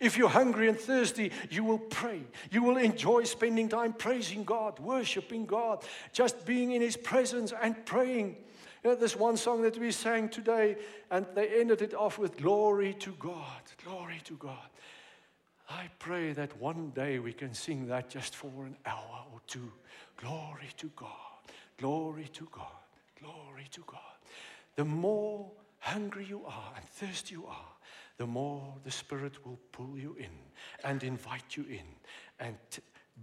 If 0.00 0.16
you're 0.16 0.28
hungry 0.28 0.68
and 0.68 0.78
thirsty, 0.78 1.32
you 1.50 1.64
will 1.64 1.78
pray. 1.78 2.22
You 2.50 2.62
will 2.62 2.76
enjoy 2.76 3.24
spending 3.24 3.68
time 3.68 3.92
praising 3.92 4.44
God, 4.44 4.78
worshiping 4.78 5.46
God, 5.46 5.84
just 6.12 6.44
being 6.44 6.72
in 6.72 6.82
His 6.82 6.96
presence 6.96 7.52
and 7.62 7.84
praying. 7.86 8.36
You 8.82 8.90
know, 8.90 8.96
this 8.96 9.16
one 9.16 9.36
song 9.36 9.62
that 9.62 9.78
we 9.78 9.90
sang 9.90 10.28
today, 10.28 10.76
and 11.10 11.26
they 11.34 11.60
ended 11.60 11.82
it 11.82 11.94
off 11.94 12.18
with 12.18 12.36
Glory 12.36 12.94
to 12.94 13.12
God, 13.18 13.62
glory 13.84 14.20
to 14.24 14.34
God. 14.34 14.68
I 15.68 15.88
pray 15.98 16.32
that 16.32 16.58
one 16.60 16.90
day 16.90 17.18
we 17.18 17.32
can 17.32 17.52
sing 17.52 17.86
that 17.88 18.08
just 18.08 18.34
for 18.34 18.64
an 18.64 18.76
hour 18.86 19.24
or 19.32 19.40
two. 19.46 19.70
Glory 20.16 20.68
to 20.78 20.90
God, 20.96 21.08
glory 21.78 22.28
to 22.32 22.48
God, 22.50 22.66
glory 23.20 23.66
to 23.72 23.84
God. 23.86 24.00
The 24.76 24.84
more 24.84 25.50
hungry 25.80 26.24
you 26.24 26.44
are 26.46 26.72
and 26.74 26.84
thirsty 26.84 27.34
you 27.34 27.46
are, 27.46 27.72
the 28.16 28.26
more 28.26 28.74
the 28.84 28.90
Spirit 28.90 29.44
will 29.44 29.58
pull 29.72 29.96
you 29.96 30.16
in 30.18 30.30
and 30.84 31.02
invite 31.02 31.56
you 31.56 31.64
in 31.70 31.86
and 32.40 32.56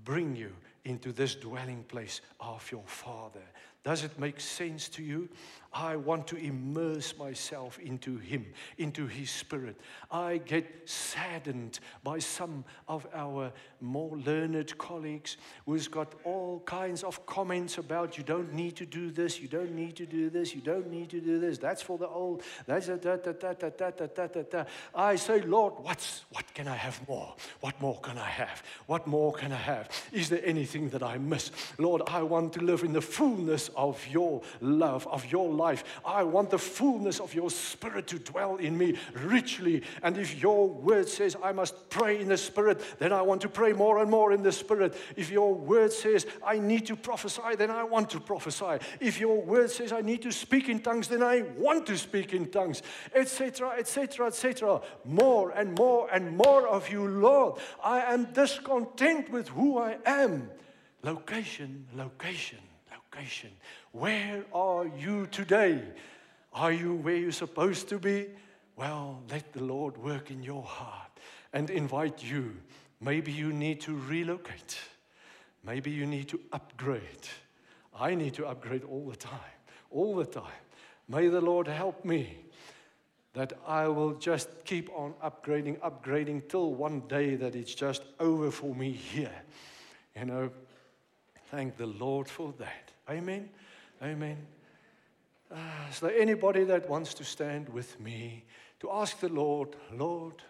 bring 0.03 0.35
you 0.35 0.53
into 0.85 1.11
this 1.11 1.35
dwelling 1.35 1.83
place 1.83 2.21
of 2.39 2.71
your 2.71 2.83
Father. 2.85 3.43
Does 3.83 4.03
it 4.03 4.17
make 4.17 4.39
sense 4.39 4.89
to 4.89 5.03
you? 5.03 5.29
I 5.71 5.97
want 5.97 6.25
to 6.27 6.37
immerse 6.37 7.17
myself 7.17 7.77
into 7.79 8.17
Him, 8.17 8.45
into 8.77 9.05
His 9.05 9.29
Spirit. 9.29 9.79
I 10.09 10.37
get 10.37 10.89
saddened 10.89 11.79
by 12.01 12.19
some 12.19 12.63
of 12.87 13.05
our 13.13 13.51
more 13.81 14.17
learned 14.17 14.75
colleagues 14.79 15.37
who's 15.65 15.87
got 15.87 16.15
all 16.23 16.61
kinds 16.65 17.03
of 17.03 17.25
comments 17.27 17.77
about 17.77 18.17
you 18.17 18.23
don't 18.23 18.53
need 18.53 18.75
to 18.77 18.85
do 18.85 19.11
this, 19.11 19.39
you 19.39 19.49
don't 19.49 19.75
need 19.75 19.97
to 19.97 20.05
do 20.05 20.29
this, 20.29 20.55
you 20.55 20.61
don't 20.61 20.89
need 20.89 21.09
to 21.09 21.19
do 21.19 21.39
this. 21.39 21.57
That's 21.57 21.81
for 21.81 21.97
the 21.97 22.07
old. 22.07 22.41
That's 22.65 22.87
a 22.87 22.97
da 22.97 23.17
da 23.17 23.33
da 23.33 23.53
da 23.53 23.69
da 23.69 23.91
da 23.91 24.07
da 24.07 24.27
da 24.27 24.41
da. 24.41 24.63
I 24.95 25.15
say, 25.17 25.41
Lord, 25.41 25.73
what's 25.81 26.23
what 26.31 26.51
can 26.53 26.67
I 26.67 26.75
have 26.75 27.05
more? 27.07 27.35
What 27.59 27.79
more 27.79 27.99
can 27.99 28.17
I 28.17 28.29
have? 28.29 28.63
What 28.87 29.05
more 29.05 29.33
can 29.33 29.51
I 29.51 29.57
have? 29.57 29.89
Is 30.11 30.29
there 30.29 30.41
anything 30.43 30.74
that 30.89 31.01
I 31.01 31.17
miss? 31.17 31.51
Lord, 31.77 32.01
I 32.07 32.21
want 32.21 32.53
to 32.53 32.59
live 32.59 32.83
in 32.83 32.93
the 32.93 33.01
fullness 33.01 33.69
of 33.75 34.05
your 34.07 34.41
love, 34.61 35.07
of 35.07 35.31
your 35.31 35.49
life. 35.49 35.83
I 36.05 36.23
want 36.23 36.49
the 36.49 36.59
fullness 36.59 37.19
of 37.19 37.33
your 37.33 37.49
spirit 37.49 38.07
to 38.07 38.19
dwell 38.19 38.57
in 38.57 38.77
me 38.77 38.97
richly. 39.23 39.83
And 40.03 40.17
if 40.17 40.41
your 40.41 40.67
word 40.67 41.07
says 41.07 41.35
I 41.41 41.51
must 41.51 41.89
pray 41.89 42.19
in 42.19 42.27
the 42.27 42.37
spirit, 42.37 42.81
then 42.99 43.13
I 43.13 43.21
want 43.21 43.41
to 43.41 43.49
pray 43.49 43.73
more 43.73 43.99
and 43.99 44.11
more 44.11 44.33
in 44.33 44.43
the 44.43 44.51
spirit. 44.51 44.95
If 45.15 45.31
your 45.31 45.53
word 45.53 45.93
says 45.93 46.25
I 46.45 46.59
need 46.59 46.85
to 46.87 46.95
prophesy, 46.95 47.55
then 47.57 47.71
I 47.71 47.83
want 47.83 48.09
to 48.11 48.19
prophesy. 48.19 48.79
If 48.99 49.19
your 49.19 49.41
word 49.41 49.71
says 49.71 49.91
I 49.91 50.01
need 50.01 50.21
to 50.23 50.31
speak 50.31 50.69
in 50.69 50.81
tongues, 50.81 51.07
then 51.07 51.23
I 51.23 51.41
want 51.57 51.85
to 51.87 51.97
speak 51.97 52.33
in 52.33 52.51
tongues, 52.51 52.81
etc., 53.13 53.75
etc., 53.77 54.27
etc. 54.27 54.81
More 55.05 55.51
and 55.51 55.77
more 55.77 56.09
and 56.11 56.35
more 56.35 56.67
of 56.67 56.89
you, 56.89 57.07
Lord. 57.07 57.59
I 57.83 58.13
am 58.13 58.25
discontent 58.33 59.29
with 59.31 59.49
who 59.49 59.77
I 59.77 59.97
am. 60.05 60.49
Location, 61.05 61.85
location, 61.93 62.57
location. 62.91 63.51
Where 63.91 64.43
are 64.51 64.87
you 64.87 65.27
today? 65.27 65.83
Are 66.51 66.71
you 66.71 66.95
where 66.95 67.15
you're 67.15 67.31
supposed 67.31 67.89
to 67.89 67.99
be? 67.99 68.25
Well, 68.75 69.21
let 69.29 69.53
the 69.53 69.63
Lord 69.63 69.97
work 69.97 70.31
in 70.31 70.41
your 70.41 70.63
heart 70.63 71.11
and 71.53 71.69
invite 71.69 72.23
you. 72.23 72.55
Maybe 72.99 73.31
you 73.31 73.53
need 73.53 73.81
to 73.81 73.95
relocate. 73.95 74.79
Maybe 75.63 75.91
you 75.91 76.07
need 76.07 76.27
to 76.29 76.39
upgrade. 76.51 77.27
I 77.95 78.15
need 78.15 78.33
to 78.33 78.47
upgrade 78.47 78.83
all 78.83 79.07
the 79.07 79.15
time, 79.15 79.59
all 79.91 80.15
the 80.15 80.25
time. 80.25 80.63
May 81.07 81.27
the 81.27 81.39
Lord 81.39 81.67
help 81.67 82.03
me 82.03 82.35
that 83.33 83.53
I 83.67 83.89
will 83.89 84.15
just 84.15 84.49
keep 84.65 84.89
on 84.89 85.13
upgrading, 85.23 85.77
upgrading 85.81 86.49
till 86.49 86.73
one 86.73 87.01
day 87.01 87.35
that 87.35 87.55
it's 87.55 87.75
just 87.75 88.01
over 88.19 88.49
for 88.49 88.73
me 88.73 88.91
here. 88.91 89.43
You 90.15 90.25
know, 90.25 90.49
thank 91.51 91.77
the 91.77 91.85
Lord 91.85 92.27
for 92.27 92.53
that. 92.59 92.91
Amen. 93.09 93.49
Amen. 94.01 94.37
Uh, 95.51 95.57
is 95.91 95.99
there 95.99 96.17
anybody 96.17 96.63
that 96.63 96.89
wants 96.89 97.13
to 97.13 97.23
stand 97.23 97.69
with 97.69 97.99
me 97.99 98.43
to 98.79 98.91
ask 98.91 99.19
the 99.19 99.29
Lord, 99.29 99.75
Lord, 99.93 100.41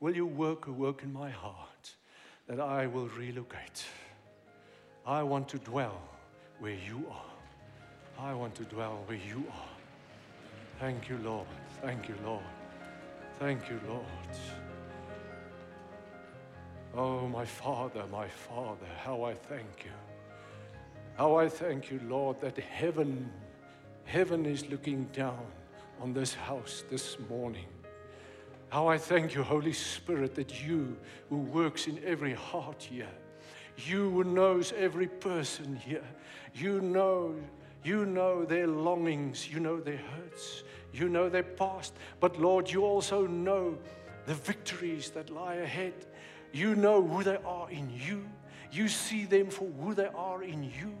will 0.00 0.14
you 0.14 0.26
work 0.26 0.66
a 0.66 0.72
work 0.72 1.02
in 1.02 1.12
my 1.12 1.30
heart 1.30 1.94
that 2.46 2.60
I 2.60 2.86
will 2.86 3.08
relocate? 3.08 3.84
I 5.06 5.22
want 5.22 5.48
to 5.48 5.58
dwell 5.58 6.00
where 6.58 6.76
you 6.86 7.04
are. 7.10 8.26
I 8.26 8.34
want 8.34 8.54
to 8.56 8.64
dwell 8.64 9.02
where 9.06 9.18
you 9.18 9.44
are. 9.50 9.68
Thank 10.80 11.08
you, 11.08 11.18
Lord. 11.24 11.46
Thank 11.82 12.08
you, 12.08 12.14
Lord. 12.24 12.42
Thank 13.38 13.68
you, 13.68 13.80
Lord. 13.88 14.04
Oh, 16.94 17.28
my 17.28 17.44
Father, 17.44 18.04
my 18.10 18.28
Father, 18.28 18.86
how 19.04 19.22
I 19.22 19.34
thank 19.34 19.84
you. 19.84 20.07
How 21.18 21.34
I 21.34 21.48
thank 21.48 21.90
you, 21.90 22.00
Lord, 22.08 22.40
that 22.42 22.56
heaven, 22.58 23.28
heaven 24.04 24.46
is 24.46 24.68
looking 24.68 25.06
down 25.12 25.44
on 26.00 26.12
this 26.12 26.32
house 26.32 26.84
this 26.92 27.16
morning. 27.28 27.66
How 28.68 28.86
I 28.86 28.98
thank 28.98 29.34
you, 29.34 29.42
Holy 29.42 29.72
Spirit, 29.72 30.36
that 30.36 30.64
you 30.64 30.96
who 31.28 31.38
works 31.38 31.88
in 31.88 32.00
every 32.04 32.34
heart 32.34 32.84
here, 32.88 33.10
you 33.78 34.08
who 34.10 34.22
knows 34.22 34.72
every 34.76 35.08
person 35.08 35.74
here, 35.74 36.04
you 36.54 36.80
know, 36.80 37.34
you 37.82 38.06
know 38.06 38.44
their 38.44 38.68
longings, 38.68 39.48
you 39.50 39.58
know 39.58 39.80
their 39.80 39.96
hurts, 39.96 40.62
you 40.92 41.08
know 41.08 41.28
their 41.28 41.42
past, 41.42 41.94
but 42.20 42.38
Lord, 42.38 42.70
you 42.70 42.84
also 42.84 43.26
know 43.26 43.76
the 44.26 44.34
victories 44.34 45.10
that 45.10 45.30
lie 45.30 45.56
ahead. 45.56 45.94
You 46.52 46.76
know 46.76 47.02
who 47.02 47.24
they 47.24 47.38
are 47.44 47.68
in 47.70 47.90
you. 47.90 48.24
You 48.70 48.88
see 48.88 49.24
them 49.24 49.50
for 49.50 49.68
who 49.80 49.94
they 49.94 50.08
are 50.14 50.42
in 50.42 50.62
you. 50.62 50.96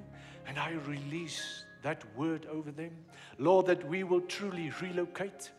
And 0.46 0.58
I 0.58 0.72
release 0.86 1.64
that 1.82 2.02
word 2.16 2.46
over 2.46 2.70
them. 2.70 2.92
Lord, 3.38 3.66
that 3.66 3.86
we 3.86 4.02
will 4.02 4.22
truly 4.22 4.72
relocate 4.80 5.50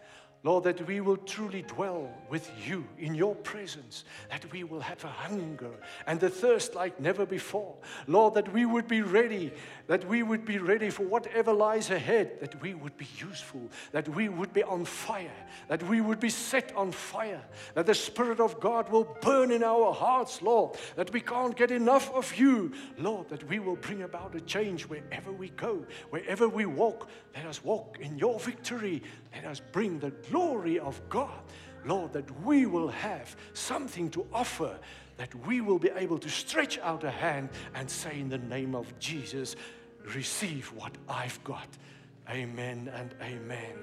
Lord, 0.42 0.64
that 0.64 0.88
we 0.88 1.02
will 1.02 1.18
truly 1.18 1.64
dwell 1.64 2.10
with 2.30 2.50
you 2.66 2.86
in 2.98 3.14
your 3.14 3.36
presence, 3.36 4.06
that 4.30 4.50
we 4.54 4.64
will 4.64 4.80
have 4.80 5.04
a 5.04 5.08
hunger 5.08 5.72
and 6.08 6.24
a 6.24 6.30
thirst 6.30 6.76
like 6.76 6.98
never 6.98 7.26
before. 7.26 7.76
Lord, 8.08 8.36
that 8.36 8.54
we 8.54 8.66
would 8.66 8.88
be 8.88 9.02
ready, 9.02 9.52
that 9.88 10.08
we 10.08 10.24
would 10.24 10.46
be 10.46 10.58
ready 10.58 10.92
for 10.92 11.04
whatever 11.04 11.52
lies 11.52 11.90
ahead, 11.90 12.40
that 12.40 12.62
we 12.62 12.74
would 12.74 12.96
be 12.96 13.08
useful, 13.18 13.70
that 13.92 14.08
we 14.08 14.30
would 14.30 14.54
be 14.54 14.64
on 14.64 14.86
fire, 14.86 15.28
that 15.68 15.84
we 15.84 16.00
would 16.00 16.22
be 16.22 16.30
set 16.30 16.74
on 16.74 16.94
fire, 16.94 17.44
that 17.74 17.86
the 17.86 17.94
Spirit 17.94 18.40
of 18.40 18.62
God 18.62 18.88
will 18.88 19.18
burn 19.22 19.52
in 19.52 19.62
our 19.62 19.94
hearts, 19.94 20.42
Lord, 20.42 20.78
that 20.96 21.12
we 21.12 21.20
can't 21.20 21.58
get 21.58 21.70
enough 21.70 22.14
of 22.14 22.34
you, 22.38 22.72
Lord, 22.98 23.28
that 23.28 23.44
we 23.50 23.60
will 23.60 23.76
bring 23.76 24.04
about 24.04 24.36
a 24.36 24.42
change 24.42 24.84
wherever 24.84 25.34
we 25.34 25.50
go, 25.50 25.86
wherever 26.12 26.48
we 26.48 26.66
walk. 26.66 27.10
Let 27.36 27.46
us 27.46 27.62
walk 27.62 27.98
in 28.00 28.18
your 28.18 28.40
victory. 28.40 29.04
Let 29.34 29.46
us 29.46 29.62
bring 29.72 30.00
the 30.00 30.12
glory 30.30 30.80
of 30.80 31.02
God. 31.10 31.42
Lord, 31.86 32.14
that 32.14 32.30
we 32.44 32.66
will 32.66 32.90
have 32.90 33.36
something 33.54 34.10
to 34.12 34.26
offer, 34.34 34.78
that 35.18 35.34
we 35.48 35.62
will 35.62 35.80
be 35.80 35.92
able 35.96 36.18
to 36.20 36.30
stretch 36.30 36.78
out 36.80 37.04
a 37.04 37.12
hand 37.12 37.50
and 37.74 37.90
say, 37.90 38.20
In 38.20 38.30
the 38.30 38.38
name 38.38 38.76
of 38.76 38.98
Jesus, 39.00 39.56
receive 40.14 40.68
what 40.74 40.92
I've 41.08 41.42
got. 41.44 41.68
Amen 42.30 42.92
and 42.94 43.14
amen. 43.22 43.76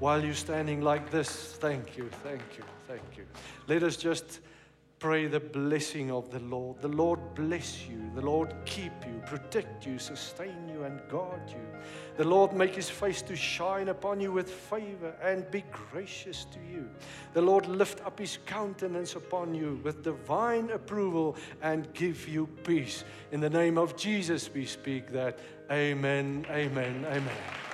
While 0.00 0.24
you're 0.24 0.34
standing 0.34 0.80
like 0.80 1.10
this, 1.10 1.56
thank 1.60 1.96
you, 1.96 2.08
thank 2.22 2.42
you, 2.58 2.64
thank 2.88 3.16
you. 3.16 3.24
Let 3.68 3.82
us 3.82 3.96
just 3.96 4.40
Pray 5.00 5.26
the 5.28 5.40
blessing 5.40 6.10
of 6.10 6.30
the 6.30 6.40
Lord. 6.40 6.82
The 6.82 6.88
Lord 6.88 7.34
bless 7.34 7.88
you. 7.88 8.10
The 8.14 8.20
Lord 8.20 8.54
keep 8.66 8.92
you, 9.06 9.22
protect 9.24 9.86
you, 9.86 9.98
sustain 9.98 10.68
you, 10.68 10.82
and 10.82 11.00
guard 11.08 11.40
you. 11.48 11.66
The 12.20 12.28
Lord 12.28 12.52
make 12.52 12.74
his 12.74 12.90
face 12.90 13.22
to 13.22 13.34
shine 13.34 13.88
upon 13.88 14.20
you 14.20 14.30
with 14.30 14.50
favor 14.50 15.14
and 15.22 15.50
be 15.50 15.64
gracious 15.72 16.44
to 16.52 16.58
you. 16.70 16.86
The 17.32 17.40
Lord 17.40 17.66
lift 17.66 18.04
up 18.04 18.18
his 18.18 18.36
countenance 18.44 19.14
upon 19.14 19.54
you 19.54 19.80
with 19.82 20.04
divine 20.04 20.68
approval 20.68 21.36
and 21.62 21.90
give 21.94 22.28
you 22.28 22.46
peace. 22.62 23.04
In 23.32 23.40
the 23.40 23.48
name 23.48 23.78
of 23.78 23.96
Jesus, 23.96 24.52
we 24.52 24.66
speak 24.66 25.10
that. 25.12 25.38
Amen, 25.70 26.44
amen, 26.50 27.06
amen. 27.06 27.69